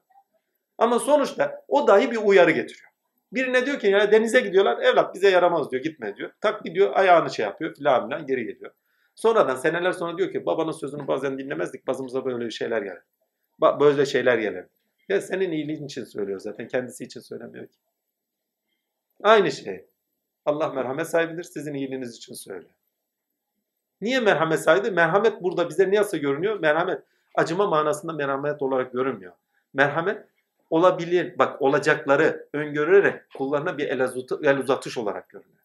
[0.78, 2.90] Ama sonuçta o dahi bir uyarı getiriyor.
[3.34, 6.32] Birine diyor ki ya denize gidiyorlar evlat bize yaramaz diyor gitme diyor.
[6.42, 8.72] Tak gidiyor ayağını şey yapıyor filan filan geri geliyor.
[9.16, 13.02] Sonradan seneler sonra diyor ki babanın sözünü bazen dinlemezdik bazımıza böyle şeyler gelir.
[13.80, 14.66] Böyle şeyler gelir.
[15.10, 17.78] Ya senin iyiliğin için söylüyor zaten kendisi için söylemiyor ki.
[19.24, 19.86] Aynı şey.
[20.46, 22.74] Allah merhamet sahibidir sizin iyiliğiniz için söylüyor.
[24.02, 24.92] Niye merhamet sahibi?
[24.92, 26.60] Merhamet burada bize nasıl görünüyor?
[26.60, 27.04] Merhamet
[27.36, 29.34] acıma manasında merhamet olarak görünmüyor.
[29.74, 30.28] Merhamet
[30.70, 35.64] olabilir, bak olacakları öngörerek kullarına bir el, uzat, el uzatış olarak görünüyor.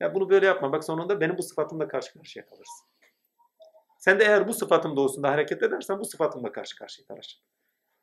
[0.00, 0.72] Ya bunu böyle yapma.
[0.72, 2.86] Bak sonunda benim bu sıfatımla karşı karşıya kalırsın.
[3.98, 7.40] Sen de eğer bu sıfatım doğrusunda hareket edersen bu sıfatımla karşı karşıya kalırsın.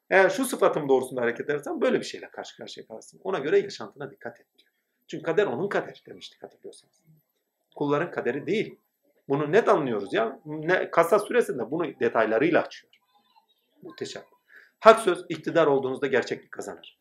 [0.09, 3.21] Eğer şu sıfatım doğrusunda hareket edersen böyle bir şeyle karşı karşıya kalırsın.
[3.23, 4.47] Ona göre yaşantına dikkat et.
[5.07, 7.03] Çünkü kader onun kaderi demiştik hatırlıyorsanız.
[7.75, 8.79] Kulların kaderi değil.
[9.29, 10.39] Bunu net anlıyoruz ya.
[10.45, 12.93] Ne, kasa süresinde bunu detaylarıyla açıyor.
[13.81, 14.23] Muhteşem.
[14.79, 16.99] Hak söz iktidar olduğunuzda gerçeklik kazanır.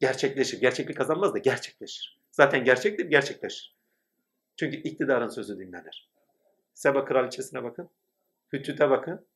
[0.00, 0.60] Gerçekleşir.
[0.60, 2.18] Gerçeklik kazanmaz da gerçekleşir.
[2.30, 3.76] Zaten gerçektir, gerçekleşir.
[4.56, 6.10] Çünkü iktidarın sözü dinlenir.
[6.74, 7.90] Seba kraliçesine bakın.
[8.52, 9.26] Hüttüt'e bakın.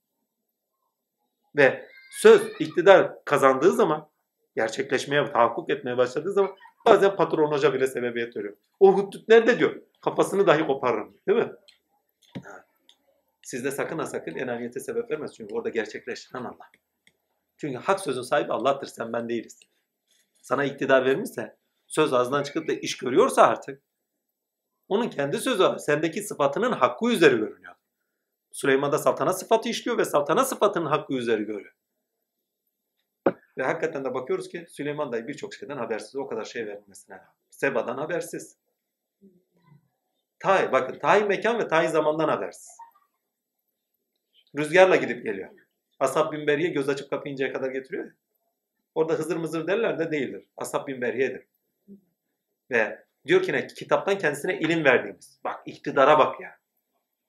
[1.56, 4.08] Ve söz iktidar kazandığı zaman
[4.56, 8.56] gerçekleşmeye, tahakkuk etmeye başladığı zaman bazen patron hoca bile sebebiyet veriyor.
[8.80, 9.82] O Hüttüt nerede diyor?
[10.00, 11.16] Kafasını dahi koparırım.
[11.28, 11.52] Değil mi?
[13.42, 15.34] Siz de sakın ha sakın enaniyete sebep vermez.
[15.36, 16.70] Çünkü orada gerçekleştiren Allah.
[17.56, 18.86] Çünkü hak sözün sahibi Allah'tır.
[18.86, 19.60] Sen ben değiliz.
[20.42, 21.56] Sana iktidar vermişse,
[21.86, 23.82] söz ağzından çıkıp da iş görüyorsa artık,
[24.88, 25.78] onun kendi sözü.
[25.78, 27.74] Sendeki sıfatının hakkı üzeri görünüyor.
[28.52, 31.74] Süleyman'da saltanat sıfatı işliyor ve saltanat sıfatının hakkı üzeri görüyor.
[33.58, 36.16] Ve hakikaten de bakıyoruz ki Süleyman dayı birçok şeyden habersiz.
[36.16, 37.30] O kadar şey verilmesine rağmen.
[37.50, 38.56] Seba'dan habersiz.
[40.38, 42.78] Tay, bakın tay mekan ve tay zamandan habersiz.
[44.58, 45.50] Rüzgarla gidip geliyor.
[46.00, 48.12] Asap bin Beriye göz açıp kapayıncaya kadar getiriyor.
[48.94, 50.46] Orada hızır mızır derler de değildir.
[50.56, 51.46] Asap bin Beriye'dir.
[52.70, 53.66] Ve diyor ki ne?
[53.66, 55.40] Kitaptan kendisine ilim verdiğimiz.
[55.44, 56.58] Bak iktidara bak ya.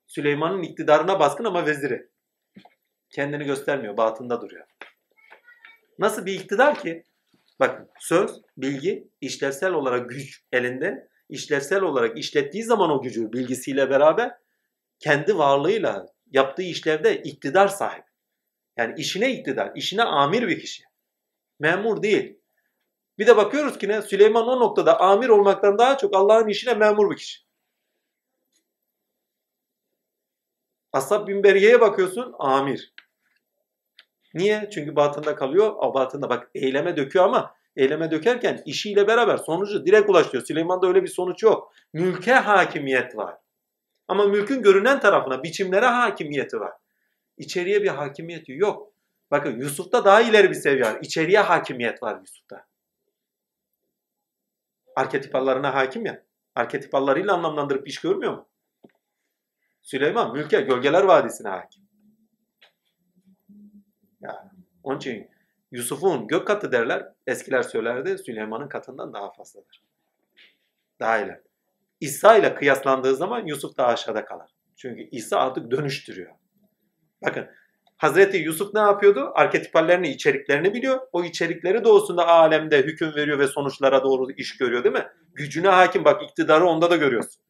[0.06, 2.08] Süleyman'ın iktidarına baskın ama veziri.
[3.10, 3.96] Kendini göstermiyor.
[3.96, 4.66] Batında duruyor.
[5.98, 7.04] Nasıl bir iktidar ki?
[7.60, 11.08] Bakın söz, bilgi, işlevsel olarak güç elinde.
[11.28, 14.38] işlevsel olarak işlettiği zaman o gücü bilgisiyle beraber
[14.98, 18.06] kendi varlığıyla yaptığı işlevde iktidar sahibi.
[18.76, 20.82] Yani işine iktidar, işine amir bir kişi.
[21.58, 22.38] Memur değil.
[23.18, 24.02] Bir de bakıyoruz ki ne?
[24.02, 27.46] Süleyman o noktada amir olmaktan daha çok Allah'ın işine memur bir kişi.
[30.92, 32.94] Ashab bin Beriye'ye bakıyorsun amir.
[34.34, 34.70] Niye?
[34.74, 35.74] Çünkü batında kalıyor.
[35.76, 40.44] O batında bak eyleme döküyor ama eyleme dökerken işiyle beraber sonucu direkt ulaştırıyor.
[40.44, 41.72] Süleyman'da öyle bir sonuç yok.
[41.92, 43.34] Mülke hakimiyet var.
[44.08, 46.72] Ama mülkün görünen tarafına, biçimlere hakimiyeti var.
[47.36, 48.92] İçeriye bir hakimiyeti yok.
[49.30, 50.98] Bakın Yusuf'ta daha ileri bir seviye var.
[51.02, 52.66] İçeriye hakimiyet var Yusuf'ta.
[54.96, 56.22] Arketipallarına hakim ya.
[56.54, 58.48] Arketipallarıyla anlamlandırıp iş görmüyor mu?
[59.82, 61.82] Süleyman mülke, gölgeler vadisine hakim.
[64.20, 64.50] Ya,
[64.86, 65.28] onun için
[65.72, 67.08] Yusuf'un gök katı derler.
[67.26, 69.82] Eskiler söylerdi Süleyman'ın katından daha fazladır.
[71.00, 71.40] Daha ileri.
[72.00, 74.50] İsa ile kıyaslandığı zaman Yusuf daha aşağıda kalır.
[74.76, 76.30] Çünkü İsa artık dönüştürüyor.
[77.22, 77.46] Bakın
[77.96, 79.32] Hazreti Yusuf ne yapıyordu?
[79.34, 81.00] Arketipallerini, içeriklerini biliyor.
[81.12, 85.06] O içerikleri doğusunda alemde hüküm veriyor ve sonuçlara doğru iş görüyor değil mi?
[85.34, 87.42] Gücüne hakim bak iktidarı onda da görüyorsun.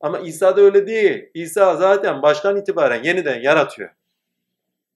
[0.00, 1.30] Ama İsa da öyle değil.
[1.34, 3.90] İsa zaten baştan itibaren yeniden yaratıyor.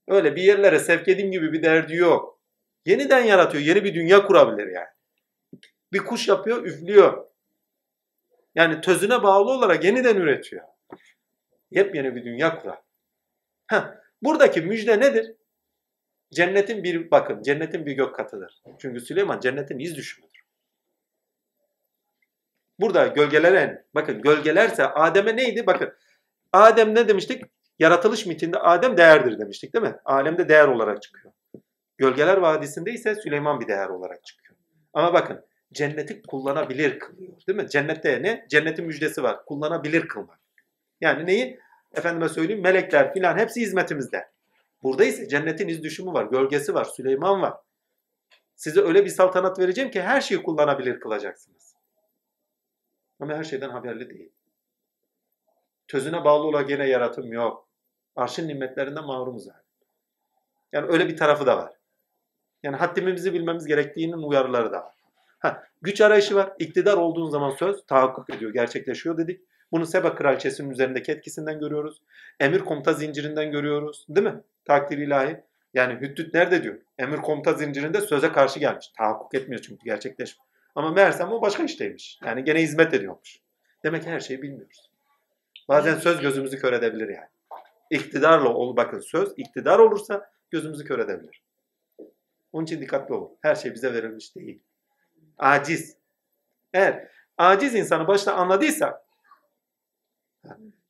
[0.08, 2.40] Öyle bir yerlere sevk edeyim gibi bir derdi yok.
[2.86, 3.64] Yeniden yaratıyor.
[3.64, 4.88] Yeni bir dünya kurabilir yani.
[5.92, 7.26] Bir kuş yapıyor, üflüyor.
[8.54, 10.64] Yani tözüne bağlı olarak yeniden üretiyor.
[11.70, 12.78] Yepyeni bir dünya kurar.
[13.66, 15.34] Heh, buradaki müjde nedir?
[16.32, 18.62] Cennetin bir bakın, cennetin bir gök katıdır.
[18.78, 20.44] Çünkü Süleyman cennetin iz düşümüdür.
[22.80, 25.66] Burada gölgeleren, bakın gölgelerse Adem'e neydi?
[25.66, 25.92] Bakın
[26.52, 27.44] Adem ne demiştik?
[27.78, 29.96] Yaratılış mitinde Adem değerdir demiştik değil mi?
[30.04, 31.34] Alemde değer olarak çıkıyor.
[31.98, 34.56] Gölgeler Vadisi'nde ise Süleyman bir değer olarak çıkıyor.
[34.92, 37.32] Ama bakın cenneti kullanabilir kılıyor.
[37.48, 37.68] Değil mi?
[37.68, 38.46] Cennette ne?
[38.50, 39.44] Cennetin müjdesi var.
[39.44, 40.40] Kullanabilir kılmak.
[41.00, 41.60] Yani neyi?
[41.94, 44.28] Efendime söyleyeyim melekler filan hepsi hizmetimizde.
[44.82, 47.54] Burada ise cennetin iz düşümü var, gölgesi var, Süleyman var.
[48.54, 51.74] Size öyle bir saltanat vereceğim ki her şeyi kullanabilir kılacaksınız.
[53.20, 54.32] Ama her şeyden haberli değil.
[55.88, 57.63] Tözüne bağlı olan gene yaratım yok.
[58.16, 59.58] Arşın nimetlerinden mahrumuz yani.
[60.72, 61.72] Yani öyle bir tarafı da var.
[62.62, 64.94] Yani haddimizi bilmemiz gerektiğinin uyarıları da var.
[65.38, 66.52] Ha, güç arayışı var.
[66.58, 69.40] İktidar olduğun zaman söz tahakkuk ediyor, gerçekleşiyor dedik.
[69.72, 72.02] Bunu Seba kraliçesinin üzerindeki etkisinden görüyoruz.
[72.40, 74.06] Emir komuta zincirinden görüyoruz.
[74.08, 74.40] Değil mi?
[74.64, 75.40] Takdir ilahi.
[75.74, 76.78] Yani Hüddüt nerede diyor?
[76.98, 78.88] Emir komuta zincirinde söze karşı gelmiş.
[78.98, 80.46] Tahakkuk etmiyor çünkü gerçekleşmiyor.
[80.74, 82.18] Ama meğersem o başka işteymiş.
[82.24, 83.38] Yani gene hizmet ediyormuş.
[83.84, 84.90] Demek her şeyi bilmiyoruz.
[85.68, 87.28] Bazen söz gözümüzü kör edebilir yani.
[87.90, 91.44] İktidarla ol bakın söz iktidar olursa gözümüzü kör edebilir.
[92.52, 93.38] Onun için dikkatli olun.
[93.42, 94.62] Her şey bize verilmiş değil.
[95.38, 95.96] Aciz.
[96.72, 97.08] Eğer
[97.38, 99.04] aciz insanı başta anladıysa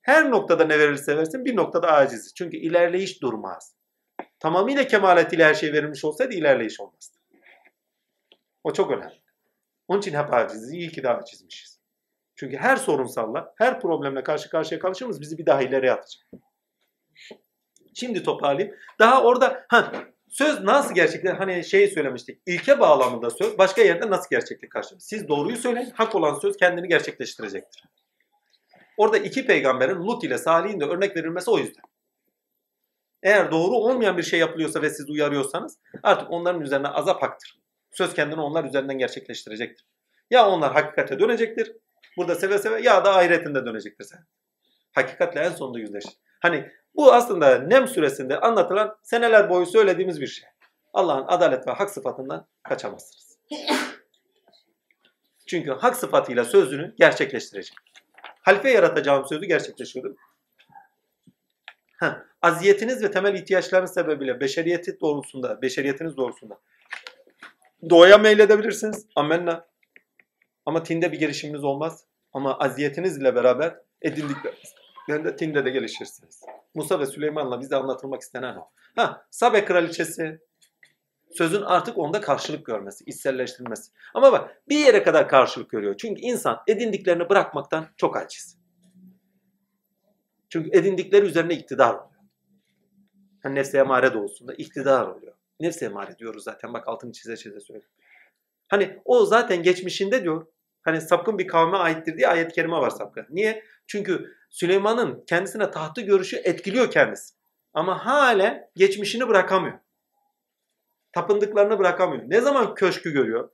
[0.03, 2.35] her noktada ne verirse versin bir noktada aciz.
[2.35, 3.77] Çünkü ilerleyiş durmaz.
[4.39, 7.19] Tamamıyla kemaletiyle her şey verilmiş olsaydı ilerleyiş olmazdı.
[8.65, 9.23] O çok önemli.
[9.89, 10.73] Onun için hep aciziz.
[10.73, 11.81] İyi ki de acizmişiz.
[12.37, 16.25] Çünkü her sorunsalla, her problemle karşı karşıya kalışımız bizi bir daha ileriye atacak.
[17.95, 18.77] Şimdi toparlayayım.
[18.99, 19.93] Daha orada ha,
[20.29, 22.43] söz nasıl gerçekten hani şey söylemiştik.
[22.47, 25.01] İlke bağlamında söz başka yerde nasıl gerçeklik karşılıyor?
[25.01, 25.91] Siz doğruyu söyleyin.
[25.91, 27.85] Hak olan söz kendini gerçekleştirecektir.
[28.97, 31.85] Orada iki peygamberin Lut ile Salih'in de örnek verilmesi o yüzden.
[33.23, 37.59] Eğer doğru olmayan bir şey yapılıyorsa ve siz uyarıyorsanız artık onların üzerine azap haktır.
[37.93, 39.87] Söz kendini onlar üzerinden gerçekleştirecektir.
[40.31, 41.73] Ya onlar hakikate dönecektir.
[42.17, 44.27] Burada seve seve ya da ahiretinde dönecektir sen.
[44.93, 46.05] Hakikatle en sonunda yüzleş.
[46.41, 50.49] Hani bu aslında Nem suresinde anlatılan seneler boyu söylediğimiz bir şey.
[50.93, 53.39] Allah'ın adalet ve hak sıfatından kaçamazsınız.
[55.47, 57.77] Çünkü hak sıfatıyla sözünü gerçekleştirecek.
[58.43, 60.17] Halife yaratacağım sözü gerçekleşiyordu.
[61.97, 66.59] Ha, aziyetiniz ve temel ihtiyaçlarınız sebebiyle beşeriyeti doğrultusunda, beşeriyetiniz doğrultusunda
[67.91, 69.07] doğaya meyledebilirsiniz.
[69.17, 69.67] Amenna.
[70.67, 72.05] Ama tinde bir gelişiminiz olmaz.
[72.33, 73.77] Ama aziyetinizle beraber
[75.09, 76.41] edindiklerinde de tinde de gelişirsiniz.
[76.75, 78.71] Musa ve Süleyman'la bize anlatılmak istenen o.
[78.97, 80.41] Ha, Sabe kraliçesi
[81.31, 83.93] sözün artık onda karşılık görmesi, içselleştirilmesi.
[84.15, 85.97] Ama bak bir yere kadar karşılık görüyor.
[85.97, 88.59] Çünkü insan edindiklerini bırakmaktan çok aciz.
[90.49, 92.11] Çünkü edindikleri üzerine iktidar oluyor.
[93.43, 95.33] Hani nefse emare doğusunda iktidar oluyor.
[95.61, 97.95] Nefse emare diyoruz zaten bak altını çize çize söylüyorum.
[98.69, 100.47] Hani o zaten geçmişinde diyor
[100.83, 103.27] hani sapkın bir kavme aittir diye ayet-i kerime var sapkın.
[103.31, 103.65] Niye?
[103.87, 107.35] Çünkü Süleyman'ın kendisine tahtı görüşü etkiliyor kendisi.
[107.73, 109.79] Ama hala geçmişini bırakamıyor.
[111.13, 112.23] Tapındıklarını bırakamıyor.
[112.27, 113.51] Ne zaman köşkü görüyor?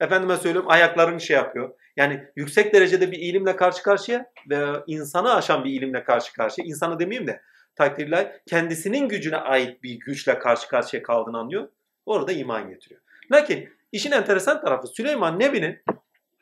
[0.00, 1.74] Efendime söylüyorum ayaklarını şey yapıyor.
[1.96, 6.66] Yani yüksek derecede bir ilimle karşı karşıya ve insanı aşan bir ilimle karşı karşıya.
[6.66, 7.42] İnsanı demeyeyim de
[7.74, 11.68] takdirler kendisinin gücüne ait bir güçle karşı karşıya kaldığını anlıyor.
[12.06, 13.00] Orada iman getiriyor.
[13.32, 15.82] Lakin işin enteresan tarafı Süleyman Nebi'nin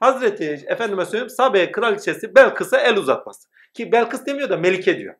[0.01, 3.49] Hazreti Efendime söyleyeyim Sabe kraliçesi Belkıs'a el uzatması.
[3.77, 5.15] Ki Belkıs demiyor da Melike diyor.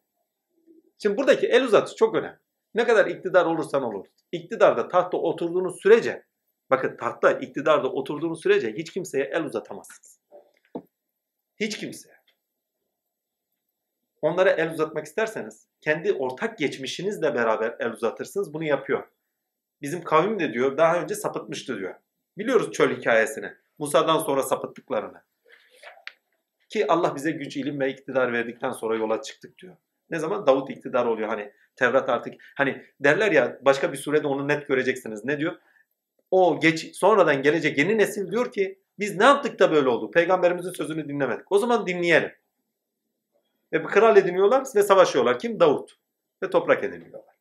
[1.03, 2.39] Şimdi buradaki el uzatı çok önemli.
[2.75, 4.07] Ne kadar iktidar olursan olur.
[4.33, 6.27] İktidarda tahta oturduğunuz sürece
[6.71, 10.21] bakın tahta iktidarda oturduğunuz sürece hiç kimseye el uzatamazsınız.
[11.61, 12.17] Hiç kimseye.
[14.23, 18.55] Onlara el uzatmak isterseniz kendi ortak geçmişinizle beraber el uzatırsınız.
[18.55, 19.09] Bunu yapıyor.
[19.83, 21.95] Bizim kavim de diyor daha önce sapıtmıştı diyor.
[22.39, 23.53] Biliyoruz çöl hikayesini.
[23.79, 25.23] Musa'dan sonra sapıttıklarını.
[26.69, 29.77] Ki Allah bize güç, ilim ve iktidar verdikten sonra yola çıktık diyor.
[30.11, 30.47] Ne zaman?
[30.47, 31.29] Davut iktidar oluyor.
[31.29, 35.25] Hani Tevrat artık hani derler ya başka bir surede onu net göreceksiniz.
[35.25, 35.57] Ne diyor?
[36.31, 40.11] O geç sonradan gelecek yeni nesil diyor ki biz ne yaptık da böyle oldu?
[40.11, 41.53] Peygamberimizin sözünü dinlemedik.
[41.53, 42.33] O zaman dinleyelim.
[43.73, 45.39] Ve bir kral ediniyorlar ve savaşıyorlar.
[45.39, 45.61] Kim?
[45.61, 45.93] Davut.
[46.43, 47.35] Ve toprak ediniyorlar.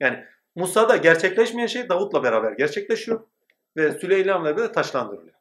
[0.00, 0.24] Yani
[0.54, 3.20] Musa'da gerçekleşmeyen şey Davut'la beraber gerçekleşiyor.
[3.76, 5.34] Ve Süleyman'la beraber taşlandırılıyor.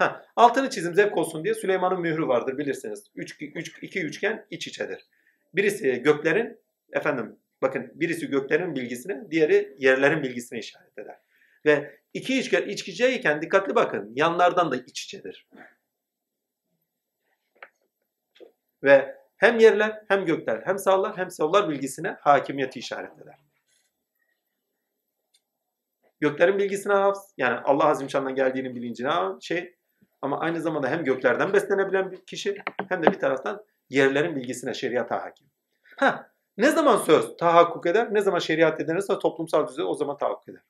[0.00, 3.04] Ha, altını çizim zevk olsun diye Süleyman'ın mührü vardır bilirsiniz.
[3.14, 5.06] Üç, üç, iki üçgen iç içedir.
[5.54, 6.60] Birisi göklerin,
[6.92, 11.18] efendim bakın birisi göklerin bilgisine, diğeri yerlerin bilgisine işaret eder.
[11.66, 15.48] Ve iki üçgen iç içeyken dikkatli bakın yanlardan da iç içedir.
[18.82, 23.38] Ve hem yerler hem gökler hem sağlar hem sollar bilgisine hakimiyeti işaret eder.
[26.20, 29.10] Göklerin bilgisine hafız yani Allah Azimşan'dan geldiğinin bilincine
[29.40, 29.79] şey
[30.22, 35.22] ama aynı zamanda hem göklerden beslenebilen bir kişi hem de bir taraftan yerlerin bilgisine şeriata
[35.22, 35.46] hakim.
[35.96, 38.14] Ha, ne zaman söz tahakkuk eder?
[38.14, 40.62] Ne zaman şeriat edilirse toplumsal düzey o zaman tahakkuk eder.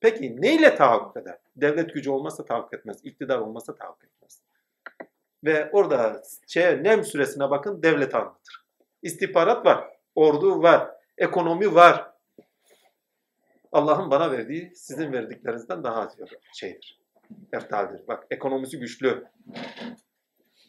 [0.00, 1.38] Peki neyle tahakkuk eder?
[1.56, 2.96] Devlet gücü olmazsa tahakkuk etmez.
[3.04, 4.42] İktidar olmazsa tahakkuk etmez.
[5.44, 8.64] Ve orada şey, Nem süresine bakın devlet anlatır.
[9.02, 12.10] İstihbarat var, ordu var, ekonomi var.
[13.72, 16.16] Allah'ın bana verdiği sizin verdiklerinizden daha az
[16.54, 17.03] şeydir.
[17.52, 18.06] Eftaldir.
[18.08, 19.24] Bak ekonomisi güçlü.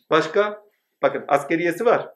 [0.10, 0.66] Başka?
[1.02, 2.10] Bakın askeriyesi var.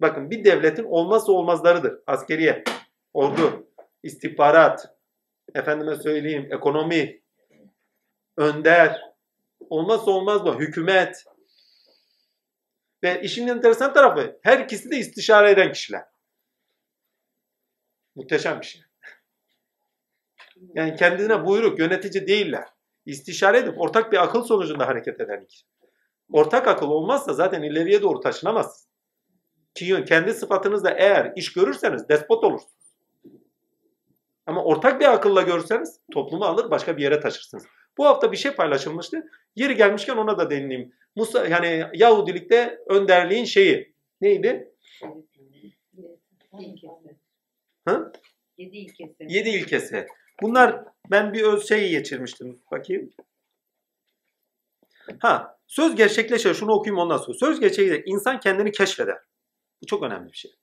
[0.00, 2.02] Bakın bir devletin olmazsa olmazlarıdır.
[2.06, 2.64] Askeriye,
[3.12, 3.68] ordu,
[4.02, 4.96] istihbarat,
[5.54, 7.22] efendime söyleyeyim ekonomi,
[8.36, 9.00] önder,
[9.70, 10.58] olmazsa olmaz mı?
[10.58, 11.24] Hükümet.
[13.04, 16.04] Ve işin enteresan tarafı her ikisi de istişare eden kişiler.
[18.14, 18.82] Muhteşem bir şey.
[20.74, 22.68] Yani kendine buyruk, yönetici değiller.
[23.06, 25.66] İstişare edip ortak bir akıl sonucunda hareket eden kişi.
[26.32, 28.88] Ortak akıl olmazsa zaten ileriye doğru taşınamazsınız.
[29.74, 32.72] Ki kendi sıfatınızda eğer iş görürseniz despot olursunuz.
[34.46, 37.64] Ama ortak bir akılla görürseniz toplumu alır başka bir yere taşırsınız.
[37.98, 39.24] Bu hafta bir şey paylaşılmıştı.
[39.56, 40.92] Yeri gelmişken ona da değineyim.
[41.16, 44.72] Musa yani Yahudilikte önderliğin şeyi neydi?
[47.88, 48.12] Hı?
[48.58, 49.26] Yedi ilkesi.
[49.28, 50.06] Yedi ilkesi.
[50.42, 52.62] Bunlar ben bir öz şeyi geçirmiştim.
[52.70, 53.10] Bakayım.
[55.18, 56.54] Ha, söz gerçekleşir.
[56.54, 57.38] Şunu okuyayım ondan sonra.
[57.38, 58.02] Söz gerçekleşir.
[58.06, 59.18] İnsan kendini keşfeder.
[59.82, 60.54] Bu çok önemli bir şey.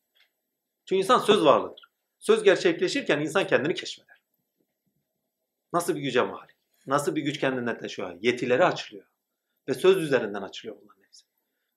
[0.85, 1.89] Çünkü insan söz varlığıdır.
[2.19, 4.17] Söz gerçekleşirken insan kendini keşfeder.
[5.73, 6.55] Nasıl bir güce malik?
[6.87, 8.17] Nasıl bir güç kendinden taşıyor?
[8.21, 9.05] Yetileri açılıyor.
[9.67, 11.25] Ve söz üzerinden açılıyor bunların hepsi.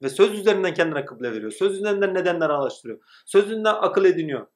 [0.02, 1.50] Ve söz üzerinden kendine kıble veriyor.
[1.50, 3.00] Söz üzerinden nedenler araştırıyor.
[3.26, 4.46] Söz üzerinden akıl ediniyor.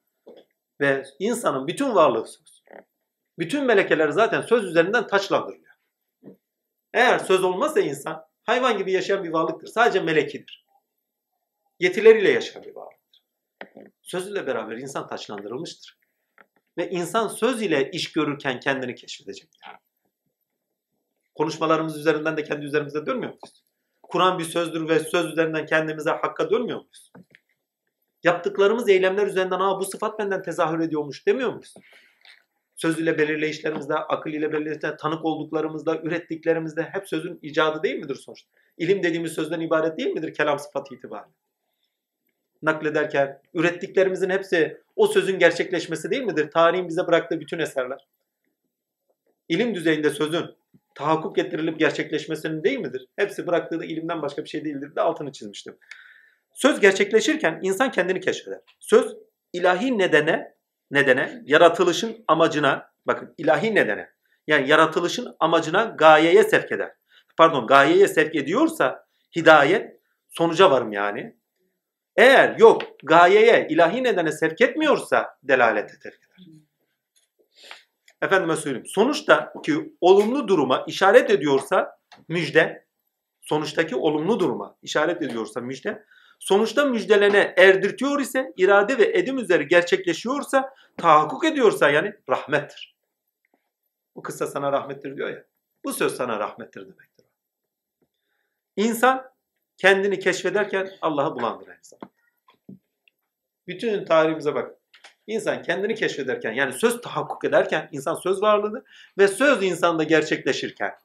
[0.81, 2.56] Ve insanın bütün varlığı söz.
[3.39, 5.75] Bütün melekeler zaten söz üzerinden taçlandırılıyor.
[6.93, 9.67] Eğer söz olmazsa insan hayvan gibi yaşayan bir varlıktır.
[9.67, 10.65] Sadece melekidir.
[11.79, 13.23] Yetileriyle yaşayan bir varlıktır.
[14.01, 15.97] Söz ile beraber insan taçlandırılmıştır.
[16.77, 19.61] Ve insan söz ile iş görürken kendini keşfedecektir.
[21.35, 23.63] Konuşmalarımız üzerinden de kendi üzerimize dönmüyor muyuz?
[24.03, 27.11] Kur'an bir sözdür ve söz üzerinden kendimize hakka dönmüyor muyuz?
[28.23, 31.73] Yaptıklarımız eylemler üzerinden Aa, bu sıfat benden tezahür ediyormuş demiyor muyuz?
[32.77, 38.49] Söz ile belirleyişlerimizde, akıl ile belirleyişlerimizde, tanık olduklarımızda, ürettiklerimizde hep sözün icadı değil midir sonuçta?
[38.77, 41.33] İlim dediğimiz sözden ibaret değil midir kelam sıfatı itibariyle?
[42.61, 46.51] Naklederken ürettiklerimizin hepsi o sözün gerçekleşmesi değil midir?
[46.51, 48.07] Tarihin bize bıraktığı bütün eserler.
[49.49, 50.45] İlim düzeyinde sözün
[50.95, 53.07] tahakkuk getirilip gerçekleşmesinin değil midir?
[53.15, 55.77] Hepsi bıraktığı da ilimden başka bir şey değildir de altını çizmiştim.
[56.53, 58.59] Söz gerçekleşirken insan kendini keşfeder.
[58.79, 59.15] Söz
[59.53, 60.56] ilahi nedene,
[60.91, 64.09] nedene, yaratılışın amacına, bakın ilahi nedene,
[64.47, 66.91] yani yaratılışın amacına gayeye sevk eder.
[67.37, 69.05] Pardon, gayeye sevk ediyorsa
[69.35, 69.99] hidayet,
[70.29, 71.37] sonuca varım yani.
[72.15, 76.57] Eğer yok, gayeye, ilahi nedene sevk etmiyorsa delalete sevk eder.
[78.21, 78.87] Efendime söyleyeyim.
[78.87, 81.97] Sonuçta ki olumlu duruma işaret ediyorsa
[82.27, 82.85] müjde,
[83.41, 86.03] sonuçtaki olumlu duruma işaret ediyorsa müjde,
[86.39, 92.95] sonuçta müjdelene erdirtiyor ise, irade ve edim üzeri gerçekleşiyorsa, tahakkuk ediyorsa yani rahmettir.
[94.15, 95.43] Bu kıssa sana rahmettir diyor ya.
[95.83, 97.25] Bu söz sana rahmettir demektir.
[98.75, 99.31] İnsan
[99.77, 101.99] kendini keşfederken Allah'ı bulandır insan.
[103.67, 104.75] Bütün tarihimize bak.
[105.27, 108.83] İnsan kendini keşfederken yani söz tahakkuk ederken insan söz varlığıdır
[109.17, 110.95] ve söz insanda gerçekleşirken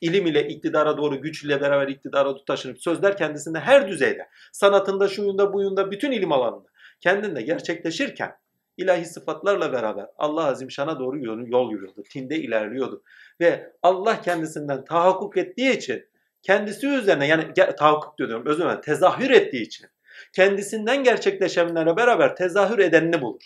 [0.00, 5.52] ilim ile iktidara doğru güç ile beraber iktidara taşınıp sözler kendisinde her düzeyde sanatında şuyunda
[5.52, 6.68] buyunda bütün ilim alanında
[7.00, 8.36] kendinde gerçekleşirken
[8.76, 11.18] ilahi sıfatlarla beraber Allah Azimşan'a doğru
[11.48, 12.02] yol yürüyordu.
[12.10, 13.02] Tinde ilerliyordu.
[13.40, 16.04] Ve Allah kendisinden tahakkuk ettiği için
[16.42, 19.86] kendisi üzerine yani tahakkuk diyorum özür dilerim tezahür ettiği için
[20.32, 23.42] kendisinden gerçekleşenlere beraber tezahür edenini bulur.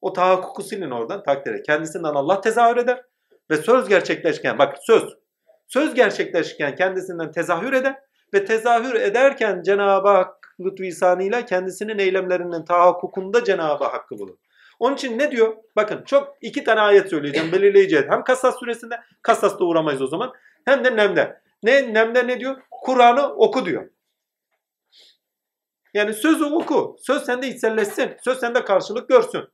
[0.00, 1.62] O tahakkuku silin oradan takdire.
[1.62, 3.04] Kendisinden Allah tezahür eder
[3.52, 5.02] ve söz gerçekleşirken bak söz
[5.68, 7.96] söz gerçekleşirken kendisinden tezahür eder
[8.34, 14.36] ve tezahür ederken Cenab-ı Hak lütfü kendisinin eylemlerinin tahakkukunda Cenab-ı Hakk'ı bulur.
[14.78, 15.56] Onun için ne diyor?
[15.76, 18.06] Bakın çok iki tane ayet söyleyeceğim belirleyici.
[18.08, 20.32] Hem Kassas suresinde, Kassas'ta uğramayız o zaman.
[20.64, 21.40] Hem de Nem'de.
[21.62, 22.56] Ne, Nem'de ne diyor?
[22.70, 23.90] Kur'an'ı oku diyor.
[25.94, 26.96] Yani sözü oku.
[27.00, 28.16] Söz sende içselleşsin.
[28.24, 29.48] Söz sende karşılık görsün.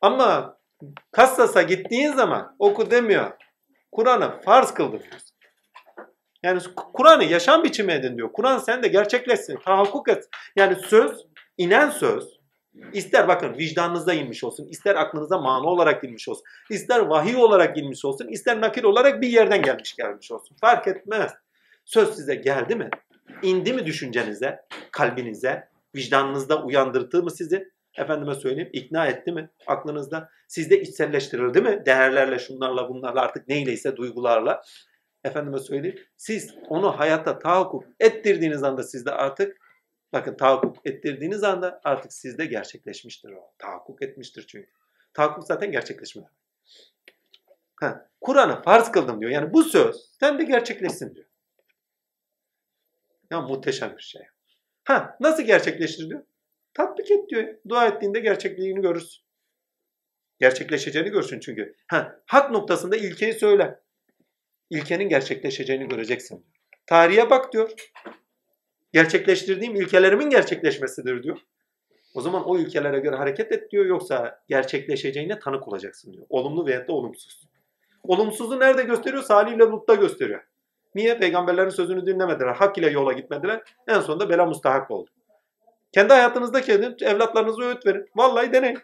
[0.00, 0.58] Ama
[1.12, 3.32] Kassas'a gittiğin zaman oku demiyor.
[3.92, 5.20] Kur'an'ı farz kıldı diyor.
[6.42, 6.60] Yani
[6.92, 8.32] Kur'an'ı yaşam biçimi edin diyor.
[8.32, 10.24] Kur'an sende gerçekleşsin, tahakkuk et.
[10.56, 11.26] Yani söz,
[11.58, 12.40] inen söz,
[12.92, 18.04] ister bakın vicdanınızda inmiş olsun, ister aklınıza mana olarak inmiş olsun, ister vahiy olarak inmiş
[18.04, 20.56] olsun, ister nakil olarak bir yerden gelmiş gelmiş olsun.
[20.60, 21.32] Fark etmez.
[21.84, 22.90] Söz size geldi mi?
[23.42, 24.60] indi mi düşüncenize,
[24.92, 27.70] kalbinize, vicdanınızda uyandırdı mı sizi?
[27.96, 30.30] Efendime söyleyeyim ikna etti mi aklınızda?
[30.48, 31.82] Sizde içselleştirildi mi?
[31.86, 34.62] Değerlerle, şunlarla, bunlarla artık neyleyse duygularla.
[35.24, 35.98] Efendime söyleyeyim.
[36.16, 39.56] Siz onu hayatta tahakkuk ettirdiğiniz anda sizde artık
[40.12, 43.52] bakın tahakkuk ettirdiğiniz anda artık sizde gerçekleşmiştir o.
[43.58, 44.70] Tahakkuk etmiştir çünkü.
[45.14, 46.30] Tahakkuk zaten gerçekleşmiyor.
[48.20, 49.30] Kur'an'ı farz kıldım diyor.
[49.30, 51.26] Yani bu söz sen de gerçekleşsin diyor.
[53.30, 54.22] Ya muhteşem bir şey.
[54.84, 56.22] Ha nasıl gerçekleştir diyor.
[56.76, 57.54] Tatbik et diyor.
[57.68, 59.24] Dua ettiğinde gerçekliğini görürsün.
[60.40, 61.74] Gerçekleşeceğini görsün çünkü.
[61.86, 63.80] Ha, hak noktasında ilkeyi söyle.
[64.70, 66.46] İlkenin gerçekleşeceğini göreceksin.
[66.86, 67.70] Tarihe bak diyor.
[68.92, 71.38] Gerçekleştirdiğim ilkelerimin gerçekleşmesidir diyor.
[72.14, 73.86] O zaman o ilkelere göre hareket et diyor.
[73.86, 76.26] Yoksa gerçekleşeceğine tanık olacaksın diyor.
[76.28, 77.48] Olumlu veya da olumsuz.
[78.02, 79.22] Olumsuzu nerede gösteriyor?
[79.22, 80.42] Salih ile Lut'ta gösteriyor.
[80.94, 81.18] Niye?
[81.18, 82.54] Peygamberlerin sözünü dinlemediler.
[82.54, 83.62] Hak ile yola gitmediler.
[83.88, 85.10] En sonunda bela mustahak oldu.
[85.96, 88.10] Kendi hayatınızda kendin evlatlarınıza öğüt verin.
[88.16, 88.78] Vallahi deneyin.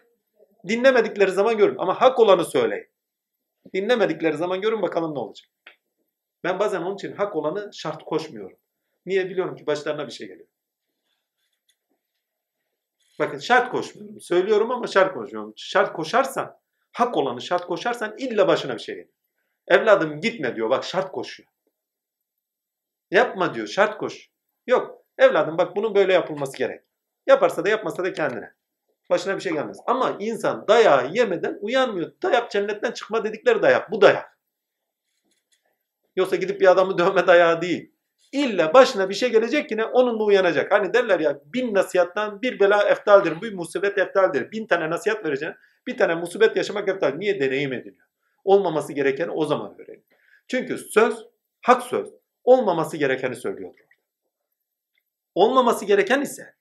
[0.67, 1.75] Dinlemedikleri zaman görün.
[1.77, 2.87] Ama hak olanı söyleyin.
[3.73, 5.49] Dinlemedikleri zaman görün bakalım ne olacak.
[6.43, 8.57] Ben bazen onun için hak olanı şart koşmuyorum.
[9.05, 9.29] Niye?
[9.29, 10.47] Biliyorum ki başlarına bir şey geliyor.
[13.19, 14.21] Bakın şart koşmuyorum.
[14.21, 15.53] Söylüyorum ama şart koşmuyorum.
[15.57, 16.59] Şart koşarsan,
[16.91, 19.13] hak olanı şart koşarsan illa başına bir şey geliyor.
[19.67, 20.69] Evladım gitme diyor.
[20.69, 21.49] Bak şart koşuyor.
[23.11, 23.67] Yapma diyor.
[23.67, 24.29] Şart koş.
[24.67, 25.05] Yok.
[25.17, 26.92] Evladım bak bunun böyle yapılması gerek.
[27.27, 28.53] Yaparsa da yapmasa da kendine.
[29.09, 29.77] Başına bir şey gelmez.
[29.87, 32.11] Ama insan dayağı yemeden uyanmıyor.
[32.23, 33.91] Dayak cennetten çıkma dedikleri dayak.
[33.91, 34.37] Bu dayak.
[36.15, 37.93] Yoksa gidip bir adamı dövme dayağı değil.
[38.31, 40.71] İlla başına bir şey gelecek yine onunla uyanacak.
[40.71, 43.41] Hani derler ya bin nasihattan bir bela eftaldir.
[43.41, 44.51] Bir musibet eftaldir.
[44.51, 45.55] Bin tane nasihat vereceğine
[45.87, 47.13] bir tane musibet yaşamak eftal.
[47.15, 48.07] Niye deneyim ediliyor?
[48.43, 50.05] Olmaması gereken o zaman öğrenin.
[50.47, 51.27] Çünkü söz,
[51.61, 52.09] hak söz
[52.43, 53.79] olmaması gerekeni söylüyordur.
[55.35, 56.55] Olmaması gereken ise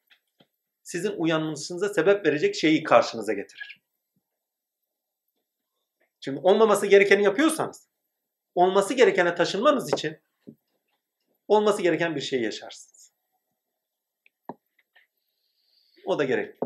[0.83, 3.83] sizin uyanmışsınıza sebep verecek şeyi karşınıza getirir.
[6.21, 7.89] Şimdi olmaması gerekeni yapıyorsanız
[8.55, 10.19] olması gerekene taşınmanız için
[11.49, 13.13] olması gereken bir şey yaşarsınız.
[16.05, 16.57] O da gerek.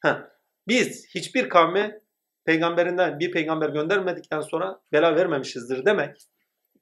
[0.00, 0.30] Ha,
[0.68, 2.00] biz hiçbir kavme
[2.44, 6.28] peygamberinden bir peygamber göndermedikten sonra bela vermemişizdir demek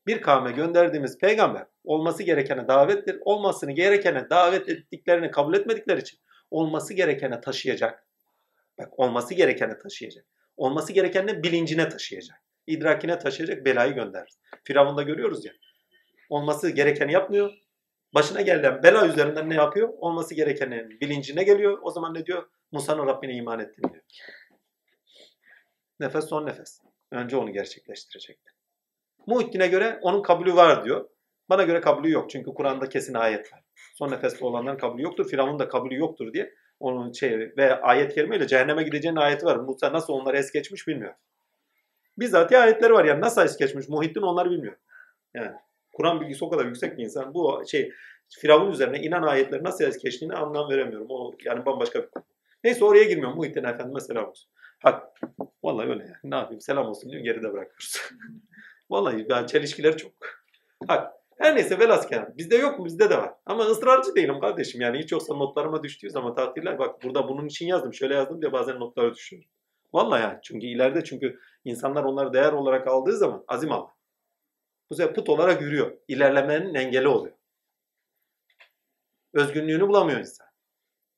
[0.07, 3.19] bir kavme gönderdiğimiz peygamber olması gerekene davettir.
[3.20, 6.19] Olmasını gerekene davet ettiklerini kabul etmedikleri için
[6.51, 8.07] olması gerekene taşıyacak.
[8.78, 10.24] Bak olması gerekene taşıyacak.
[10.57, 12.39] Olması gerekenini bilincine taşıyacak.
[12.66, 14.35] idrakine taşıyacak belayı gönderir.
[14.65, 15.53] Firavun'da görüyoruz ya.
[16.31, 17.53] Olması gerekeni yapmıyor.
[18.15, 19.89] Başına gelen bela üzerinden ne yapıyor?
[19.89, 21.78] Olması gerekenin bilincine geliyor.
[21.83, 22.49] O zaman ne diyor?
[22.73, 24.05] Musa'nın Rabbine iman ettim diyor.
[26.01, 26.81] Nefes son nefes.
[27.11, 28.56] Önce onu gerçekleştirecektir.
[29.27, 31.09] Muhittin'e göre onun kabulü var diyor.
[31.48, 32.31] Bana göre kabulü yok.
[32.31, 33.61] Çünkü Kur'an'da kesin ayet var.
[33.94, 35.28] Son nefeste olanların kabulü yoktur.
[35.28, 39.57] Firavun'un da kabulü yoktur diye Onun şey ve ayet kerimeyle cehenneme gideceğinin ayeti var.
[39.57, 41.15] Musa nasıl onları es geçmiş bilmiyor.
[42.19, 44.77] Bizzat ayetleri var yani nasıl es geçmiş Muhittin onları bilmiyor.
[45.35, 45.53] Yani
[45.93, 47.35] Kur'an bilgisi o kadar yüksek bir insan.
[47.35, 47.93] Bu şey
[48.28, 51.07] Firavun üzerine inen ayetleri nasıl es geçtiğini anlam veremiyorum.
[51.11, 52.24] O yani bambaşka bir konu.
[52.65, 53.36] Neyse oraya girmiyorum.
[53.36, 54.51] Muhittin Efendime selam olsun.
[54.82, 55.03] Hak.
[55.65, 56.16] Vallahi öyle yani.
[56.24, 57.97] Ne yapayım selam olsun diyor geride bırakıyoruz.
[58.91, 60.13] Vallahi yani çelişkiler çok.
[60.89, 61.17] Hak.
[61.39, 63.35] Her neyse velhasken bizde yok mu bizde de var.
[63.47, 67.67] Ama ısrarcı değilim kardeşim yani hiç yoksa notlarıma düştüğü zaman takdirler bak burada bunun için
[67.67, 69.45] yazdım şöyle yazdım diye bazen notlara düşüyor.
[69.93, 73.95] Vallahi yani çünkü ileride çünkü insanlar onları değer olarak aldığı zaman azim Allah.
[74.91, 75.99] Bu sefer put olarak yürüyor.
[76.09, 77.37] İlerlemenin engeli oluyor.
[79.33, 80.47] Özgünlüğünü bulamıyor insan.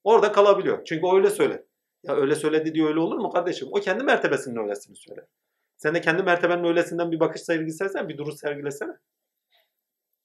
[0.05, 0.85] Orada kalabiliyor.
[0.85, 1.67] Çünkü öyle söyledi.
[2.03, 3.69] Ya öyle söyledi diye öyle olur mu kardeşim?
[3.73, 5.25] O kendi mertebesinin öylesini söyler.
[5.79, 8.93] Sen de kendi mertebenin öylesinden bir bakış sergilersen, bir duruş sergilesene.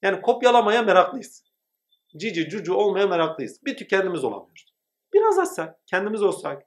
[0.01, 1.43] Yani kopyalamaya meraklıyız.
[2.17, 3.65] Cici cucu olmaya meraklıyız.
[3.65, 4.73] Bir tük kendimiz olamıyoruz.
[5.13, 6.63] Biraz azsa kendimiz olsak.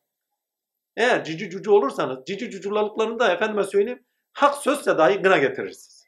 [0.96, 6.06] Eğer cici cucu olursanız cici cuculalıklarını da efendime söyleyeyim hak sözse dahi gına getirirsiniz.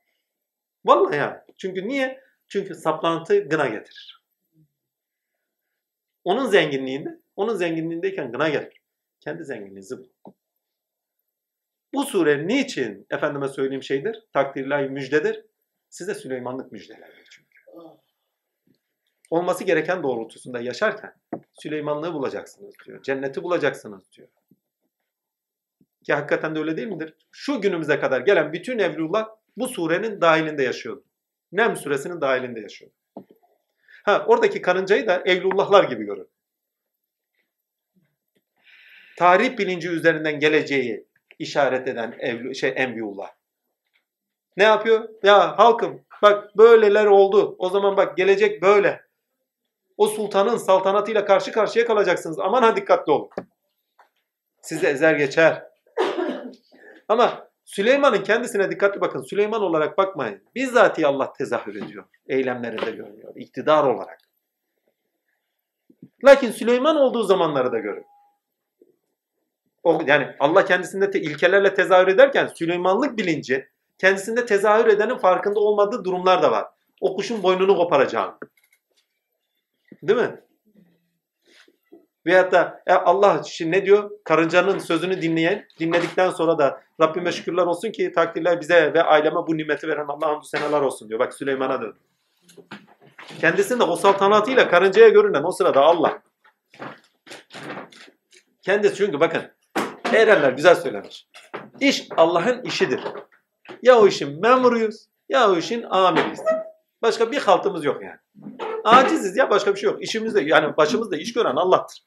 [0.84, 1.46] Vallahi ya.
[1.56, 2.20] Çünkü niye?
[2.48, 4.24] Çünkü saplantı gına getirir.
[6.24, 8.82] Onun zenginliğinde, onun zenginliğindeyken gına gelir.
[9.20, 10.37] Kendi zenginliğinizi bulun.
[11.98, 14.22] Bu sure niçin efendime söyleyeyim şeydir?
[14.32, 15.44] Takdirlahi müjdedir.
[15.88, 17.60] Size Süleymanlık müjdeler çünkü.
[19.30, 21.14] Olması gereken doğrultusunda yaşarken
[21.52, 23.02] Süleymanlığı bulacaksınız diyor.
[23.02, 24.28] Cenneti bulacaksınız diyor.
[26.04, 27.14] Ki hakikaten de öyle değil midir?
[27.32, 31.04] Şu günümüze kadar gelen bütün evlullah bu surenin dahilinde yaşıyordu.
[31.52, 32.94] Nem suresinin dahilinde yaşıyordu.
[34.04, 36.28] Ha oradaki karıncayı da evlullahlar gibi görün.
[39.16, 41.07] Tarih bilinci üzerinden geleceği
[41.38, 43.30] işaret eden evlu, şey enbiullah.
[44.56, 45.08] Ne yapıyor?
[45.22, 47.56] Ya halkım bak böyleler oldu.
[47.58, 49.08] O zaman bak gelecek böyle.
[49.96, 52.38] O sultanın saltanatıyla karşı karşıya kalacaksınız.
[52.38, 53.28] Aman ha dikkatli olun.
[54.62, 55.64] Sizi ezer geçer.
[57.08, 59.22] Ama Süleyman'ın kendisine dikkatli bakın.
[59.22, 60.42] Süleyman olarak bakmayın.
[60.54, 62.04] Bizzati Allah tezahür ediyor.
[62.28, 63.32] Eylemlerinde görünüyor.
[63.36, 64.18] İktidar olarak.
[66.24, 68.04] Lakin Süleyman olduğu zamanları da görün.
[69.84, 73.68] O, yani Allah kendisinde te, ilkelerle tezahür ederken Süleymanlık bilinci
[73.98, 76.66] kendisinde tezahür edenin farkında olmadığı durumlar da var.
[77.00, 78.34] O kuşun boynunu koparacağım.
[80.02, 80.40] Değil mi?
[82.26, 84.10] Veyahut da e, Allah şimdi ne diyor?
[84.24, 89.56] Karıncanın sözünü dinleyen, dinledikten sonra da Rabbime şükürler olsun ki takdirler bize ve aileme bu
[89.56, 91.20] nimeti veren Allah'a hamdü seneler olsun diyor.
[91.20, 91.94] Bak Süleyman'a dön.
[93.40, 96.22] Kendisinde o saltanatıyla karıncaya görünen o sırada Allah.
[98.62, 99.42] Kendisi çünkü bakın
[100.12, 101.26] Erenler güzel söylemiş.
[101.80, 103.00] İş Allah'ın işidir.
[103.82, 106.40] Ya o işin memuruyuz ya o işin amiriyiz.
[107.02, 108.18] Başka bir haltımız yok yani.
[108.84, 110.02] Aciziz ya başka bir şey yok.
[110.02, 112.04] İşimizde yani başımızda iş gören Allah'tır.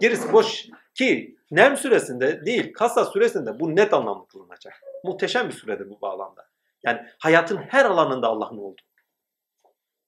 [0.00, 4.82] Gerisi boş ki Nem süresinde değil Kasa süresinde bu net anlamlı kılınacak.
[5.04, 6.48] Muhteşem bir süredir bu bağlamda.
[6.84, 8.82] Yani hayatın her alanında Allah'ın olduğu.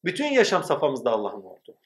[0.05, 1.77] Bütün yaşam safhamızda Allah'ın olduğu.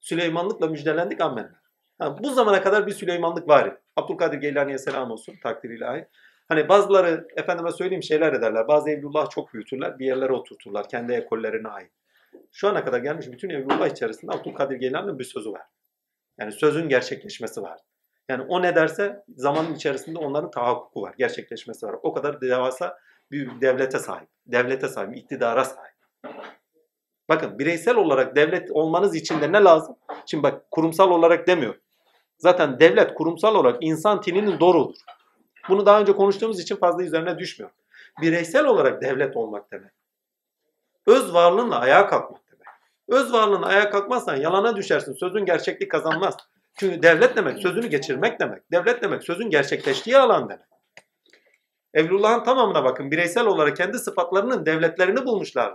[0.00, 1.59] Süleymanlıkla müjdelendik amenna.
[2.00, 3.76] Ha, bu zamana kadar bir Süleymanlık var.
[3.96, 6.06] Abdülkadir Geylani'ye selam olsun takdir ilahi.
[6.48, 8.68] Hani bazıları efendime söyleyeyim şeyler ederler.
[8.68, 9.98] Bazı evlullah çok büyütürler.
[9.98, 10.88] Bir yerlere oturturlar.
[10.88, 11.90] Kendi ekollerine ait.
[12.52, 15.62] Şu ana kadar gelmiş bütün evlullah içerisinde Abdülkadir Geylani'nin bir sözü var.
[16.38, 17.78] Yani sözün gerçekleşmesi var.
[18.28, 21.14] Yani o ne derse zamanın içerisinde onların tahakkuku var.
[21.18, 21.96] Gerçekleşmesi var.
[22.02, 22.98] O kadar devasa
[23.30, 24.28] bir devlete sahip.
[24.46, 25.94] Devlete sahip, iktidara sahip.
[27.28, 29.96] Bakın bireysel olarak devlet olmanız için de ne lazım?
[30.26, 31.74] Şimdi bak kurumsal olarak demiyor.
[32.40, 34.94] Zaten devlet kurumsal olarak insan tininin doğrudur.
[35.68, 37.70] Bunu daha önce konuştuğumuz için fazla üzerine düşmüyor.
[38.20, 39.92] Bireysel olarak devlet olmak demek.
[41.06, 42.66] Öz varlığınla ayağa kalkmak demek.
[43.08, 45.12] Öz varlığınla ayağa kalkmazsan yalana düşersin.
[45.12, 46.36] Sözün gerçeklik kazanmaz.
[46.78, 48.72] Çünkü devlet demek sözünü geçirmek demek.
[48.72, 50.66] Devlet demek sözün gerçekleştiği alan demek.
[51.94, 53.10] Evlullah'ın tamamına bakın.
[53.10, 55.74] Bireysel olarak kendi sıfatlarının devletlerini bulmuşlar.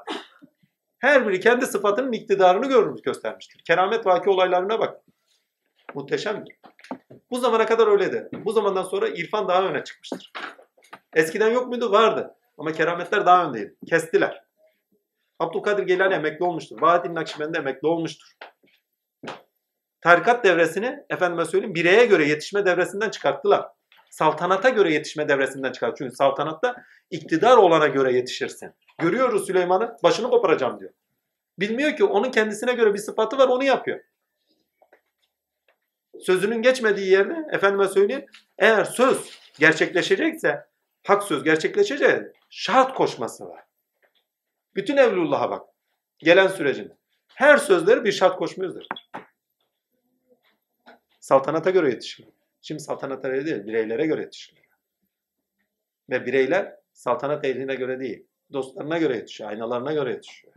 [0.99, 3.61] Her biri kendi sıfatının iktidarını görmüş göstermiştir.
[3.67, 5.04] Keramet vaki olaylarına bak.
[5.95, 6.55] Muhteşemdir.
[7.31, 8.29] Bu zamana kadar öyleydi.
[8.33, 10.31] Bu zamandan sonra irfan daha öne çıkmıştır.
[11.13, 11.91] Eskiden yok muydu?
[11.91, 12.35] Vardı.
[12.57, 13.75] Ama kerametler daha öndeydi.
[13.89, 14.43] Kestiler.
[15.39, 16.81] Abdülkadir Geylani emekli olmuştur.
[16.81, 18.27] Bahattin Nakşibendi emekli olmuştur.
[20.01, 23.65] Tarikat devresini efendime söyleyeyim bireye göre yetişme devresinden çıkarttılar.
[24.09, 25.97] Saltanata göre yetişme devresinden çıkart.
[25.97, 26.75] Çünkü saltanatta
[27.11, 28.71] iktidar olana göre yetişirsin.
[28.97, 30.91] Görüyoruz Süleyman'ı başını koparacağım diyor.
[31.59, 33.99] Bilmiyor ki onun kendisine göre bir sıfatı var onu yapıyor.
[36.21, 38.25] Sözünün geçmediği yerde efendime söyleyeyim
[38.57, 40.65] eğer söz gerçekleşecekse
[41.03, 43.63] hak söz gerçekleşecek şart koşması var.
[44.75, 45.69] Bütün evlullah'a bak.
[46.19, 46.97] Gelen sürecinde.
[47.27, 48.81] Her sözleri bir şart koşmuyordur.
[51.19, 52.29] Saltanata göre yetişiyor.
[52.61, 54.65] Şimdi saltanata göre değil, bireylere göre yetişiyor.
[56.09, 60.53] Ve bireyler saltanat ehline göre değil, dostlarına göre yetişiyor, aynalarına göre yetişiyor.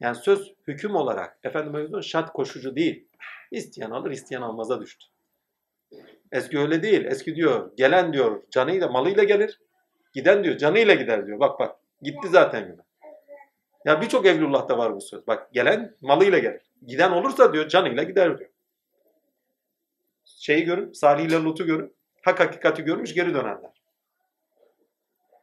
[0.00, 3.05] Yani söz hüküm olarak efendim şart koşucu değil.
[3.50, 5.06] İsteyen alır, isteyen almaza düştü.
[6.32, 7.04] Eski öyle değil.
[7.04, 9.60] Eski diyor, gelen diyor canıyla, malıyla gelir.
[10.12, 11.40] Giden diyor canıyla gider diyor.
[11.40, 12.80] Bak bak, gitti zaten yine.
[13.84, 15.26] Ya birçok Evlullah'ta var bu söz.
[15.26, 16.62] Bak gelen malıyla gelir.
[16.86, 18.50] Giden olursa diyor canıyla gider diyor.
[20.24, 21.96] Şeyi görün, Salih ile Lut'u görün.
[22.22, 23.70] Hak hakikati görmüş geri dönenler.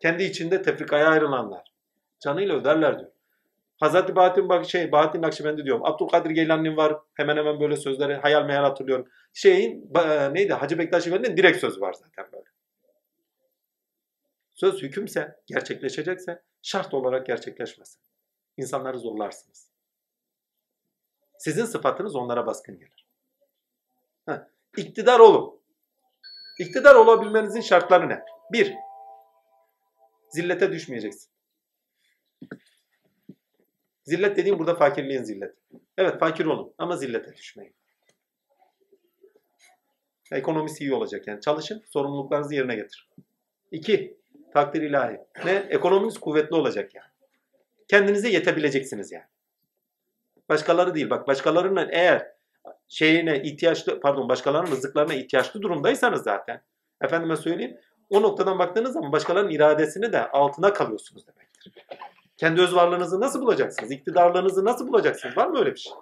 [0.02, 1.74] Kendi içinde tefrikaya ayrılanlar.
[2.20, 3.12] Canıyla öderler diyor.
[3.84, 5.86] Hazreti Bahattin bak şey Bahattin Nakşibendi diyorum.
[5.86, 9.08] Abdülkadir Geylani'nin var hemen hemen böyle sözleri hayal meyal hatırlıyorum.
[9.34, 9.94] Şeyin
[10.32, 12.50] neydi Hacı Bektaş Efendi'nin direkt sözü var zaten böyle.
[14.54, 18.02] Söz hükümse, gerçekleşecekse şart olarak gerçekleşmesin.
[18.58, 19.72] İnsanları zorlarsınız.
[21.38, 23.08] Sizin sıfatınız onlara baskın gelir.
[24.26, 24.38] Heh.
[24.78, 25.62] İktidar olun.
[26.60, 28.24] İktidar olabilmenizin şartları ne?
[28.52, 28.76] Bir,
[30.30, 31.32] zillete düşmeyeceksin.
[34.04, 35.56] Zillet dediğim burada fakirliğin zilleti.
[35.98, 37.76] Evet fakir olun ama zillete düşmeyin.
[40.32, 41.42] Ekonomisi iyi olacak yani.
[41.42, 43.06] Çalışın, sorumluluklarınızı yerine getirin.
[43.72, 44.18] İki,
[44.54, 45.20] takdir ilahi.
[45.46, 45.52] Ne?
[45.70, 47.08] Ekonominiz kuvvetli olacak yani.
[47.88, 49.26] Kendinize yetebileceksiniz yani.
[50.50, 51.10] Başkaları değil.
[51.10, 52.32] Bak başkalarının eğer
[52.88, 56.62] şeyine ihtiyaçlı, pardon başkalarının rızıklarına ihtiyaçlı durumdaysanız zaten,
[57.02, 57.78] efendime söyleyeyim,
[58.10, 61.74] o noktadan baktığınız zaman başkalarının iradesini de altına kalıyorsunuz demektir.
[62.44, 63.92] Kendi öz varlığınızı nasıl bulacaksınız?
[63.92, 65.38] İktidarlarınızı nasıl bulacaksınız?
[65.38, 65.94] Var mı öyle bir şey?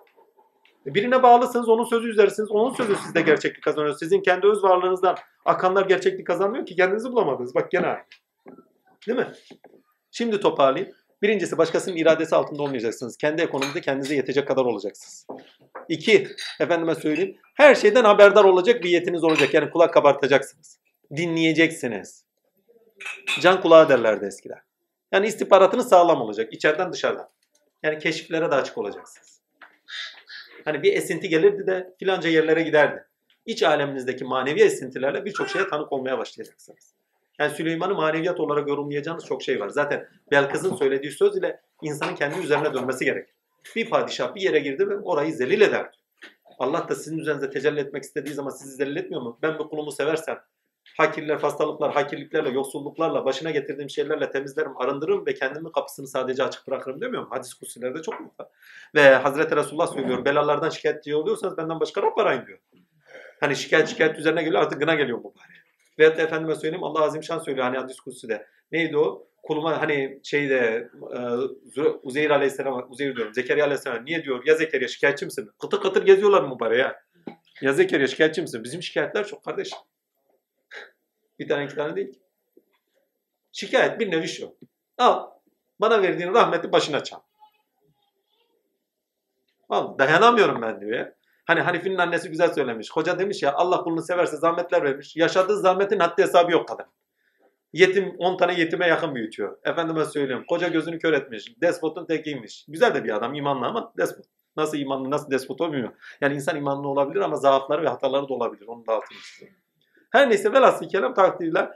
[0.86, 3.96] Birine bağlısınız, onun sözü üzersiniz, onun sözü sizde gerçeklik kazanıyor.
[4.00, 7.56] Sizin kendi öz varlığınızdan akanlar gerçeklik kazanmıyor ki kendinizi bulamadınız.
[7.56, 7.98] Bak gene.
[9.08, 9.28] Değil mi?
[10.12, 10.96] Şimdi toparlayayım.
[11.22, 13.18] Birincisi başkasının iradesi altında olmayacaksınız.
[13.18, 15.28] Kendi ekonomide kendinize yetecek kadar olacaksınız.
[15.90, 16.28] İki,
[16.60, 19.54] efendime söyleyeyim, her şeyden haberdar olacak bir yetiniz olacak.
[19.54, 20.80] Yani kulak kabartacaksınız.
[21.16, 22.26] Dinleyeceksiniz.
[23.42, 24.71] Can kulağı derlerdi eskiden.
[25.12, 26.54] Yani istihbaratınız sağlam olacak.
[26.54, 27.30] içeriden dışarıdan.
[27.84, 29.42] Yani keşiflere de açık olacaksınız.
[30.66, 33.06] Hani bir esinti gelirdi de filanca yerlere giderdi.
[33.46, 36.94] İç aleminizdeki manevi esintilerle birçok şeye tanık olmaya başlayacaksınız.
[37.40, 39.70] Yani Süleyman'ı maneviyat olarak yorumlayacağınız çok şey var.
[39.70, 43.36] Zaten Belkıs'ın söylediği söz ile insanın kendi üzerine dönmesi gerekir.
[43.76, 45.98] Bir padişah bir yere girdi ve orayı zelil ederdi.
[46.60, 49.40] Allah da sizin üzerinize tecelli etmek istediği zaman sizi zelil etmiyor mu?
[49.42, 50.40] Ben bu kulumu seversem
[50.98, 57.02] hakirler, hastalıklar, hakirliklerle, yoksulluklarla, başına getirdiğim şeylerle temizlerim, arındırırım ve kendimin kapısını sadece açık bırakırım
[57.02, 57.28] demiyor mu?
[57.32, 58.34] Hadis kusilerde çok mu?
[58.96, 62.60] Ve Hazreti Resulullah söylüyor, belalardan şikayetçi oluyorsanız benden başka Rab arayın diyor.
[63.40, 65.62] Hani şikayet şikayet üzerine geliyor artık gına geliyor bu bari.
[66.00, 68.48] Veyahut da efendime söyleyeyim Allah Azimşan söylüyor hani hadis kutside.
[68.72, 69.28] Neydi o?
[69.44, 71.20] Kuluma hani şeyde e,
[72.04, 75.50] Uzeyr Aleyhisselam, Uzeyr diyorum Zekeriya Aleyhisselam niye diyor ya Zekeriya şikayetçi misin?
[75.62, 77.04] Kıtır kıtır geziyorlar mı bari ya?
[77.62, 78.64] Ya Zekeriya şikayetçi misin?
[78.64, 79.72] Bizim şikayetler çok kardeş.
[81.42, 82.20] Bir tane iki tane değil ki.
[83.52, 84.56] Şikayet bir nevi şu.
[84.98, 85.30] Al
[85.80, 87.20] bana verdiğin rahmeti başına çal.
[89.70, 91.16] Al dayanamıyorum ben diyor ya.
[91.46, 92.92] Hani Hanife'nin annesi güzel söylemiş.
[92.92, 95.16] Hoca demiş ya Allah kulunu severse zahmetler vermiş.
[95.16, 96.86] Yaşadığı zahmetin haddi hesabı yok kadın.
[97.74, 99.58] Yetim 10 tane yetime yakın büyütüyor.
[99.64, 100.46] Efendime söylüyorum.
[100.50, 101.62] Koca gözünü kör etmiş.
[101.62, 102.66] Despotun tekiymiş.
[102.68, 104.26] Güzel de bir adam imanlı ama despot.
[104.58, 105.94] Nasıl imanlı nasıl despot olmuyor.
[106.22, 108.68] Yani insan imanlı olabilir ama zaafları ve hataları da olabilir.
[108.68, 109.61] Onun da altını çiziyorum.
[110.12, 111.72] Her neyse velhasıl kelam takdirler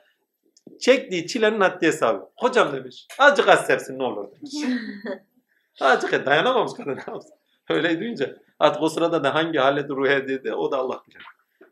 [0.80, 2.30] çektiği çilenin haddi hesabı.
[2.38, 3.08] Hocam demiş.
[3.20, 4.52] Azıcık az sevsin ne olur demiş.
[5.82, 7.00] Azıcık dayanamamış kadın.
[7.70, 11.24] Öyle duyunca artık o sırada da hangi halde ruhe dedi o da Allah bilir.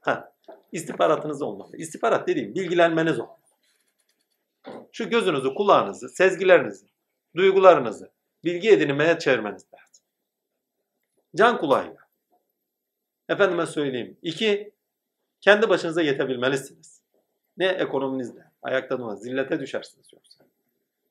[0.01, 0.33] Ha,
[0.71, 1.77] istihbaratınız olmalı.
[1.77, 3.37] İstihbarat dediğim bilgilenmeniz olmalı.
[4.91, 6.85] Şu gözünüzü, kulağınızı, sezgilerinizi,
[7.35, 8.11] duygularınızı
[8.43, 10.05] bilgi edinmeye çevirmeniz lazım.
[11.35, 11.97] Can kulağıyla.
[13.29, 14.17] Efendime söyleyeyim.
[14.21, 14.72] İki,
[15.43, 17.01] kendi başınıza yetebilmelisiniz.
[17.57, 20.43] Ne ekonominizle, ayakta durmaz, zillete düşersiniz yoksa.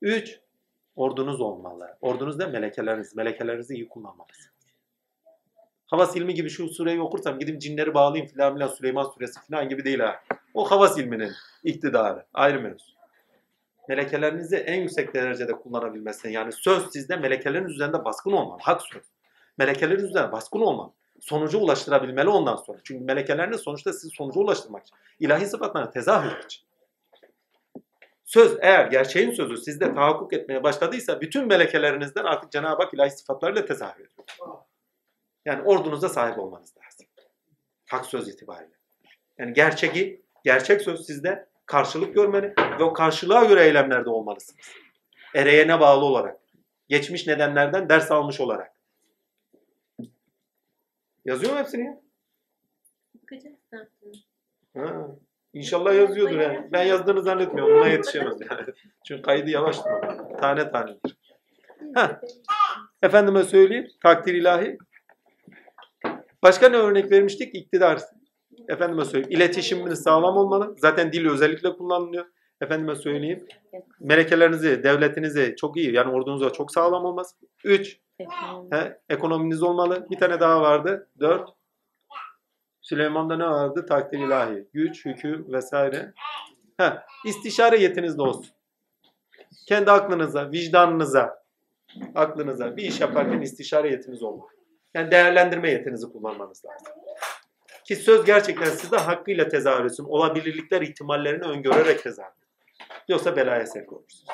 [0.02, 0.40] Üç,
[0.96, 1.96] ordunuz olmalı.
[2.00, 3.16] Ordunuz da melekeleriniz.
[3.16, 4.52] Melekelerinizi iyi kullanmalısınız.
[5.86, 9.84] Havas ilmi gibi şu sureyi okursam gidip cinleri bağlayayım filan filan Süleyman suresi filan gibi
[9.84, 10.22] değil ha.
[10.54, 11.32] O havas ilminin
[11.64, 12.26] iktidarı.
[12.34, 12.92] Ayrı mevzu.
[13.88, 18.60] Melekelerinizi en yüksek derecede kullanabilmesini yani söz sizde melekeleriniz üzerinde baskın olmalı.
[18.62, 19.02] Hak söz.
[19.58, 20.92] Melekeleriniz üzerinde baskın olmalı.
[21.22, 22.78] Sonuca ulaştırabilmeli ondan sonra.
[22.84, 24.96] Çünkü melekeleriniz sonuçta sizi sonuca ulaştırmak için.
[25.20, 26.62] İlahi sıfatlarına tezahür için.
[28.24, 33.64] Söz eğer gerçeğin sözü sizde tahakkuk etmeye başladıysa bütün melekelerinizden artık Cenab-ı Hak ilahi sıfatlarıyla
[33.64, 34.28] tezahür ediyor.
[35.44, 37.06] Yani ordunuza sahip olmanız lazım.
[37.90, 38.74] Hak söz itibariyle.
[39.38, 44.66] Yani gerçeği, gerçek söz sizde karşılık görmeli ve o karşılığa göre eylemlerde olmalısınız.
[45.34, 46.36] Ereğine bağlı olarak.
[46.88, 48.71] Geçmiş nedenlerden ders almış olarak.
[51.24, 52.00] Yazıyor mu hepsini ya?
[53.14, 53.56] Bakacağız.
[54.76, 55.16] Ha,
[55.54, 56.68] İnşallah yazıyordur yani.
[56.72, 57.76] Ben yazdığını zannetmiyorum.
[57.76, 58.66] Buna yetişemez yani.
[59.06, 59.90] Çünkü kaydı yavaştır.
[60.40, 61.16] Tane tanedir.
[61.94, 62.20] Ha.
[63.02, 63.88] Efendime söyleyeyim.
[64.02, 64.78] Takdir ilahi.
[66.42, 67.54] Başka ne örnek vermiştik?
[67.54, 68.00] İktidar.
[68.68, 69.36] Efendime söyleyeyim.
[69.36, 70.74] İletişiminiz sağlam olmalı.
[70.78, 72.26] Zaten dil özellikle kullanılıyor.
[72.60, 73.46] Efendime söyleyeyim.
[74.00, 75.94] Melekelerinizi, devletinizi çok iyi.
[75.94, 77.34] Yani ordunuza çok sağlam olmaz.
[77.64, 77.98] Üç.
[78.70, 80.06] He, ekonominiz olmalı.
[80.10, 81.08] Bir tane daha vardı.
[81.20, 81.50] Dört.
[82.80, 83.86] Süleyman'da ne vardı?
[83.86, 84.68] Takdir ilahi.
[84.72, 86.12] Güç, hüküm vesaire.
[86.76, 86.92] He,
[87.24, 88.46] istişare yetiniz de olsun.
[89.68, 91.44] Kendi aklınıza, vicdanınıza,
[92.14, 94.50] aklınıza bir iş yaparken istişare yetiniz olmalı.
[94.94, 96.92] Yani değerlendirme yetinizi kullanmanız lazım.
[97.84, 100.04] Ki söz gerçekten sizde hakkıyla tezahür etsin.
[100.04, 102.32] Olabilirlikler ihtimallerini öngörerek tezahür.
[103.08, 104.26] Yoksa belaya sevk olursunuz.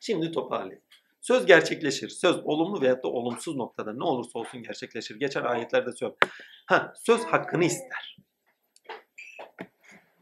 [0.00, 0.82] Şimdi toparlayayım.
[1.24, 2.08] Söz gerçekleşir.
[2.08, 5.16] Söz olumlu veyahut da olumsuz noktada ne olursa olsun gerçekleşir.
[5.16, 6.18] Geçen ayetlerde söylüyor.
[6.66, 8.16] Ha, söz hakkını ister.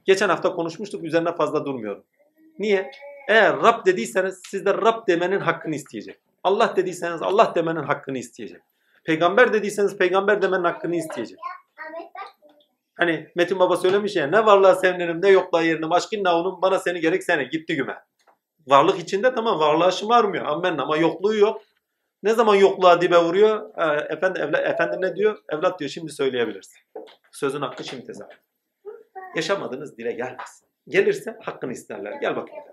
[0.04, 1.04] Geçen hafta konuşmuştuk.
[1.04, 2.04] Üzerine fazla durmuyorum.
[2.58, 2.90] Niye?
[3.28, 6.20] Eğer Rab dediyseniz siz de Rab demenin hakkını isteyecek.
[6.44, 8.60] Allah dediyseniz Allah demenin hakkını isteyecek.
[9.04, 11.38] Peygamber dediyseniz peygamber demenin hakkını isteyecek.
[12.94, 17.00] Hani Metin Baba söylemiş ya ne varlığa sevinirim ne yokluğa yerinim aşkın onun bana seni
[17.00, 17.96] gerek seni gitti güme.
[18.66, 21.62] Varlık içinde tamam varlığa şımarmıyor amen ama yokluğu yok.
[22.22, 23.70] Ne zaman yokluğa dibe vuruyor?
[23.78, 25.38] Ee, efendi, evla, efendi ne diyor?
[25.48, 26.78] Evlat diyor şimdi söyleyebilirsin.
[27.32, 28.40] Sözün hakkı şimdi tezahür.
[29.36, 30.62] Yaşamadığınız dile gelmez.
[30.88, 32.12] Gelirse hakkını isterler.
[32.20, 32.64] Gel bakayım.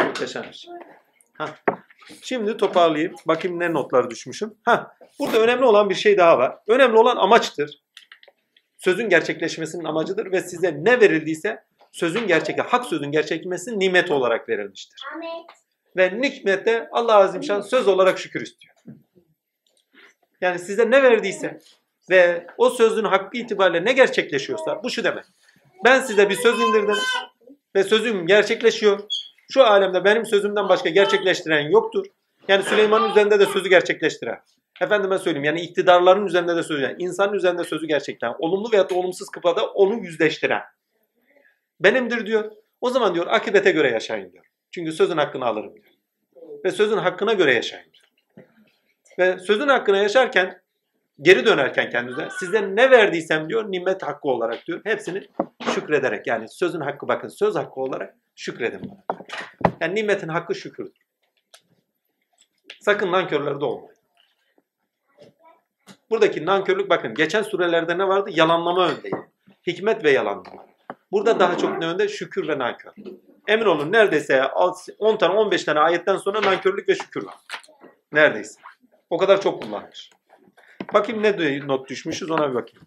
[0.00, 0.66] Muhteşemmiş.
[1.38, 1.48] Ha.
[2.22, 3.14] Şimdi toparlayayım.
[3.26, 4.54] Bakayım ne notlar düşmüşüm.
[4.64, 4.96] Ha.
[5.18, 6.58] Burada önemli olan bir şey daha var.
[6.66, 7.82] Önemli olan amaçtır.
[8.76, 15.00] Sözün gerçekleşmesinin amacıdır ve size ne verildiyse sözün gerçek, hak sözün gerçekleşmesi nimet olarak verilmiştir.
[15.96, 18.74] Ve nikmette Allah Azimşan söz olarak şükür istiyor.
[20.40, 21.58] Yani size ne verdiyse
[22.10, 25.24] ve o sözün hakkı itibariyle ne gerçekleşiyorsa bu şu demek.
[25.84, 26.96] Ben size bir söz indirdim
[27.74, 29.00] ve sözüm gerçekleşiyor.
[29.50, 32.06] Şu alemde benim sözümden başka gerçekleştiren yoktur.
[32.48, 34.38] Yani Süleyman'ın üzerinde de sözü gerçekleştiren.
[34.80, 38.94] Efendime söyleyeyim yani iktidarların üzerinde de sözü, yani insanın üzerinde sözü gerçekten olumlu veya da
[38.94, 40.62] olumsuz kıpada onu yüzleştiren.
[41.82, 42.52] Benimdir diyor.
[42.80, 44.44] O zaman diyor akibete göre yaşayın diyor.
[44.70, 45.86] Çünkü sözün hakkını alırım diyor.
[46.64, 48.46] Ve sözün hakkına göre yaşayın diyor.
[49.18, 50.62] Ve sözün hakkına yaşarken
[51.20, 54.80] geri dönerken kendinize size ne verdiysem diyor nimet hakkı olarak diyor.
[54.84, 55.28] Hepsini
[55.74, 59.18] şükrederek yani sözün hakkı bakın söz hakkı olarak şükredin bana.
[59.80, 61.02] Yani nimetin hakkı şükürdür.
[62.80, 63.96] Sakın nankörlerde olmayın.
[66.10, 68.30] Buradaki nankörlük bakın geçen surelerde ne vardı?
[68.32, 69.16] Yalanlama öndeydi.
[69.66, 70.71] Hikmet ve yalanlama.
[71.12, 72.08] Burada daha çok ne önde?
[72.08, 72.92] Şükür ve nankör.
[73.48, 74.44] Emin olun neredeyse
[74.98, 77.34] 10 tane 15 tane ayetten sonra nankörlük ve şükür var.
[78.12, 78.60] Neredeyse.
[79.10, 80.10] O kadar çok kullanmış.
[80.94, 82.86] Bakayım ne not düşmüşüz ona bir bakayım.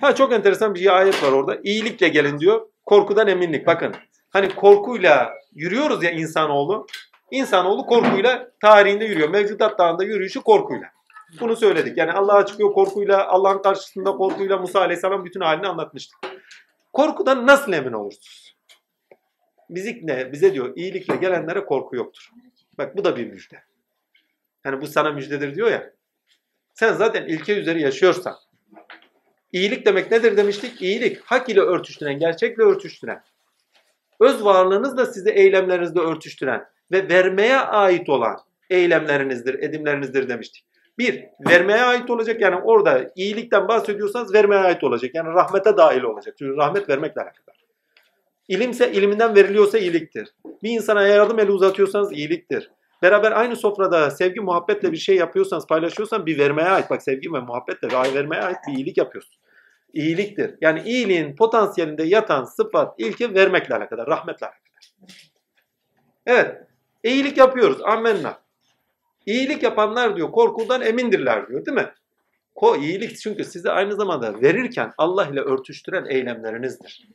[0.00, 1.58] Ha çok enteresan bir ayet var orada.
[1.62, 2.68] İyilikle gelin diyor.
[2.86, 3.66] Korkudan eminlik.
[3.66, 3.94] Bakın.
[4.30, 6.86] Hani korkuyla yürüyoruz ya insanoğlu.
[7.30, 9.28] İnsanoğlu korkuyla tarihinde yürüyor.
[9.28, 10.94] Mevcudat dağında yürüyüşü korkuyla.
[11.40, 11.98] Bunu söyledik.
[11.98, 16.18] Yani Allah'a çıkıyor korkuyla, Allah'ın karşısında korkuyla Musa Aleyhisselam bütün halini anlatmıştık.
[16.92, 18.56] Korkudan nasıl emin olursunuz?
[19.70, 20.32] Bizik ne?
[20.32, 22.30] Bize diyor iyilikle gelenlere korku yoktur.
[22.78, 23.62] Bak bu da bir müjde.
[24.64, 25.92] Yani bu sana müjdedir diyor ya.
[26.74, 28.36] Sen zaten ilke üzeri yaşıyorsan.
[29.52, 30.82] İyilik demek nedir demiştik?
[30.82, 33.22] İyilik hak ile örtüştüren, gerçekle örtüştüren.
[34.20, 38.40] Öz varlığınızla sizi eylemlerinizde örtüştüren ve vermeye ait olan
[38.70, 40.64] eylemlerinizdir, edimlerinizdir demiştik.
[40.98, 42.40] Bir, vermeye ait olacak.
[42.40, 45.10] Yani orada iyilikten bahsediyorsanız vermeye ait olacak.
[45.14, 46.34] Yani rahmete dahil olacak.
[46.38, 47.44] Çünkü rahmet vermekle alakalı.
[48.48, 50.34] İlimse iliminden veriliyorsa iyiliktir.
[50.62, 52.70] Bir insana yardım eli uzatıyorsanız iyiliktir.
[53.02, 56.90] Beraber aynı sofrada sevgi muhabbetle bir şey yapıyorsanız, paylaşıyorsan bir vermeye ait.
[56.90, 59.34] Bak sevgi ve muhabbetle vermeye ait bir iyilik yapıyorsun.
[59.92, 60.54] İyiliktir.
[60.60, 64.64] Yani iyiliğin potansiyelinde yatan sıfat, ilki vermekle alakalı, rahmetle alakalı.
[66.26, 66.56] Evet,
[67.02, 67.78] iyilik yapıyoruz.
[67.84, 68.43] Amenna.
[69.26, 71.92] İyilik yapanlar diyor korkudan emindirler diyor değil mi?
[72.54, 77.08] Ko iyilik çünkü sizi aynı zamanda verirken Allah ile örtüştüren eylemlerinizdir.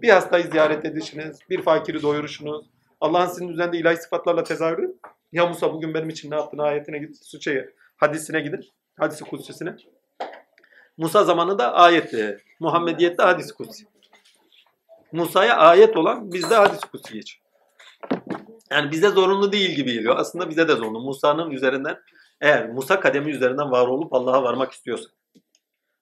[0.00, 2.66] Bir hastayı ziyaret edişiniz, bir fakiri doyuruşunuz,
[3.00, 4.94] Allah'ın sizin üzerinde ilahi sıfatlarla tezahürü.
[5.32, 7.66] Ya Musa bugün benim için ne yaptın ayetine git, şey,
[7.96, 8.68] hadisine gidin,
[8.98, 9.76] hadisi kutsisine.
[10.96, 13.84] Musa zamanında ayetti, Muhammediyette hadis kutsi.
[15.12, 17.42] Musa'ya ayet olan bizde hadis kutsi geçiyor.
[18.70, 20.16] Yani bize zorunlu değil gibi geliyor.
[20.18, 21.00] Aslında bize de zorunlu.
[21.00, 21.98] Musa'nın üzerinden
[22.40, 25.10] eğer Musa kademi üzerinden var olup Allah'a varmak istiyorsa.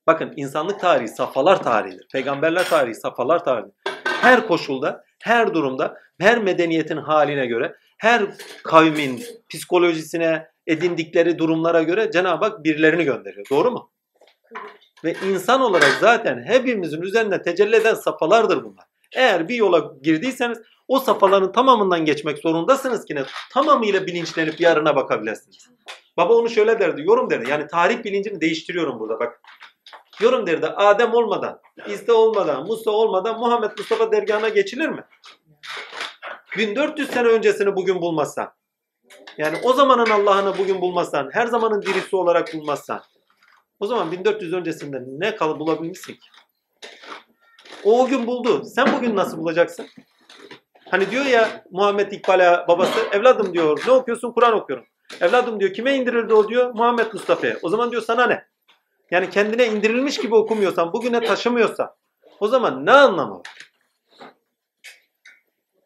[0.07, 2.07] Bakın insanlık tarihi safhalar tarihidir.
[2.13, 3.75] Peygamberler tarihi safhalar tarihidir.
[4.05, 8.23] her koşulda, her durumda, her medeniyetin haline göre, her
[8.65, 13.47] kavmin psikolojisine, edindikleri durumlara göre Cenab-ı Hak birilerini gönderiyor.
[13.51, 13.91] Doğru mu?
[15.05, 18.85] Ve insan olarak zaten hepimizin üzerine tecelli eden safhalardır bunlar.
[19.17, 20.59] Eğer bir yola girdiyseniz
[20.91, 23.25] o safhaların tamamından geçmek zorundasınız ki ne?
[23.53, 25.69] Tamamıyla bilinçlenip yarına bakabilirsiniz.
[26.17, 27.51] Baba onu şöyle derdi, yorum derdi.
[27.51, 29.41] Yani tarih bilincini değiştiriyorum burada bak.
[30.21, 35.05] Yorum derdi, Adem olmadan, İsa olmadan, Musa olmadan Muhammed Mustafa dergahına geçilir mi?
[36.59, 38.53] 1400 sene öncesini bugün bulmazsan,
[39.39, 43.03] yani o zamanın Allah'ını bugün bulmazsan, her zamanın dirisi olarak bulmazsan,
[43.81, 46.29] o zaman 1400 öncesinde ne kalı bulabilmişsin ki?
[47.85, 48.65] O o gün buldu.
[48.65, 49.87] Sen bugün nasıl bulacaksın?
[50.91, 54.33] Hani diyor ya Muhammed İkbal'e babası, evladım diyor ne okuyorsun?
[54.33, 54.87] Kur'an okuyorum.
[55.21, 56.75] Evladım diyor kime indirildi o diyor?
[56.75, 57.57] Muhammed Mustafa'ya.
[57.63, 58.47] O zaman diyor sana ne?
[59.11, 61.95] Yani kendine indirilmiş gibi okumuyorsan, bugüne taşımıyorsan
[62.41, 63.47] o zaman ne anlamı var?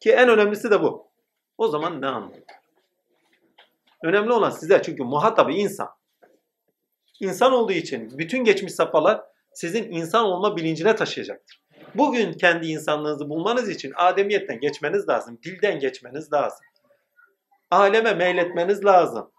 [0.01, 1.09] Ki en önemlisi de bu.
[1.59, 2.33] O zaman ne anlamı?
[4.03, 5.89] Önemli olan size çünkü muhatabı insan.
[7.21, 9.23] İnsan olduğu için bütün geçmiş safhalar
[9.53, 11.64] sizin insan olma bilincine taşıyacaktır.
[11.95, 15.39] Bugün kendi insanlığınızı bulmanız için ademiyetten geçmeniz lazım.
[15.45, 16.67] Dilden geçmeniz lazım.
[17.71, 19.31] Aleme meyletmeniz lazım.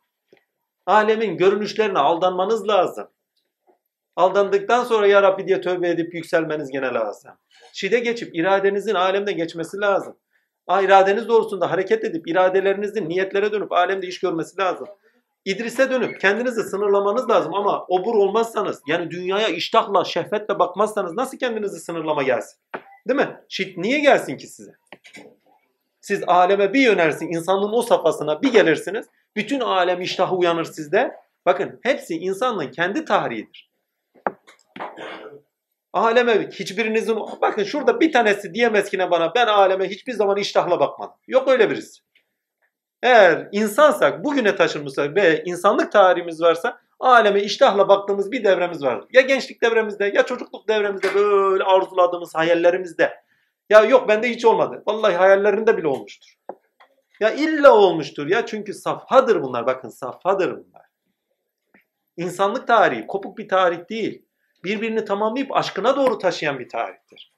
[0.86, 3.08] Alemin görünüşlerine aldanmanız lazım.
[4.16, 7.32] Aldandıktan sonra ya Rabbi diye tövbe edip yükselmeniz gene lazım.
[7.74, 10.18] Şide geçip iradenizin alemde geçmesi lazım.
[10.68, 14.88] Ah, iradeniz doğrusunda hareket edip iradelerinizin niyetlere dönüp alemde iş görmesi lazım.
[15.46, 21.80] İdris'e dönüp kendinizi sınırlamanız lazım ama obur olmazsanız yani dünyaya iştahla, şehvetle bakmazsanız nasıl kendinizi
[21.80, 22.60] sınırlama gelsin?
[23.08, 23.40] Değil mi?
[23.50, 24.72] Şit niye gelsin ki size?
[26.02, 29.06] Siz aleme bir yönersin, insanlığın o safhasına bir gelirsiniz.
[29.36, 31.12] Bütün alem iştahı uyanır sizde.
[31.46, 33.72] Bakın hepsi insanlığın kendi tarihidir.
[35.94, 40.80] Aleme hiçbirinizin bakın şurada bir tanesi diyemez ki ne bana ben aleme hiçbir zaman iştahla
[40.80, 41.16] bakmadım.
[41.28, 42.02] Yok öyle birisi.
[43.06, 49.08] Eğer insansak bugüne taşınmışsak ve insanlık tarihimiz varsa aleme iştahla baktığımız bir devremiz vardır.
[49.14, 53.14] Ya gençlik devremizde ya çocukluk devremizde böyle arzuladığımız hayallerimizde.
[53.70, 54.84] Ya yok bende hiç olmadı.
[54.88, 56.36] Vallahi hayallerinde bile olmuştur.
[57.20, 59.66] Ya illa olmuştur ya çünkü safhadır bunlar.
[59.66, 60.86] Bakın safhadır bunlar.
[62.18, 64.26] İnsanlık tarihi kopuk bir tarih değil.
[64.64, 67.34] Birbirini tamamlayıp aşkına doğru taşıyan bir tarihtir.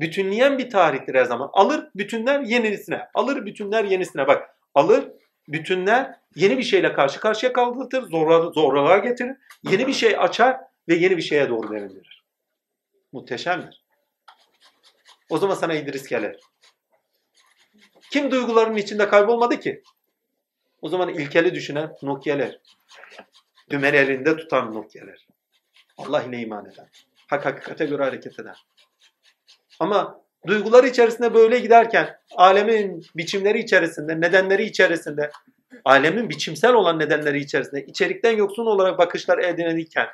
[0.00, 1.50] Bütünleyen bir tarihtir her zaman.
[1.52, 3.08] Alır bütünler yenisine.
[3.14, 4.26] Alır bütünler yenisine.
[4.26, 5.08] Bak alır
[5.48, 8.02] bütünler yeni bir şeyle karşı karşıya kaldırtır.
[8.02, 9.36] Zorla, zorluğa getirir.
[9.70, 12.24] Yeni bir şey açar ve yeni bir şeye doğru derindirir.
[13.12, 13.84] Muhteşemdir.
[15.30, 16.40] O zaman sana İdris gelir.
[18.10, 19.82] Kim duygularının içinde kaybolmadı ki?
[20.82, 22.60] O zaman ilkeli düşünen Nokia'ler.
[23.70, 25.26] Dümen elinde tutan Nokia'ler.
[25.96, 26.88] Allah ile iman eden.
[27.26, 28.54] Hak hakikate göre hareket eden.
[29.80, 35.30] Ama duygular içerisinde böyle giderken alemin biçimleri içerisinde, nedenleri içerisinde,
[35.84, 40.06] alemin biçimsel olan nedenleri içerisinde içerikten yoksun olarak bakışlar edinilirken,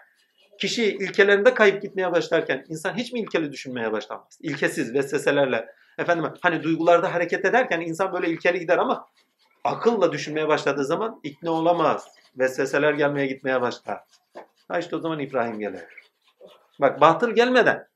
[0.61, 4.39] kişi ilkelerinde kayıp gitmeye başlarken insan hiç mi ilkeli düşünmeye başlamaz?
[4.41, 5.67] İlkesiz vesveselerle.
[5.99, 9.07] Efendim hani duygularda hareket ederken insan böyle ilkeli gider ama
[9.65, 12.09] akılla düşünmeye başladığı zaman ikna olamaz.
[12.39, 14.01] Vesveseler gelmeye gitmeye başlar.
[14.69, 15.81] Ha işte o zaman İbrahim gelir.
[16.81, 17.87] Bak batıl gelmeden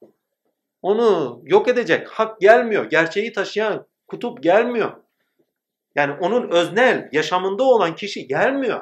[0.85, 2.85] onu yok edecek hak gelmiyor.
[2.85, 4.93] Gerçeği taşıyan kutup gelmiyor.
[5.95, 8.81] Yani onun öznel yaşamında olan kişi gelmiyor.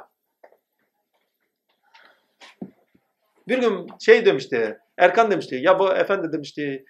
[3.49, 6.85] Bir gün şey demişti, Erkan demişti, ya bu efendi demişti,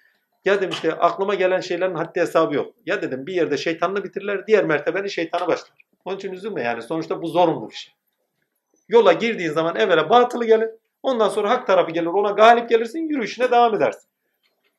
[0.44, 2.74] ya demişti aklıma gelen şeylerin haddi hesabı yok.
[2.86, 5.72] Ya dedim bir yerde şeytanını bitirirler, diğer mertebeni şeytana başlar.
[6.04, 7.94] Onun için üzülme yani sonuçta bu zorunlu bir şey.
[8.88, 10.70] Yola girdiğin zaman evvela batılı gelir,
[11.02, 14.11] ondan sonra hak tarafı gelir, ona galip gelirsin, yürüyüşüne devam edersin.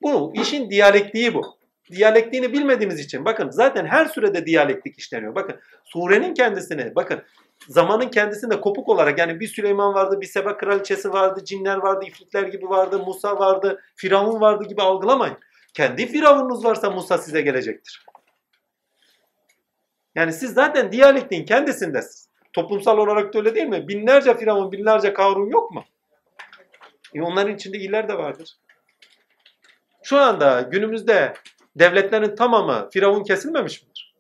[0.04, 1.58] Bu işin diyalektiği bu.
[1.92, 5.36] Diyalektiğini bilmediğimiz için bakın zaten her sürede diyalektik işleniyor.
[5.36, 7.24] Bakın surenin kendisini bakın
[7.68, 12.44] zamanın kendisinde kopuk olarak yani bir Süleyman vardı, bir Seba kraliçesi vardı, cinler vardı, ifritler
[12.44, 15.38] gibi vardı, Musa vardı, Firavun vardı gibi algılamayın.
[15.74, 18.06] Kendi Firavununuz varsa Musa size gelecektir.
[20.16, 22.30] Yani siz zaten diyalektiğin kendisindesiniz.
[22.54, 23.88] Toplumsal olarak da öyle değil mi?
[23.88, 25.84] Binlerce Firavun, binlerce Karun yok mu?
[27.16, 28.58] E onların içinde iyiler de vardır.
[30.04, 31.34] Şu anda günümüzde
[31.76, 34.16] devletlerin tamamı Firavun kesilmemiş midir?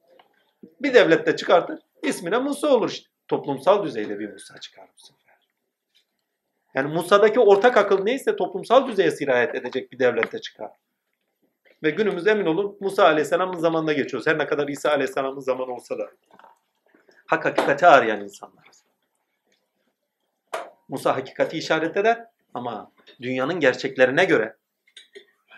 [0.81, 3.09] Bir devlette çıkartır, ismine Musa olur işte.
[3.27, 5.23] Toplumsal düzeyde bir Musa çıkar bu sefer.
[6.75, 10.71] Yani Musa'daki ortak akıl neyse toplumsal düzeye sirayet edecek bir devlette çıkar.
[11.83, 14.27] Ve günümüz emin olun Musa Aleyhisselam'ın zamanında geçiyoruz.
[14.27, 16.09] Her ne kadar İsa Aleyhisselam'ın zamanı olsa da.
[17.25, 18.83] Hak hakikati arayan insanlarız.
[20.89, 22.91] Musa hakikati işaret eder ama
[23.21, 24.55] dünyanın gerçeklerine göre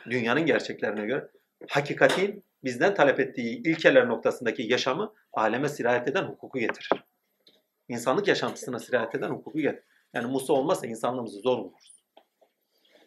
[0.10, 1.28] dünyanın gerçeklerine göre
[1.70, 6.90] hakikatin bizden talep ettiği ilkeler noktasındaki yaşamı aleme sirayet eden hukuku getirir.
[7.88, 9.84] İnsanlık yaşantısına sirayet eden hukuku getirir.
[10.14, 11.96] Yani Musa olmazsa insanlığımızı zor buluruz.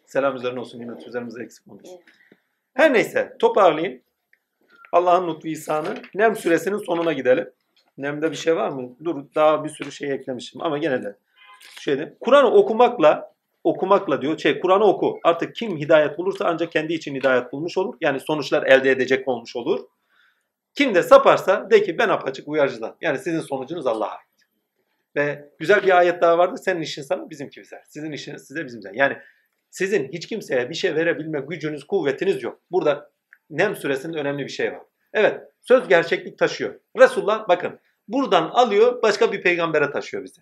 [0.05, 1.99] Selam üzerine olsun, nimet üzerimize eksik olmasın.
[2.73, 4.01] Her neyse, toparlayayım.
[4.91, 5.95] Allah'ın lütfu ihsanı.
[6.15, 7.51] Nem suresinin sonuna gidelim.
[7.97, 8.95] Nem'de bir şey var mı?
[9.03, 11.15] Dur, daha bir sürü şey eklemişim ama gene de.
[11.79, 14.37] Şöyle, Kur'an'ı okumakla okumakla diyor.
[14.37, 15.19] Şey Kur'an'ı oku.
[15.23, 17.95] Artık kim hidayet bulursa ancak kendi için hidayet bulmuş olur.
[18.01, 19.85] Yani sonuçlar elde edecek olmuş olur.
[20.73, 22.97] Kim de saparsa de ki ben apaçık uyarıcıdan.
[23.01, 24.29] Yani sizin sonucunuz Allah'a ait.
[25.15, 26.57] Ve güzel bir ayet daha vardı.
[26.57, 27.81] Senin işin sana bizimki bize.
[27.87, 28.93] Sizin işiniz size bizimden.
[28.93, 29.17] Yani
[29.69, 32.61] sizin hiç kimseye bir şey verebilme gücünüz, kuvvetiniz yok.
[32.71, 33.11] Burada
[33.49, 34.81] Nem suresinin önemli bir şey var.
[35.13, 36.79] Evet, söz gerçeklik taşıyor.
[36.97, 40.41] Resulullah bakın buradan alıyor başka bir peygambere taşıyor bize.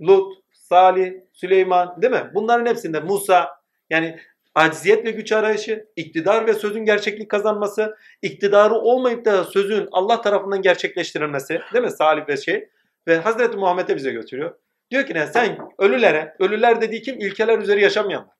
[0.00, 0.32] Lut,
[0.68, 2.30] Salih, Süleyman değil mi?
[2.34, 3.48] Bunların hepsinde Musa
[3.90, 4.18] yani
[4.54, 10.62] aciziyet ve güç arayışı, iktidar ve sözün gerçeklik kazanması, iktidarı olmayıp da sözün Allah tarafından
[10.62, 11.90] gerçekleştirilmesi değil mi?
[11.90, 12.68] Salih ve şey
[13.06, 14.54] ve Hazreti Muhammed'e bize götürüyor.
[14.90, 17.20] Diyor ki ne sen ölülere, ölüler dediği kim?
[17.20, 18.34] İlkeler üzeri yaşamayanlar.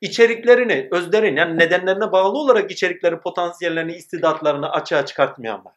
[0.00, 5.72] İçeriklerini, özlerin yani nedenlerine bağlı olarak içerikleri, potansiyellerini, istidatlarını açığa çıkartmayanlar.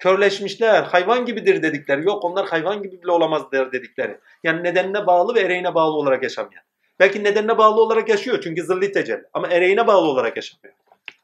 [0.00, 2.06] Körleşmişler, hayvan gibidir dedikleri.
[2.06, 4.18] Yok onlar hayvan gibi bile olamazlar dedikleri.
[4.44, 6.64] Yani nedenine bağlı ve ereğine bağlı olarak yaşamayan.
[7.00, 9.24] Belki nedenine bağlı olarak yaşıyor çünkü zilli tecelli.
[9.32, 10.74] Ama ereğine bağlı olarak yaşamıyor.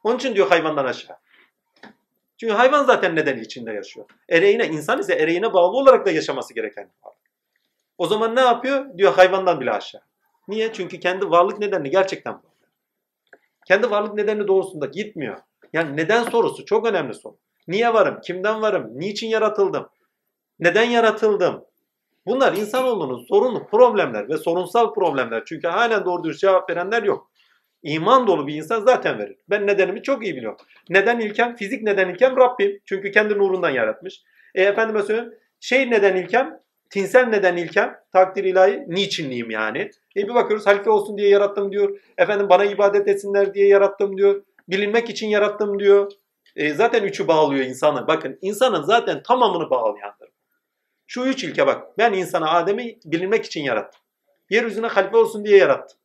[0.05, 1.17] Onun için diyor hayvandan aşağı.
[2.41, 4.07] Çünkü hayvan zaten nedeni içinde yaşıyor.
[4.29, 7.21] Ereğine, insan ise ereğine bağlı olarak da yaşaması gereken bir varlık.
[7.99, 8.99] O zaman ne yapıyor?
[8.99, 10.03] Diyor hayvandan bile aşağı.
[10.49, 10.73] Niye?
[10.73, 12.53] Çünkü kendi varlık nedenini gerçekten buluyor.
[13.67, 15.37] Kendi varlık nedeni doğrusunda gitmiyor.
[15.73, 17.37] Yani neden sorusu çok önemli soru.
[17.69, 18.21] Niye varım?
[18.21, 18.91] Kimden varım?
[18.95, 19.89] Niçin yaratıldım?
[20.61, 21.65] Neden yaratıldım?
[22.27, 25.43] Bunlar insanoğlunun sorunlu problemler ve sorunsal problemler.
[25.47, 27.31] Çünkü halen doğru dürüst cevap verenler yok.
[27.83, 29.37] İman dolu bir insan zaten verir.
[29.51, 30.59] Ben nedenimi çok iyi biliyorum.
[30.91, 31.57] Neden ilkem?
[31.57, 32.37] Fizik neden ilkem?
[32.37, 32.81] Rabbim.
[32.85, 34.23] Çünkü kendi nurundan yaratmış.
[34.55, 35.35] E efendime söyleyeyim.
[35.61, 36.61] Şey neden ilkem?
[36.91, 37.97] Tinsel neden ilkem?
[38.13, 38.85] Takdir ilahi.
[38.89, 39.91] Niçinliyim yani?
[40.17, 41.99] E bir bakıyoruz halife olsun diye yarattım diyor.
[42.19, 44.43] Efendim bana ibadet etsinler diye yarattım diyor.
[44.69, 46.13] Bilinmek için yarattım diyor.
[46.57, 48.07] E, zaten üçü bağlıyor insanı.
[48.07, 50.29] Bakın insanın zaten tamamını bağlayandır.
[51.07, 51.99] Şu üç ilke bak.
[51.99, 54.01] Ben insana Adem'i bilinmek için yarattım.
[54.51, 55.99] Yeryüzüne halife olsun diye yarattım.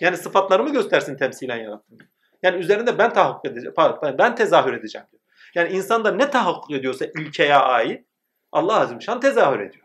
[0.00, 1.98] Yani sıfatlarımı göstersin temsilen yarattım.
[2.42, 3.74] Yani üzerinde ben tahakkuk edeceğim.
[3.76, 5.22] Pardon, ben tezahür edeceğim diyor.
[5.54, 8.06] Yani insanda ne tahakkuk ediyorsa ilkeye ait
[8.52, 9.84] Allah Azimşan tezahür ediyor.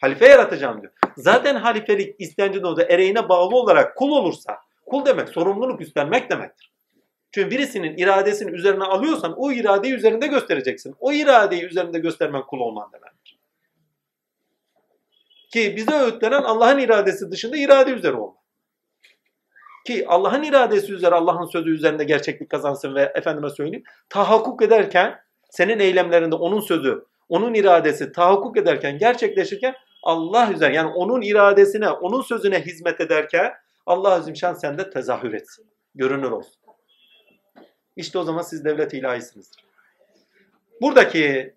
[0.00, 0.92] Halife yaratacağım diyor.
[1.16, 6.69] Zaten halifelik istenci doğdu ereğine bağlı olarak kul olursa, kul demek sorumluluk üstlenmek demektir.
[7.32, 10.94] Çünkü birisinin iradesini üzerine alıyorsan o iradeyi üzerinde göstereceksin.
[11.00, 13.38] O iradeyi üzerinde göstermen kul olman demektir.
[15.52, 18.40] Ki bize öğütlenen Allah'ın iradesi dışında irade üzere olmak.
[19.86, 25.20] Ki Allah'ın iradesi üzere Allah'ın sözü üzerinde gerçeklik kazansın ve efendime söyleyeyim tahakkuk ederken
[25.50, 32.22] senin eylemlerinde onun sözü, onun iradesi tahakkuk ederken, gerçekleşirken Allah üzerine yani onun iradesine, onun
[32.22, 33.52] sözüne hizmet ederken
[33.86, 35.66] Allah Azimşan sende tezahür etsin.
[35.94, 36.69] Görünür olsun.
[37.96, 39.64] İşte o zaman siz devlet ilahisinizdir.
[40.80, 41.54] Buradaki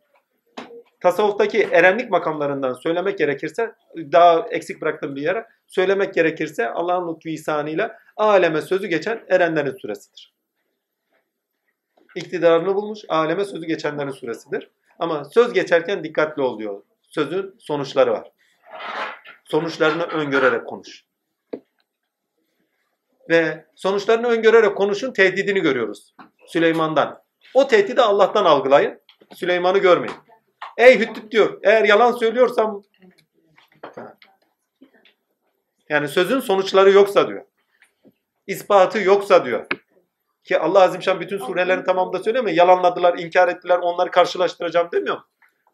[0.99, 7.99] tasavvuftaki erenlik makamlarından söylemek gerekirse daha eksik bıraktığım bir yere söylemek gerekirse Allah'ın lütfu ihsanıyla
[8.17, 10.33] aleme sözü geçen erenlerin süresidir.
[12.15, 14.69] İktidarını bulmuş aleme sözü geçenlerin süresidir.
[14.99, 16.83] Ama söz geçerken dikkatli ol diyor.
[17.01, 18.31] Sözün sonuçları var.
[19.43, 21.05] Sonuçlarını öngörerek konuş.
[23.29, 26.15] Ve sonuçlarını öngörerek konuşun tehdidini görüyoruz.
[26.47, 27.23] Süleyman'dan.
[27.53, 29.01] O tehdidi Allah'tan algılayın.
[29.35, 30.15] Süleyman'ı görmeyin.
[30.77, 31.59] Ey Hüttüt diyor.
[31.63, 32.83] Eğer yalan söylüyorsam
[35.89, 37.45] yani sözün sonuçları yoksa diyor.
[38.47, 39.65] İspatı yoksa diyor.
[40.43, 42.49] Ki Allah Azimşan bütün surelerin tamamında söylüyor mu?
[42.49, 45.17] Yalanladılar, inkar ettiler, onları karşılaştıracağım demiyor?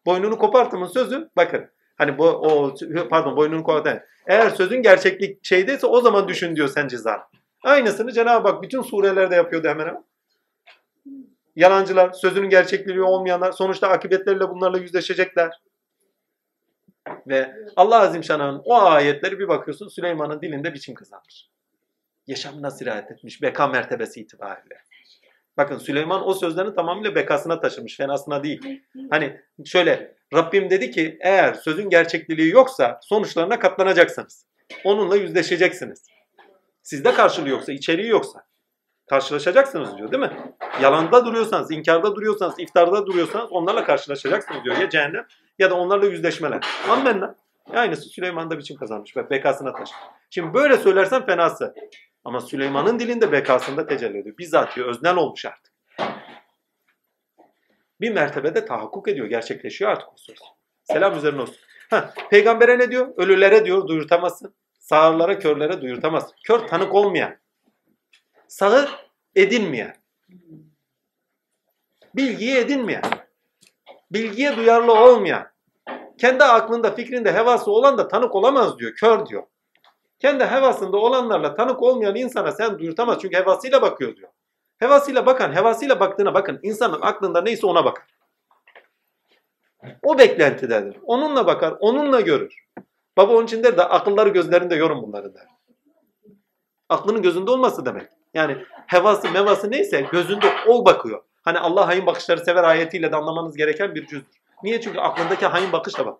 [0.06, 1.70] Boynunu kopartımın sözü bakın.
[1.98, 2.76] Hani bu o
[3.10, 4.02] pardon boynunu kopartın.
[4.28, 7.22] Eğer sözün gerçeklik şeydeyse o zaman düşün diyor sen cezanı.
[7.64, 10.04] Aynısını Cenab-ı Hak bütün surelerde yapıyordu hemen hemen.
[11.56, 15.62] Yalancılar, sözünün gerçekliği olmayanlar sonuçta akıbetleriyle bunlarla yüzleşecekler.
[17.28, 21.50] Ve Allah Azimşan'ın o ayetleri bir bakıyorsun Süleyman'ın dilinde biçim kazanmış.
[22.28, 24.82] Yaşamına sirayet etmiş beka mertebesi itibariyle.
[25.58, 28.84] Bakın Süleyman o sözlerini tamamıyla bekasına taşımış, fenasına değil.
[29.10, 34.46] Hani şöyle Rabbim dedi ki eğer sözün gerçekliği yoksa sonuçlarına katlanacaksınız.
[34.84, 36.04] Onunla yüzleşeceksiniz.
[36.84, 38.46] Sizde karşılığı yoksa, içeriği yoksa
[39.10, 40.56] karşılaşacaksınız diyor değil mi?
[40.82, 44.78] Yalanda duruyorsanız, inkarda duruyorsanız, iftarda duruyorsanız onlarla karşılaşacaksınız diyor.
[44.78, 45.28] Ya cehennem
[45.60, 46.66] ya da onlarla yüzleşmeler.
[46.90, 47.36] Ammenna.
[47.74, 49.90] Aynısı Süleyman da biçim kazanmış ve bekasına taş.
[50.30, 51.76] Şimdi böyle söylersen fenası.
[52.24, 54.38] Ama Süleyman'ın dilinde bekasında tecelli ediyor.
[54.38, 55.74] Bizzat diyor öznel olmuş artık.
[58.02, 60.38] Bir mertebede tahakkuk ediyor, gerçekleşiyor artık o söz.
[60.84, 61.56] Selam üzerine olsun.
[61.90, 63.14] Ha, peygambere ne diyor?
[63.18, 64.56] Ölülere diyor duyurtamazsın.
[64.90, 66.36] Sağırlara, körlere duyurtamazsın.
[66.44, 67.36] Kör tanık olmayan.
[68.48, 68.90] Sağır
[69.36, 69.96] edinmeyen.
[72.16, 73.04] Bilgiyi edinmeyen.
[74.12, 75.48] Bilgiye duyarlı olmayan.
[76.18, 78.94] Kendi aklında, fikrinde, hevası olan da tanık olamaz diyor.
[78.96, 79.44] Kör diyor.
[80.20, 83.22] Kendi hevasında olanlarla tanık olmayan insana sen duyurtamaz.
[83.22, 84.30] Çünkü hevasıyla bakıyor diyor.
[84.78, 86.60] Hevasıyla bakan, hevasıyla baktığına bakın.
[86.64, 88.06] İnsanın aklında neyse ona bakar.
[90.04, 90.98] O beklentidedir.
[91.04, 92.70] Onunla bakar, onunla görür.
[93.20, 95.48] Baba onun için der de akılları gözlerinde yorum bunları der.
[96.90, 98.10] Aklının gözünde olması demek.
[98.34, 101.24] Yani hevası mevası neyse gözünde ol bakıyor.
[101.42, 104.40] Hani Allah hain bakışları sever ayetiyle de anlamanız gereken bir cüzdür.
[104.64, 104.82] Niye?
[104.82, 106.20] Çünkü aklındaki hain bakışla bak.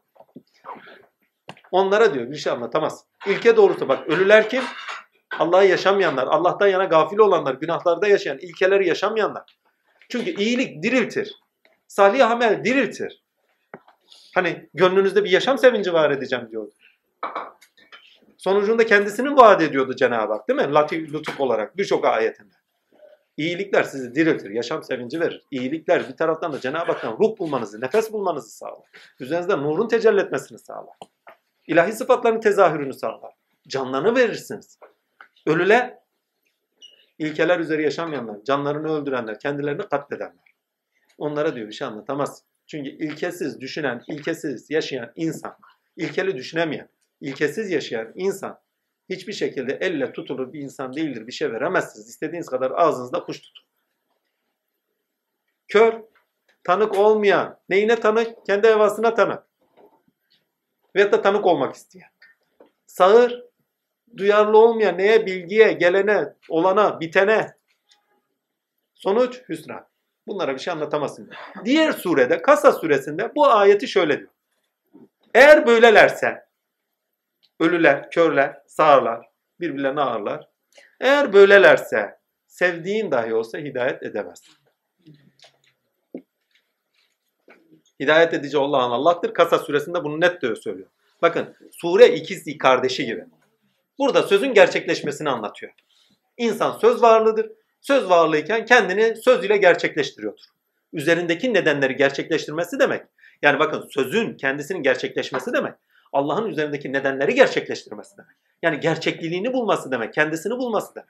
[1.72, 3.06] Onlara diyor bir şey anlatamaz.
[3.28, 4.64] İlke doğrusu bak ölüler kim?
[5.40, 9.58] Allah'ı yaşamayanlar, Allah'tan yana gafil olanlar, günahlarda yaşayan, ilkeleri yaşamayanlar.
[10.10, 11.36] Çünkü iyilik diriltir.
[11.88, 13.24] Salih amel diriltir.
[14.36, 16.72] Hani gönlünüzde bir yaşam sevinci var edeceğim diyordu.
[18.38, 20.74] Sonucunda kendisinin vaat ediyordu Cenab-ı Hak değil mi?
[20.74, 22.54] Latif, lütuf olarak birçok ayetinde.
[23.38, 25.44] İyilikler sizi diriltir, yaşam sevinci verir.
[25.52, 28.90] İyilikler bir taraftan da Cenab-ı Hak'tan ruh bulmanızı, nefes bulmanızı sağlar.
[29.20, 30.96] Üzerinizde nurun tecelli etmesini sağlar.
[31.68, 33.34] İlahi sıfatların tezahürünü sağlar.
[33.68, 34.80] Canlarını verirsiniz.
[35.46, 35.98] Ölüler,
[37.18, 40.56] ilkeler üzeri yaşamayanlar, canlarını öldürenler, kendilerini katledenler.
[41.18, 42.44] Onlara diyor bir şey anlatamaz.
[42.68, 45.56] Çünkü ilkesiz düşünen, ilkesiz yaşayan insan,
[45.98, 46.90] ilkeli düşünemeyen,
[47.22, 48.60] ilkesiz yaşayan insan
[49.10, 51.28] hiçbir şekilde elle tutulur bir insan değildir.
[51.28, 52.10] Bir şey veremezsiniz.
[52.10, 53.66] İstediğiniz kadar ağzınızda kuş tutun.
[55.68, 56.02] Kör,
[56.64, 58.46] tanık olmayan, neyine tanık?
[58.46, 59.44] Kendi hevasına tanık.
[60.96, 62.10] Veyahut da tanık olmak isteyen.
[62.86, 63.44] Sağır,
[64.18, 65.26] duyarlı olmayan neye?
[65.26, 67.58] Bilgiye, gelene, olana, bitene.
[68.94, 69.88] Sonuç hüsran.
[70.28, 71.30] Bunlara bir şey anlatamazsın.
[71.66, 74.30] Diğer surede, Kasa suresinde bu ayeti şöyle diyor.
[75.34, 76.49] Eğer böylelerse,
[77.60, 79.26] ölüler, körler, sağırlar,
[79.60, 80.50] birbirlerine ağırlar.
[81.00, 84.44] Eğer böylelerse, sevdiğin dahi olsa hidayet edemez.
[88.00, 89.34] Hidayet edici Allah'ın Allah'tır.
[89.34, 90.90] Kasa suresinde bunu net diyor söylüyor.
[91.22, 93.26] Bakın sure ikiz kardeşi gibi.
[94.00, 95.72] Burada sözün gerçekleşmesini anlatıyor.
[96.38, 97.52] İnsan söz varlığıdır.
[97.82, 100.44] Söz varlığıyken kendini söz ile gerçekleştiriyordur.
[100.94, 103.02] Üzerindeki nedenleri gerçekleştirmesi demek.
[103.42, 105.74] Yani bakın sözün kendisinin gerçekleşmesi demek.
[106.14, 108.36] Allah'ın üzerindeki nedenleri gerçekleştirmesi demek.
[108.62, 111.10] Yani gerçekliliğini bulması demek, kendisini bulması demek.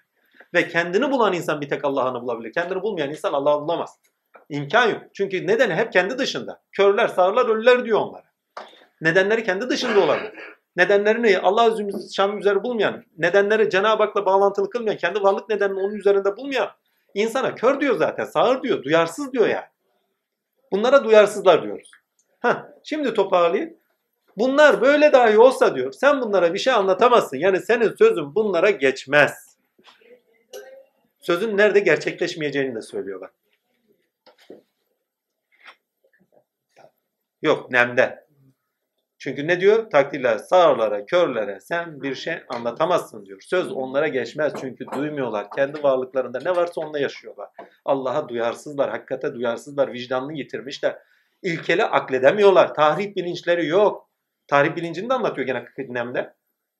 [0.54, 2.54] Ve kendini bulan insan bir tek Allah'ını bulabilir.
[2.54, 4.00] Kendini bulmayan insan Allah'ı bulamaz.
[4.50, 5.02] İmkan yok.
[5.14, 6.62] Çünkü nedeni hep kendi dışında.
[6.72, 8.30] Körler, sağırlar, ölüler diyor onlara.
[9.02, 10.34] Nedenleri kendi dışında olanlar.
[10.76, 11.76] Nedenlerini Allah
[12.16, 16.70] şanı üzeri bulmayan, nedenleri Cenab-ı Hak'la bağlantılı kılmayan, kendi varlık nedenini onun üzerinde bulmayan
[17.14, 19.66] insana kör diyor zaten, sağır diyor, duyarsız diyor yani.
[20.72, 21.92] Bunlara duyarsızlar diyoruz.
[22.40, 23.74] Heh, şimdi toparlayayım.
[24.38, 27.38] Bunlar böyle dahi olsa diyor, sen bunlara bir şey anlatamazsın.
[27.38, 29.58] Yani senin sözün bunlara geçmez.
[31.20, 33.34] Sözün nerede gerçekleşmeyeceğini de söylüyor bak.
[37.42, 38.30] Yok, nemde.
[39.18, 39.90] Çünkü ne diyor?
[39.90, 43.42] Takdirler sağırlara, körlere sen bir şey anlatamazsın diyor.
[43.42, 45.52] Söz onlara geçmez çünkü duymuyorlar.
[45.56, 47.50] Kendi varlıklarında ne varsa onunla yaşıyorlar.
[47.86, 50.98] Allah'a duyarsızlar, hakikate duyarsızlar, vicdanını yitirmişler.
[51.44, 52.74] İlkeli akledemiyorlar.
[52.74, 54.09] Tahrip bilinçleri yok.
[54.50, 56.34] Tahrip bilincini de anlatıyor gene Nem'de.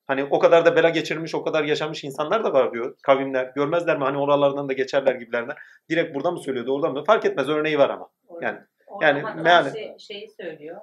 [0.06, 2.96] Hani o kadar da bela geçirmiş, o kadar yaşamış insanlar da var diyor.
[3.02, 3.52] Kavimler.
[3.54, 4.04] Görmezler mi?
[4.04, 5.56] Hani oralardan da geçerler gibilerden.
[5.90, 7.04] Direkt burada mı söylüyordu, orada mı?
[7.04, 7.48] Fark etmez.
[7.48, 8.10] Örneği var ama.
[8.40, 8.58] Yani
[9.00, 10.80] yani hatta meali- şey, şeyi söylüyor.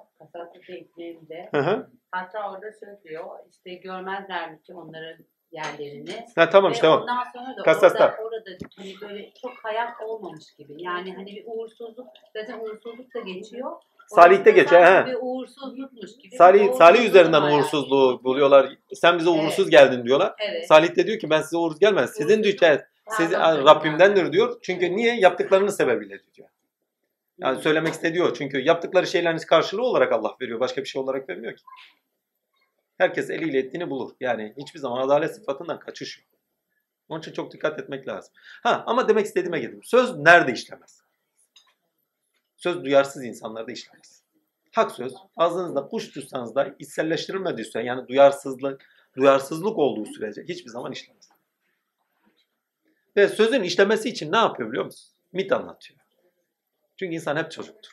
[1.50, 1.90] Hı hı.
[2.10, 3.24] Hatta orada söylüyor.
[3.50, 6.26] işte görmezler mi ki onların yerlerini.
[6.34, 7.00] Ha, tamam işte tamam.
[7.02, 8.04] ondan sonra da Kasasta.
[8.04, 10.82] orada, orada hani böyle çok hayat olmamış gibi.
[10.82, 13.72] Yani hani bir uğursuzluk, zaten uğursuzluk da geçiyor.
[14.08, 15.06] Salih'te geçiyor, he.
[15.06, 16.36] Bir uğursuzlukmuş gibi.
[16.36, 17.54] Salih, Salih üzerinden yani.
[17.54, 18.76] uğursuzluğu buluyorlar.
[18.94, 19.44] Sen bize Evet.
[19.44, 20.34] uğursuz geldin diyorlar.
[20.50, 20.68] Evet.
[20.68, 22.10] Salih de diyor ki ben size uğursuz gelmez.
[22.16, 22.80] Sizin ki,
[23.16, 23.32] siz.
[23.32, 24.58] Rabbimdendir diyor.
[24.62, 25.20] Çünkü niye?
[25.20, 26.48] Yaptıklarının sebebiyle diyor.
[27.38, 28.34] Yani söylemek istediği o.
[28.34, 30.60] Çünkü yaptıkları şeylerin karşılığı olarak Allah veriyor.
[30.60, 31.62] Başka bir şey olarak vermiyor ki.
[32.98, 34.12] Herkes eliyle ettiğini bulur.
[34.20, 36.26] Yani hiçbir zaman adalet sıfatından kaçış yok.
[37.08, 38.32] Onun için çok dikkat etmek lazım.
[38.62, 39.80] Ha ama demek istediğime geldim.
[39.82, 41.02] Söz nerede işlemez?
[42.58, 44.22] Söz duyarsız insanlarda işlemez.
[44.72, 48.86] Hak söz ağzınızda kuş tutsanız da içselleştirilmediyse yani duyarsızlık
[49.16, 51.28] duyarsızlık olduğu sürece hiçbir zaman işlemez.
[53.16, 55.14] Ve sözün işlemesi için ne yapıyor biliyor musun?
[55.32, 56.00] Mit anlatıyor.
[56.96, 57.92] Çünkü insan hep çocuktur.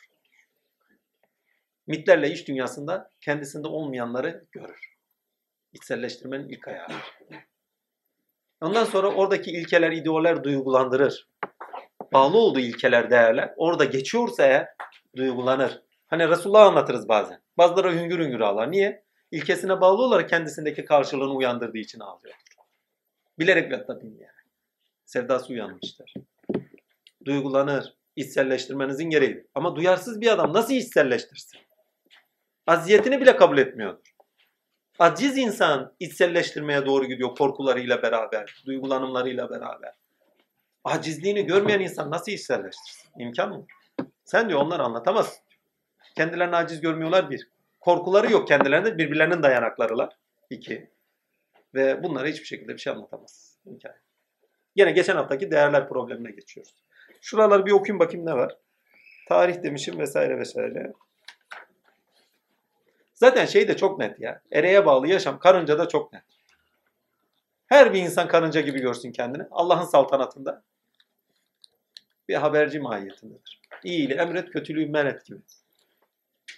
[1.86, 4.96] Mitlerle iş dünyasında kendisinde olmayanları görür.
[5.72, 6.88] İçselleştirmenin ilk ayağı.
[8.60, 11.28] Ondan sonra oradaki ilkeler, ideoller duygulandırır.
[12.12, 14.68] Bağlı olduğu ilkeler, değerler orada geçiyorsa eğer
[15.16, 15.82] duygulanır.
[16.06, 17.40] Hani Resulullah anlatırız bazen.
[17.58, 18.70] Bazıları hüngür hüngür ağlar.
[18.70, 19.04] Niye?
[19.30, 22.34] İlkesine bağlı olarak kendisindeki karşılığını uyandırdığı için ağlıyor.
[23.38, 24.30] Bilerek ve tabii yani.
[25.04, 26.14] Sevdası uyanmıştır.
[27.24, 27.96] Duygulanır.
[28.16, 29.46] İçselleştirmenizin gereği.
[29.54, 31.60] Ama duyarsız bir adam nasıl içselleştirsin?
[32.66, 34.16] Aziyetini bile kabul etmiyordur.
[34.98, 39.94] Aciz insan içselleştirmeye doğru gidiyor korkularıyla beraber, duygulanımlarıyla beraber.
[40.86, 43.10] Acizliğini görmeyen insan nasıl içselleştirsin?
[43.18, 43.66] İmkan mı?
[44.24, 45.44] Sen diyor onları anlatamazsın.
[46.16, 47.48] Kendilerini aciz görmüyorlar bir.
[47.80, 50.16] Korkuları yok kendilerinde birbirlerinin dayanaklarılar.
[50.50, 50.90] iki.
[51.74, 53.58] Ve bunlara hiçbir şekilde bir şey anlatamaz.
[53.64, 53.92] İmkan.
[54.76, 56.74] Yine geçen haftaki değerler problemine geçiyoruz.
[57.20, 58.56] Şuraları bir okuyayım bakayım ne var.
[59.28, 60.92] Tarih demişim vesaire vesaire.
[63.14, 64.42] Zaten şey de çok net ya.
[64.52, 66.22] Ereğe bağlı yaşam karınca da çok net.
[67.66, 69.42] Her bir insan karınca gibi görsün kendini.
[69.50, 70.62] Allah'ın saltanatında
[72.28, 73.60] bir haberci mahiyetindedir.
[73.84, 75.38] İyiliği emret, kötülüğü men et gibi.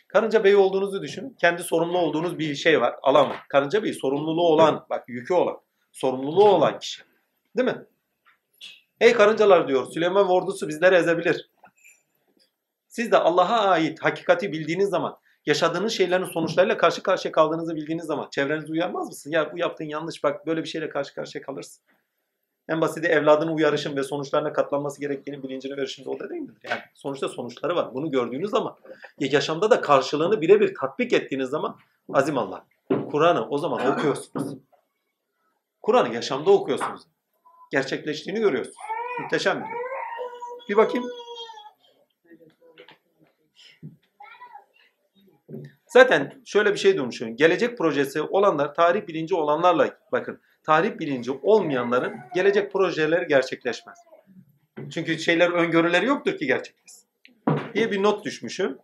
[0.09, 1.37] Karınca beyi olduğunuzu düşünün.
[1.41, 3.43] Kendi sorumlu olduğunuz bir şey var, alan var.
[3.49, 5.57] Karınca beyi sorumluluğu olan, bak yükü olan,
[5.93, 7.03] sorumluluğu olan kişi.
[7.57, 7.85] Değil mi?
[9.01, 11.51] Ey karıncalar diyor, Süleyman ordusu bizleri ezebilir.
[12.89, 18.29] Siz de Allah'a ait hakikati bildiğiniz zaman, yaşadığınız şeylerin sonuçlarıyla karşı karşıya kaldığınızı bildiğiniz zaman
[18.31, 19.31] çevrenizi uyarmaz mısın?
[19.31, 21.85] Ya bu yaptığın yanlış bak böyle bir şeyle karşı karşıya kalırsın.
[22.69, 26.63] En basiti evladını uyarışın ve sonuçlarına katlanması gerektiğini bilincine verişin de o da değil midir?
[26.71, 27.95] Yani sonuçta sonuçları var.
[27.95, 28.77] Bunu gördüğünüz zaman
[29.21, 31.77] yaşamda da karşılığını birebir tatbik ettiğiniz zaman
[32.13, 32.67] azim Allah.
[33.11, 34.59] Kur'an'ı o zaman okuyorsunuz.
[35.83, 37.03] Kur'an'ı yaşamda okuyorsunuz.
[37.73, 38.77] Gerçekleştiğini görüyorsunuz.
[39.23, 39.69] Muhteşem bir.
[40.69, 41.07] Bir bakayım.
[45.87, 47.37] Zaten şöyle bir şey duymuşum.
[47.37, 50.41] Gelecek projesi olanlar, tarih bilinci olanlarla bakın.
[50.69, 53.99] Tarih bilinci olmayanların gelecek projeleri gerçekleşmez.
[54.91, 57.09] Çünkü şeyler öngörüleri yoktur ki gerçekleşsin.
[57.75, 58.79] Diye bir not düşmüşüm.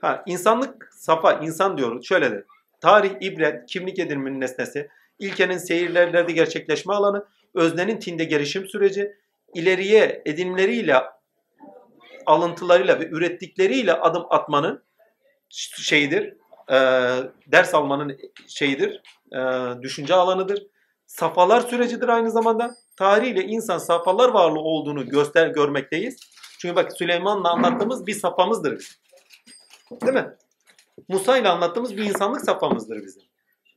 [0.00, 2.06] Ha, insanlık safa, insan diyoruz.
[2.06, 2.44] Şöyle de.
[2.80, 4.88] Tarih, ibret, kimlik edinmenin nesnesi,
[5.18, 9.16] ilkenin seyirlerde gerçekleşme alanı, öznenin tinde gelişim süreci,
[9.54, 10.96] ileriye edinimleriyle
[12.26, 14.82] alıntılarıyla ve ürettikleriyle adım atmanın
[15.48, 16.36] şeyidir,
[16.70, 16.76] e,
[17.46, 18.18] ders almanın
[18.48, 19.38] şeyidir, e,
[19.82, 20.66] düşünce alanıdır.
[21.06, 22.74] Safalar sürecidir aynı zamanda.
[22.96, 26.16] Tarihiyle insan safhalar varlığı olduğunu göster görmekteyiz.
[26.58, 28.96] Çünkü bak Süleyman'la anlattığımız bir safhamızdır bizim.
[30.02, 30.34] Değil mi?
[31.08, 33.22] Musa ile anlattığımız bir insanlık safhamızdır bizim.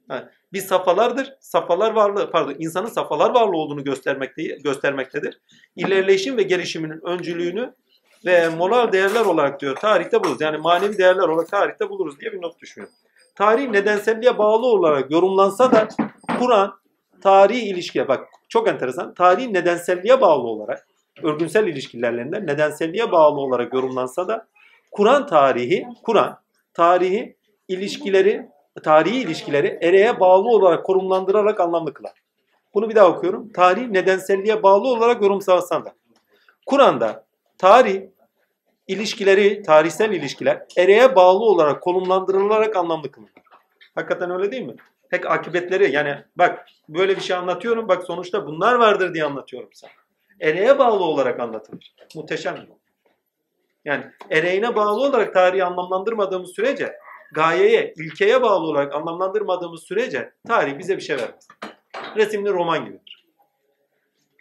[0.07, 1.34] Ha, biz safhalardır.
[1.39, 5.41] Safhalar varlığı, pardon, insanın safhalar varlığı olduğunu göstermekte, göstermektedir.
[5.76, 7.76] İlerleyişin ve gelişiminin öncülüğünü
[8.26, 10.41] ve moral değerler olarak diyor tarihte buluruz.
[10.41, 12.88] Yani manevi değerler olarak tarihte buluruz diye bir not düşüyor.
[13.35, 15.88] Tarih nedenselliğe bağlı olarak yorumlansa da
[16.39, 16.73] Kur'an
[17.22, 19.14] tarihi ilişkiye bak çok enteresan.
[19.14, 20.88] Tarihi nedenselliğe bağlı olarak
[21.23, 24.48] örgünsel ilişkilerinde nedenselliğe bağlı olarak yorumlansa da
[24.91, 26.39] Kur'an tarihi, Kur'an
[26.73, 27.35] tarihi
[27.68, 28.49] ilişkileri,
[28.84, 32.14] tarihi ilişkileri ereğe bağlı olarak konumlandırarak anlamlı kılar.
[32.73, 33.52] Bunu bir daha okuyorum.
[33.53, 35.94] Tarih nedenselliğe bağlı olarak yorumlansa da.
[36.65, 37.27] Kur'an'da
[37.57, 38.01] tarih
[38.88, 43.31] ilişkileri, tarihsel ilişkiler ereğe bağlı olarak konumlandırılarak anlamlı kılınır.
[43.95, 44.75] Hakikaten öyle değil mi?
[45.09, 49.91] Pek akıbetleri yani bak böyle bir şey anlatıyorum bak sonuçta bunlar vardır diye anlatıyorum sana.
[50.41, 51.95] Ereğe bağlı olarak anlatılır.
[52.15, 52.67] Muhteşem bir
[53.85, 56.95] Yani ereğine bağlı olarak tarihi anlamlandırmadığımız sürece
[57.31, 61.47] gayeye, ilkeye bağlı olarak anlamlandırmadığımız sürece tarih bize bir şey vermez.
[62.15, 63.27] Resimli roman gibidir.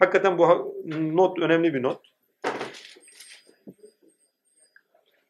[0.01, 2.16] Hakikaten bu not önemli bir not.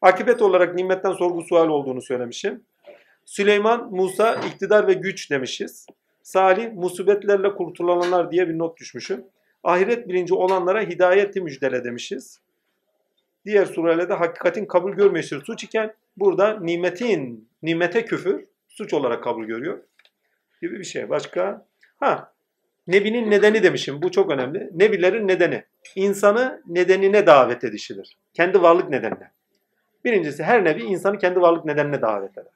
[0.01, 2.63] Akibet olarak nimetten sorgu sual olduğunu söylemişim.
[3.25, 5.85] Süleyman, Musa, iktidar ve güç demişiz.
[6.23, 9.25] Salih, musibetlerle kurtulanlar diye bir not düşmüşüm.
[9.63, 12.39] Ahiret bilinci olanlara hidayeti müjdele demişiz.
[13.45, 19.79] Diğer surelerde hakikatin kabul görmeyiştir suç iken burada nimetin, nimete küfür suç olarak kabul görüyor.
[20.61, 21.09] Gibi bir şey.
[21.09, 21.65] Başka?
[21.99, 22.33] Ha,
[22.87, 24.01] Nebinin nedeni demişim.
[24.01, 24.69] Bu çok önemli.
[24.73, 25.63] Nebilerin nedeni.
[25.95, 28.17] İnsanı nedenine davet edişidir.
[28.33, 29.31] Kendi varlık nedenine.
[30.07, 32.53] Birincisi her nevi insanı kendi varlık nedenine davet eder.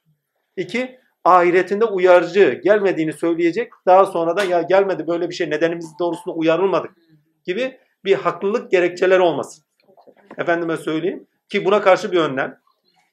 [0.57, 3.73] İki, ahiretinde uyarıcı gelmediğini söyleyecek.
[3.85, 6.91] Daha sonra da ya gelmedi böyle bir şey nedenimiz doğrusunda uyarılmadık
[7.45, 9.63] gibi bir haklılık gerekçeleri olmasın.
[10.37, 12.59] Efendime söyleyeyim ki buna karşı bir önlem.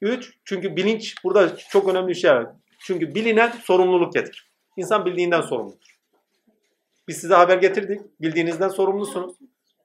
[0.01, 2.47] Üç, çünkü bilinç burada çok önemli bir şey var.
[2.79, 4.51] Çünkü bilinen sorumluluk getirir.
[4.77, 5.99] İnsan bildiğinden sorumludur.
[7.07, 8.01] Biz size haber getirdik.
[8.21, 9.35] Bildiğinizden sorumlusunuz.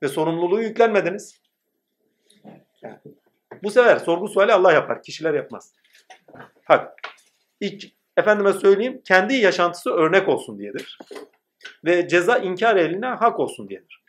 [0.02, 1.40] Ve sorumluluğu yüklenmediniz.
[3.62, 5.02] Bu sefer sorgu suali Allah yapar.
[5.02, 5.72] Kişiler yapmaz.
[6.64, 6.94] Hak.
[7.60, 7.84] İlk,
[8.16, 10.98] efendime söyleyeyim kendi yaşantısı örnek olsun diyedir.
[11.84, 14.04] Ve ceza inkar eline hak olsun diyedir.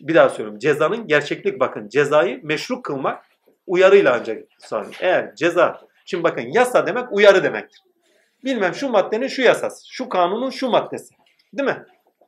[0.00, 0.58] Bir daha söylüyorum.
[0.58, 1.88] Cezanın gerçeklik bakın.
[1.88, 3.24] Cezayı meşru kılmak
[3.66, 4.96] uyarıyla ancak sağlanır.
[5.00, 7.82] Eğer ceza, şimdi bakın yasa demek uyarı demektir.
[8.44, 11.14] Bilmem şu maddenin şu yasası, şu kanunun şu maddesi.
[11.54, 11.84] Değil mi?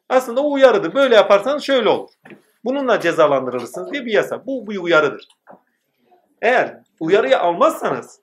[0.09, 0.95] Aslında uyarıdır.
[0.95, 2.11] Böyle yaparsanız şöyle olur.
[2.65, 4.47] Bununla cezalandırılırsınız diye bir yasa.
[4.47, 5.29] Bu bir uyarıdır.
[6.43, 8.21] Eğer uyarıyı almazsanız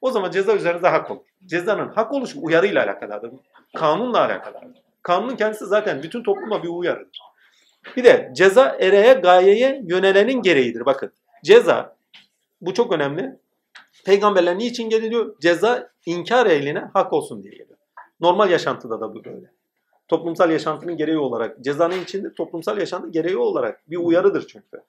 [0.00, 1.20] o zaman ceza üzerinize hak olur.
[1.46, 3.32] Cezanın hak oluşu uyarıyla alakalıdır.
[3.76, 4.82] Kanunla alakalıdır.
[5.02, 7.20] Kanunun kendisi zaten bütün topluma bir uyarıdır.
[7.96, 10.86] Bir de ceza ereğe gayeye yönelenin gereğidir.
[10.86, 11.12] Bakın
[11.44, 11.96] ceza
[12.60, 13.38] bu çok önemli.
[14.04, 15.36] Peygamberler niçin geliyor?
[15.40, 17.78] Ceza inkar ehline hak olsun diye geliyor.
[18.20, 19.50] Normal yaşantıda da bu böyle.
[20.10, 24.82] Toplumsal yaşantının gereği olarak, cezanın içinde toplumsal yaşantı gereği olarak bir uyarıdır çünkü.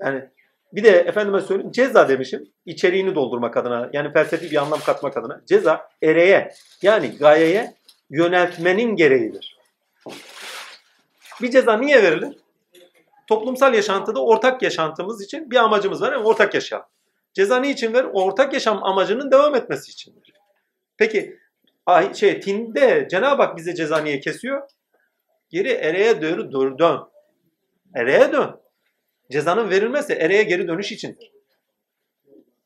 [0.00, 0.24] Yani
[0.72, 5.40] bir de efendime söyleyeyim ceza demişim içeriğini doldurmak adına yani felsefi bir anlam katmak adına.
[5.46, 6.52] Ceza ereğe
[6.82, 7.74] yani gayeye
[8.10, 9.58] yöneltmenin gereğidir.
[11.42, 12.36] Bir ceza niye verilir?
[13.26, 16.12] Toplumsal yaşantıda ortak yaşantımız için bir amacımız var.
[16.12, 16.86] Yani ortak yaşam.
[17.34, 18.08] Ceza niçin verir?
[18.12, 20.32] Ortak yaşam amacının devam etmesi içindir.
[20.96, 21.39] Peki
[21.90, 24.62] ay, şey tinde Cenab-ı Hak bize ceza niye kesiyor?
[25.50, 27.00] Geri ereğe doğru dur dön.
[27.94, 28.60] Ereğe dön.
[29.30, 31.32] Cezanın verilmesi ereğe geri dönüş içindir.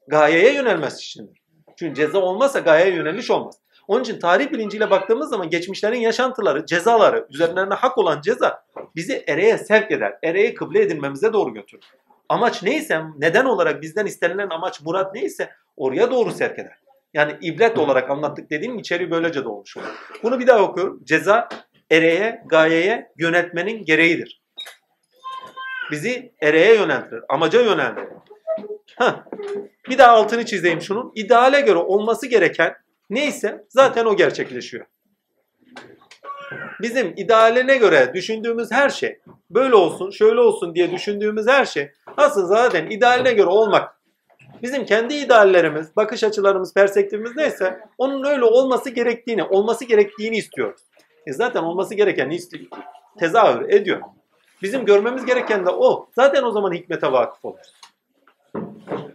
[0.09, 1.43] Gayeye yönelmesi içindir.
[1.79, 3.59] Çünkü ceza olmazsa gayeye yöneliş olmaz.
[3.89, 8.65] Onun için tarih bilinciyle baktığımız zaman geçmişlerin yaşantıları, cezaları, üzerlerine hak olan ceza
[8.97, 10.19] bizi ereğe sevk eder.
[10.23, 11.85] Ereğe kıble edinmemize doğru götürür.
[12.29, 16.79] Amaç neyse, neden olarak bizden istenilen amaç, murat neyse oraya doğru sevk eder.
[17.15, 19.87] Yani ibret olarak anlattık dediğim içeriği böylece doğmuş olur.
[20.23, 21.01] Bunu bir daha okuyorum.
[21.05, 21.49] Ceza
[21.91, 24.43] ereğe, gayeye yönetmenin gereğidir.
[25.91, 28.05] Bizi ereğe yöneltir, amaca yöneltir.
[28.99, 29.15] Heh.
[29.89, 31.13] Bir daha altını çizeyim şunun.
[31.15, 32.75] İdeale göre olması gereken
[33.11, 34.87] neyse zaten o gerçekleşiyor.
[36.81, 39.19] Bizim idealine göre düşündüğümüz her şey
[39.51, 43.94] böyle olsun, şöyle olsun diye düşündüğümüz her şey aslında zaten idealine göre olmak.
[44.63, 50.81] Bizim kendi ideallerimiz, bakış açılarımız, perspektifimiz neyse onun öyle olması gerektiğini, olması gerektiğini istiyoruz.
[51.27, 52.39] E zaten olması gereken
[53.19, 54.01] tezahür ediyor.
[54.63, 56.09] Bizim görmemiz gereken de o.
[56.15, 57.75] Zaten o zaman hikmete vakıf oluruz.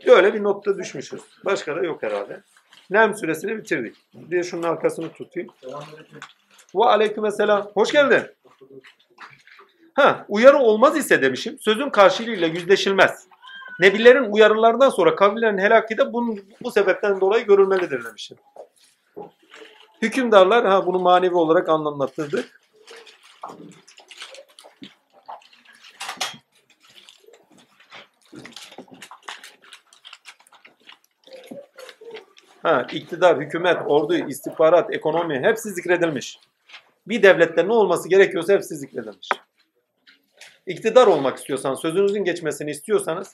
[0.07, 1.21] Böyle bir nokta düşmüşüz.
[1.45, 2.41] Başka da yok herhalde.
[2.89, 3.95] Nem süresini bitirdik.
[4.13, 5.49] Bir şunun arkasını tutayım.
[6.75, 7.71] Ve aleykümselam.
[7.73, 8.21] Hoş geldin.
[9.93, 11.59] Ha, uyarı olmaz ise demişim.
[11.59, 13.28] Sözün karşılığıyla yüzleşilmez.
[13.79, 18.37] Nebilerin uyarılarından sonra kavimlerin helaki de bunun, bu sebepten dolayı görülmelidir demişim.
[20.01, 22.59] Hükümdarlar, ha bunu manevi olarak anlamlandırdık.
[32.63, 36.39] Ha, iktidar, hükümet, ordu, istihbarat, ekonomi hepsi zikredilmiş.
[37.07, 39.29] Bir devlette ne olması gerekiyorsa hepsi zikredilmiş.
[40.65, 43.33] İktidar olmak istiyorsan, sözünüzün geçmesini istiyorsanız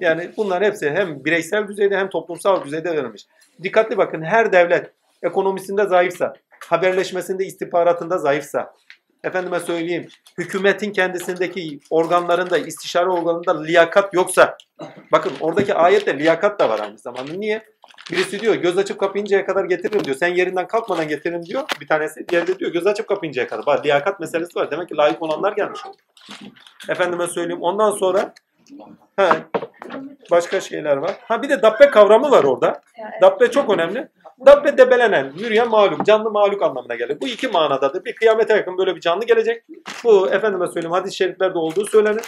[0.00, 3.26] yani bunlar hepsi hem bireysel düzeyde hem toplumsal düzeyde verilmiş.
[3.62, 4.90] Dikkatli bakın her devlet
[5.22, 6.34] ekonomisinde zayıfsa,
[6.68, 8.74] haberleşmesinde, istihbaratında zayıfsa,
[9.24, 10.08] efendime söyleyeyim
[10.38, 14.56] hükümetin kendisindeki organlarında, istişare organında liyakat yoksa,
[15.12, 17.32] bakın oradaki ayette liyakat da var aynı zamanda.
[17.32, 17.62] Niye?
[18.10, 20.16] Birisi diyor göz açıp kapayıncaya kadar getiririm diyor.
[20.16, 21.64] Sen yerinden kalkmadan getiririm diyor.
[21.80, 23.66] Bir tanesi diğeri diyor göz açıp kapayıncaya kadar.
[23.66, 24.70] Bak liyakat meselesi var.
[24.70, 25.80] Demek ki layık olanlar gelmiş.
[26.88, 27.62] Efendime söyleyeyim.
[27.62, 28.34] Ondan sonra
[29.16, 29.28] he,
[30.30, 31.16] başka şeyler var.
[31.20, 32.80] Ha bir de dabbe kavramı var orada.
[33.22, 34.08] Dabbe çok önemli.
[34.46, 37.18] Dabbe debelenen, yürüyen malum, canlı maluk anlamına gelir.
[37.20, 38.04] Bu iki manadadır.
[38.04, 39.64] Bir kıyamete yakın böyle bir canlı gelecek.
[40.04, 42.22] Bu efendime söyleyeyim hadis-i şeriflerde olduğu söylenir.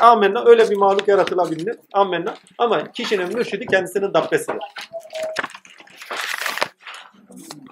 [0.00, 1.76] Amenna öyle bir maluk yaratılabilir.
[1.92, 2.34] Amenna.
[2.58, 4.58] Ama kişinin mürşidi kendisinin dabbesidir.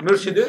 [0.01, 0.49] Mürşidi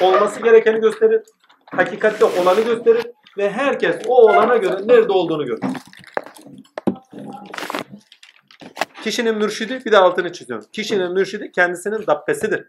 [0.00, 1.22] olması gerekeni gösterir.
[1.66, 3.06] Hakikatte olanı gösterir.
[3.38, 5.60] Ve herkes o olana göre nerede olduğunu görür.
[9.04, 10.66] Kişinin mürşidi bir de altını çiziyorum.
[10.72, 12.68] Kişinin mürşidi kendisinin dabbesidir.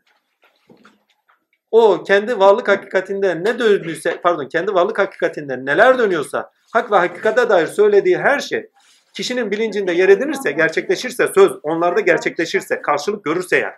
[1.72, 7.49] O kendi varlık hakikatinde ne döndüyse, pardon kendi varlık hakikatinde neler dönüyorsa, hak ve hakikate
[7.49, 8.70] dair söylediği her şey
[9.14, 13.76] kişinin bilincinde yer edinirse, gerçekleşirse, söz onlarda gerçekleşirse, karşılık görürse yani.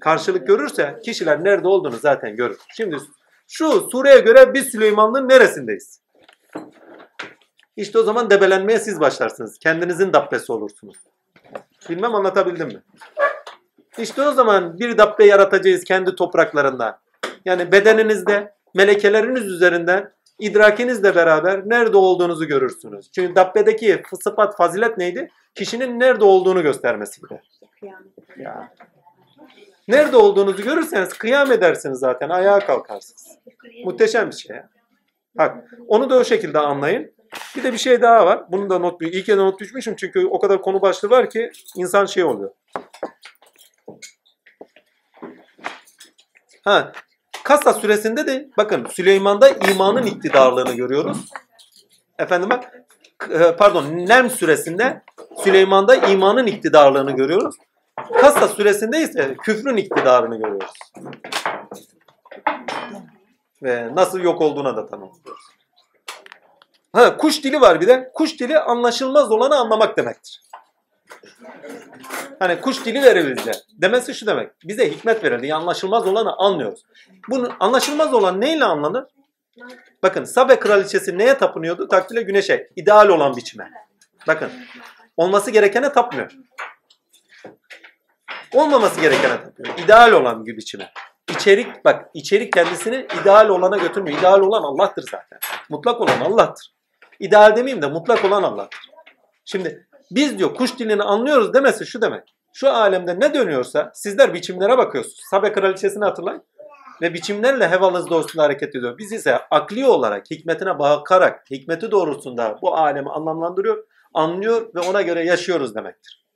[0.00, 2.58] Karşılık görürse kişiler nerede olduğunu zaten görür.
[2.76, 2.96] Şimdi
[3.48, 6.00] şu sureye göre biz Süleymanlı'nın neresindeyiz?
[7.76, 9.58] İşte o zaman debelenmeye siz başlarsınız.
[9.58, 10.96] Kendinizin dabbesi olursunuz.
[11.90, 12.82] Bilmem anlatabildim mi?
[13.98, 16.98] İşte o zaman bir dabbe yaratacağız kendi topraklarından.
[17.44, 23.10] Yani bedeninizde, melekeleriniz üzerinden idrakinizle beraber nerede olduğunuzu görürsünüz.
[23.12, 25.30] Çünkü dabbedeki sıfat, fazilet neydi?
[25.54, 27.42] Kişinin nerede olduğunu göstermesiydi.
[28.36, 28.72] Ya.
[29.88, 32.28] Nerede olduğunuzu görürseniz kıyam edersiniz zaten.
[32.28, 33.38] Ayağa kalkarsınız.
[33.84, 34.56] Muhteşem bir şey.
[35.34, 35.56] Bak
[35.88, 37.12] onu da o şekilde anlayın.
[37.56, 38.44] Bir de bir şey daha var.
[38.52, 41.50] Bunu da not İyi ki de not düşmüşüm çünkü o kadar konu başlığı var ki
[41.76, 42.50] insan şey oluyor.
[46.64, 46.92] Ha,
[47.44, 51.18] Kasa süresinde de bakın Süleyman'da imanın iktidarlığını görüyoruz.
[52.18, 52.72] Efendim bak
[53.30, 55.02] e, pardon Nem süresinde
[55.44, 57.56] Süleyman'da imanın iktidarlığını görüyoruz.
[58.20, 60.78] Kasa süresinde ise küfrün iktidarını görüyoruz.
[63.62, 65.57] Ve nasıl yok olduğuna da tanımlıyoruz.
[66.92, 68.10] Ha, kuş dili var bir de.
[68.14, 70.42] Kuş dili anlaşılmaz olanı anlamak demektir.
[72.38, 73.38] Hani kuş dili verir.
[73.72, 74.50] Demesi şu demek.
[74.64, 75.54] Bize hikmet verildi.
[75.54, 76.82] Anlaşılmaz olanı anlıyoruz.
[77.28, 79.04] Bunu anlaşılmaz olan neyle anlanır?
[80.02, 81.88] Bakın Sabe kraliçesi neye tapınıyordu?
[81.88, 82.68] Takdirle güneşe.
[82.76, 83.70] ideal olan biçime.
[84.26, 84.50] Bakın.
[85.16, 86.32] Olması gerekene tapmıyor.
[88.54, 89.78] Olmaması gerekene tapıyor.
[89.78, 90.92] İdeal olan bir biçime.
[91.30, 94.18] İçerik bak içerik kendisini ideal olana götürmüyor.
[94.18, 95.38] İdeal olan Allah'tır zaten.
[95.68, 96.77] Mutlak olan Allah'tır.
[97.20, 98.80] İdeal demeyeyim de mutlak olan Allah'tır.
[99.44, 102.34] Şimdi biz diyor kuş dilini anlıyoruz demesi şu demek.
[102.52, 105.20] Şu alemde ne dönüyorsa sizler biçimlere bakıyorsunuz.
[105.30, 106.42] Sabe kraliçesini hatırlayın.
[107.02, 108.98] Ve biçimlerle hevalınız doğrusunda hareket ediyor.
[108.98, 113.84] Biz ise akli olarak, hikmetine bakarak, hikmeti doğrusunda bu alemi anlamlandırıyor,
[114.14, 116.26] anlıyor ve ona göre yaşıyoruz demektir.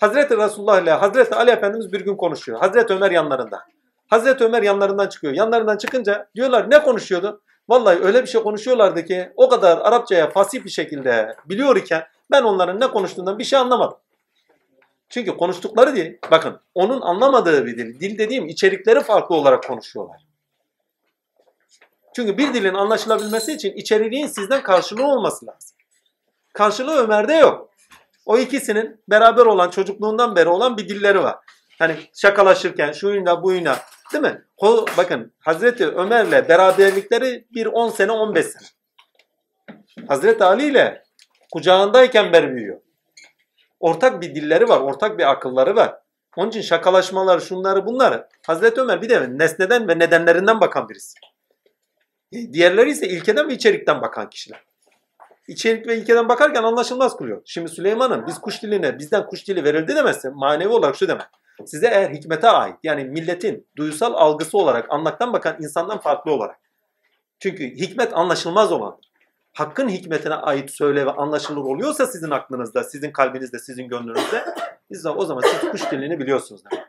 [0.00, 2.58] Hazreti Resulullah ile Hazreti Ali Efendimiz bir gün konuşuyor.
[2.58, 3.60] Hazreti Ömer yanlarında.
[4.08, 5.32] Hazreti Ömer yanlarından çıkıyor.
[5.32, 7.42] Yanlarından çıkınca diyorlar ne konuşuyordu?
[7.70, 12.42] Vallahi öyle bir şey konuşuyorlardı ki o kadar Arapçaya fasih bir şekilde biliyor iken ben
[12.42, 13.98] onların ne konuştuğundan bir şey anlamadım.
[15.08, 18.00] Çünkü konuştukları dil, bakın onun anlamadığı bir dil.
[18.00, 20.16] Dil dediğim içerikleri farklı olarak konuşuyorlar.
[22.16, 25.76] Çünkü bir dilin anlaşılabilmesi için içeriğin sizden karşılığı olması lazım.
[26.52, 27.70] Karşılığı Ömer'de yok.
[28.26, 31.36] O ikisinin beraber olan, çocukluğundan beri olan bir dilleri var.
[31.78, 33.78] Hani şakalaşırken şuyla buyla
[34.12, 34.44] değil mi?
[34.96, 38.68] Bakın Hazreti Ömer'le beraberlikleri bir 10 sene 15 sene.
[40.08, 41.02] Hazreti Ali ile
[41.52, 42.80] kucağındayken beri büyüyor.
[43.80, 45.94] Ortak bir dilleri var, ortak bir akılları var.
[46.36, 48.28] Onun için şakalaşmaları, şunları bunları.
[48.46, 51.18] Hazreti Ömer bir de nesneden ve nedenlerinden bakan birisi.
[52.32, 54.64] Diğerleri ise ilkeden ve içerikten bakan kişiler.
[55.48, 57.42] İçerik ve ilkeden bakarken anlaşılmaz kılıyor.
[57.44, 61.26] Şimdi Süleyman'ın biz kuş diline, bizden kuş dili verildi demezse manevi olarak şu demek.
[61.66, 66.60] Size eğer hikmete ait yani milletin duysal algısı olarak anlaktan bakan insandan farklı olarak.
[67.38, 69.10] Çünkü hikmet anlaşılmaz olandır
[69.52, 74.44] hakkın hikmetine ait söyle ve anlaşılır oluyorsa sizin aklınızda, sizin kalbinizde, sizin gönlünüzde
[75.04, 76.62] de o zaman siz kuş dilini biliyorsunuz.
[76.72, 76.86] Demek.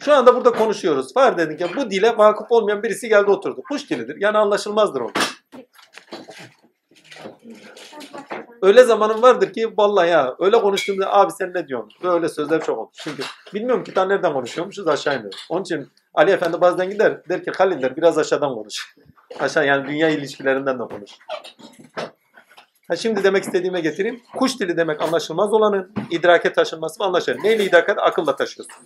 [0.00, 1.16] Şu anda burada konuşuyoruz.
[1.16, 3.62] Var dedik ki bu dile vakıf olmayan birisi geldi oturdu.
[3.68, 4.16] Kuş dilidir.
[4.18, 5.10] Yani anlaşılmazdır o.
[8.62, 11.90] Öyle zamanım vardır ki vallahi ya öyle konuştuğumda abi sen ne diyorsun?
[12.02, 12.88] Böyle sözler çok olur.
[12.92, 13.22] Çünkü
[13.54, 15.46] bilmiyorum ki nereden konuşuyormuşuz aşağı iniyoruz.
[15.48, 18.96] Onun için Ali Efendi bazen gider der ki Halil der biraz aşağıdan konuş.
[19.40, 21.10] Aşağı yani dünya ilişkilerinden de konuş.
[22.88, 24.22] Ha şimdi demek istediğime getireyim.
[24.36, 27.38] Kuş dili demek anlaşılmaz olanın idrake taşınması ve anlaşılır.
[27.44, 27.92] Neyle idrake?
[27.92, 28.76] Akılla taşıyorsun.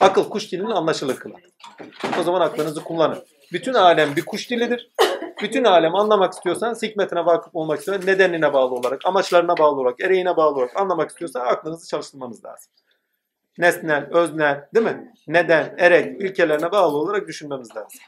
[0.00, 1.42] Akıl kuş dilini anlaşılır kılar.
[2.20, 3.18] O zaman aklınızı kullanın.
[3.52, 4.90] Bütün alem bir kuş dilidir.
[5.42, 10.36] Bütün alem anlamak istiyorsan, hikmetine vakıf olmak istiyorsan, nedenine bağlı olarak, amaçlarına bağlı olarak, ereğine
[10.36, 12.72] bağlı olarak anlamak istiyorsan aklınızı çalıştırmanız lazım.
[13.58, 15.12] Nesnel, öznel, değil mi?
[15.28, 18.00] Neden, erek, ilkelerine bağlı olarak düşünmemiz lazım.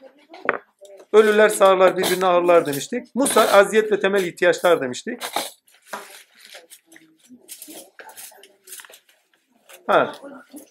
[1.13, 3.15] Ölüler sağırlar birbirine ağırlar demiştik.
[3.15, 5.21] Musa aziyet ve temel ihtiyaçlar demiştik.
[9.87, 10.11] Ha.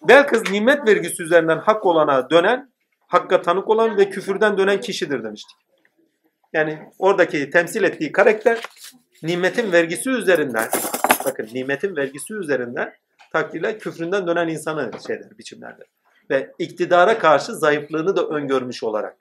[0.08, 2.71] Belkıs nimet vergisi üzerinden hak olana dönen,
[3.12, 5.56] hakka tanık olan ve küfürden dönen kişidir demiştik.
[6.52, 8.60] Yani oradaki temsil ettiği karakter
[9.22, 10.68] nimetin vergisi üzerinden,
[11.24, 12.94] bakın nimetin vergisi üzerinden
[13.32, 15.86] takdirle küfründen dönen insanı şeyler, biçimlerdir.
[16.30, 19.16] Ve iktidara karşı zayıflığını da öngörmüş olarak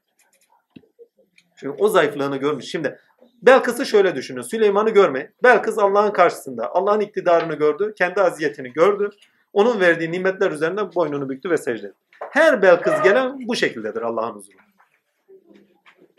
[1.55, 2.65] çünkü o zayıflığını görmüş.
[2.65, 2.99] Şimdi
[3.41, 4.41] Belkıs'ı şöyle düşünün.
[4.41, 5.31] Süleyman'ı görme.
[5.43, 6.75] Belkıs Allah'ın karşısında.
[6.75, 7.93] Allah'ın iktidarını gördü.
[7.97, 9.09] Kendi aziyetini gördü.
[9.53, 12.00] Onun verdiği nimetler üzerinden boynunu büktü ve secde etti.
[12.31, 14.63] Her Belkıs gelen bu şekildedir Allah'ın huzurunda.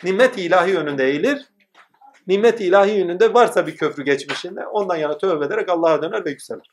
[0.04, 1.52] Nimet ilahi önünde eğilir.
[2.26, 6.70] Nimet ilahi önünde varsa bir köprü geçmişinde ondan yana tövbe ederek Allah'a döner ve yükselir.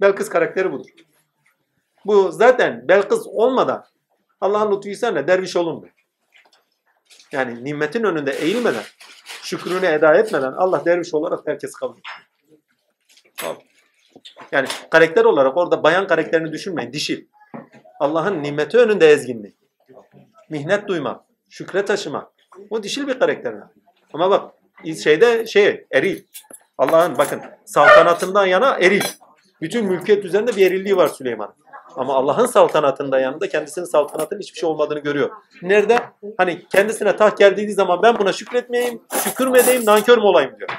[0.00, 0.90] Belkıs karakteri budur.
[2.04, 3.84] Bu zaten Belkıs olmadan
[4.40, 5.94] Allah'ın lütfuysa ne derviş olunmuyor.
[7.32, 8.84] Yani nimetin önünde eğilmeden,
[9.42, 12.00] şükrünü eda etmeden Allah derviş olarak herkes kabul.
[14.52, 16.92] Yani karakter olarak orada bayan karakterini düşünmeyin.
[16.92, 17.26] Dişil.
[18.00, 19.54] Allah'ın nimeti önünde ezginlik.
[20.50, 21.20] Mihnet duymak.
[21.50, 22.28] Şükre taşımak.
[22.70, 23.54] O dişil bir karakter.
[24.12, 24.54] Ama bak
[25.02, 26.22] şeyde şey eril.
[26.78, 29.02] Allah'ın bakın saltanatından yana eril.
[29.60, 31.54] Bütün mülkiyet üzerinde bir erilliği var Süleyman.
[31.96, 35.30] Ama Allah'ın saltanatında yanında kendisinin saltanatının hiçbir şey olmadığını görüyor.
[35.62, 35.98] Nerede?
[36.36, 40.70] Hani kendisine taht geldiği zaman ben buna şükretmeyeyim, şükür mü edeyim, nankör mü olayım diyor.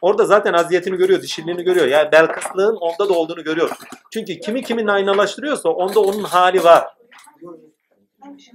[0.00, 1.86] Orada zaten aziyetini görüyor, dişiliğini görüyor.
[1.86, 3.70] Yani Belkıslığın onda da olduğunu görüyor.
[4.12, 6.88] Çünkü kimi kiminle aynalaştırıyorsa onda onun hali var.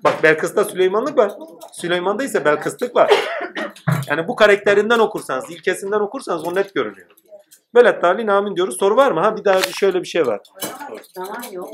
[0.04, 1.32] Bak Belkıs'ta Süleymanlık var.
[1.74, 3.14] Süleyman'da ise Belkıslık var.
[4.08, 7.08] Yani bu karakterinden okursanız, ilkesinden okursanız o net görünüyor.
[7.74, 8.78] Böyle talin amin diyoruz.
[8.78, 9.20] Soru var mı?
[9.20, 10.40] Ha bir daha şöyle bir şey var.
[11.16, 11.70] Zaman yok.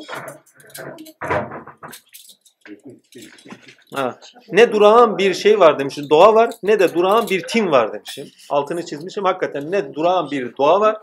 [3.94, 4.20] Ha.
[4.52, 6.10] Ne durağan bir şey var demişim.
[6.10, 6.50] Doğa var.
[6.64, 8.28] Ne de durağan bir tim var demişim.
[8.50, 9.24] Altını çizmişim.
[9.24, 10.98] Hakikaten ne durağan bir doğa var.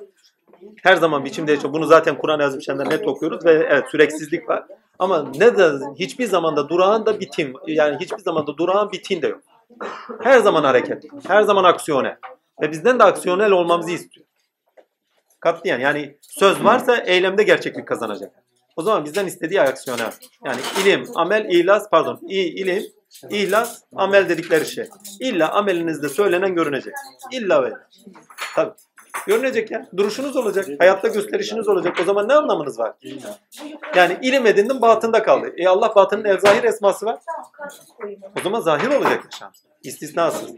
[0.83, 1.73] Her zaman biçim değişiyor.
[1.73, 4.65] Bunu zaten Kur'an yazmışlarında net okuyoruz ve evet süreksizlik var.
[4.99, 7.55] Ama ne de hiçbir zamanda durağan da bir tim.
[7.67, 9.41] Yani hiçbir zamanda durağan bir tim de yok.
[10.23, 11.05] Her zaman hareket.
[11.27, 12.17] Her zaman aksiyonel.
[12.63, 14.27] Ve bizden de aksiyonel olmamızı istiyor.
[15.41, 18.33] Katliyen yani söz varsa eylemde gerçeklik kazanacak.
[18.79, 20.13] O zaman bizden istediği aksiyonel.
[20.45, 22.83] Yani ilim, amel, ihlas, pardon, i- ilim,
[23.31, 24.89] ihlas, amel dedikleri şey.
[25.21, 26.95] İlla amelinizde söylenen görünecek.
[27.33, 27.73] İlla ve.
[28.55, 28.73] Tabii.
[29.27, 29.89] Görünecek ya.
[29.97, 30.67] Duruşunuz olacak.
[30.79, 31.97] Hayatta gösterişiniz olacak.
[32.03, 32.93] O zaman ne anlamınız var?
[33.97, 35.53] Yani ilim edindim batında kaldı.
[35.57, 37.19] E Allah batının el zahir esması var.
[38.39, 39.53] O zaman zahir olacak yaşam.
[39.83, 40.51] İstisnasız.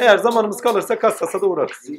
[0.00, 1.90] Eğer zamanımız kalırsa kassasa da uğrarız.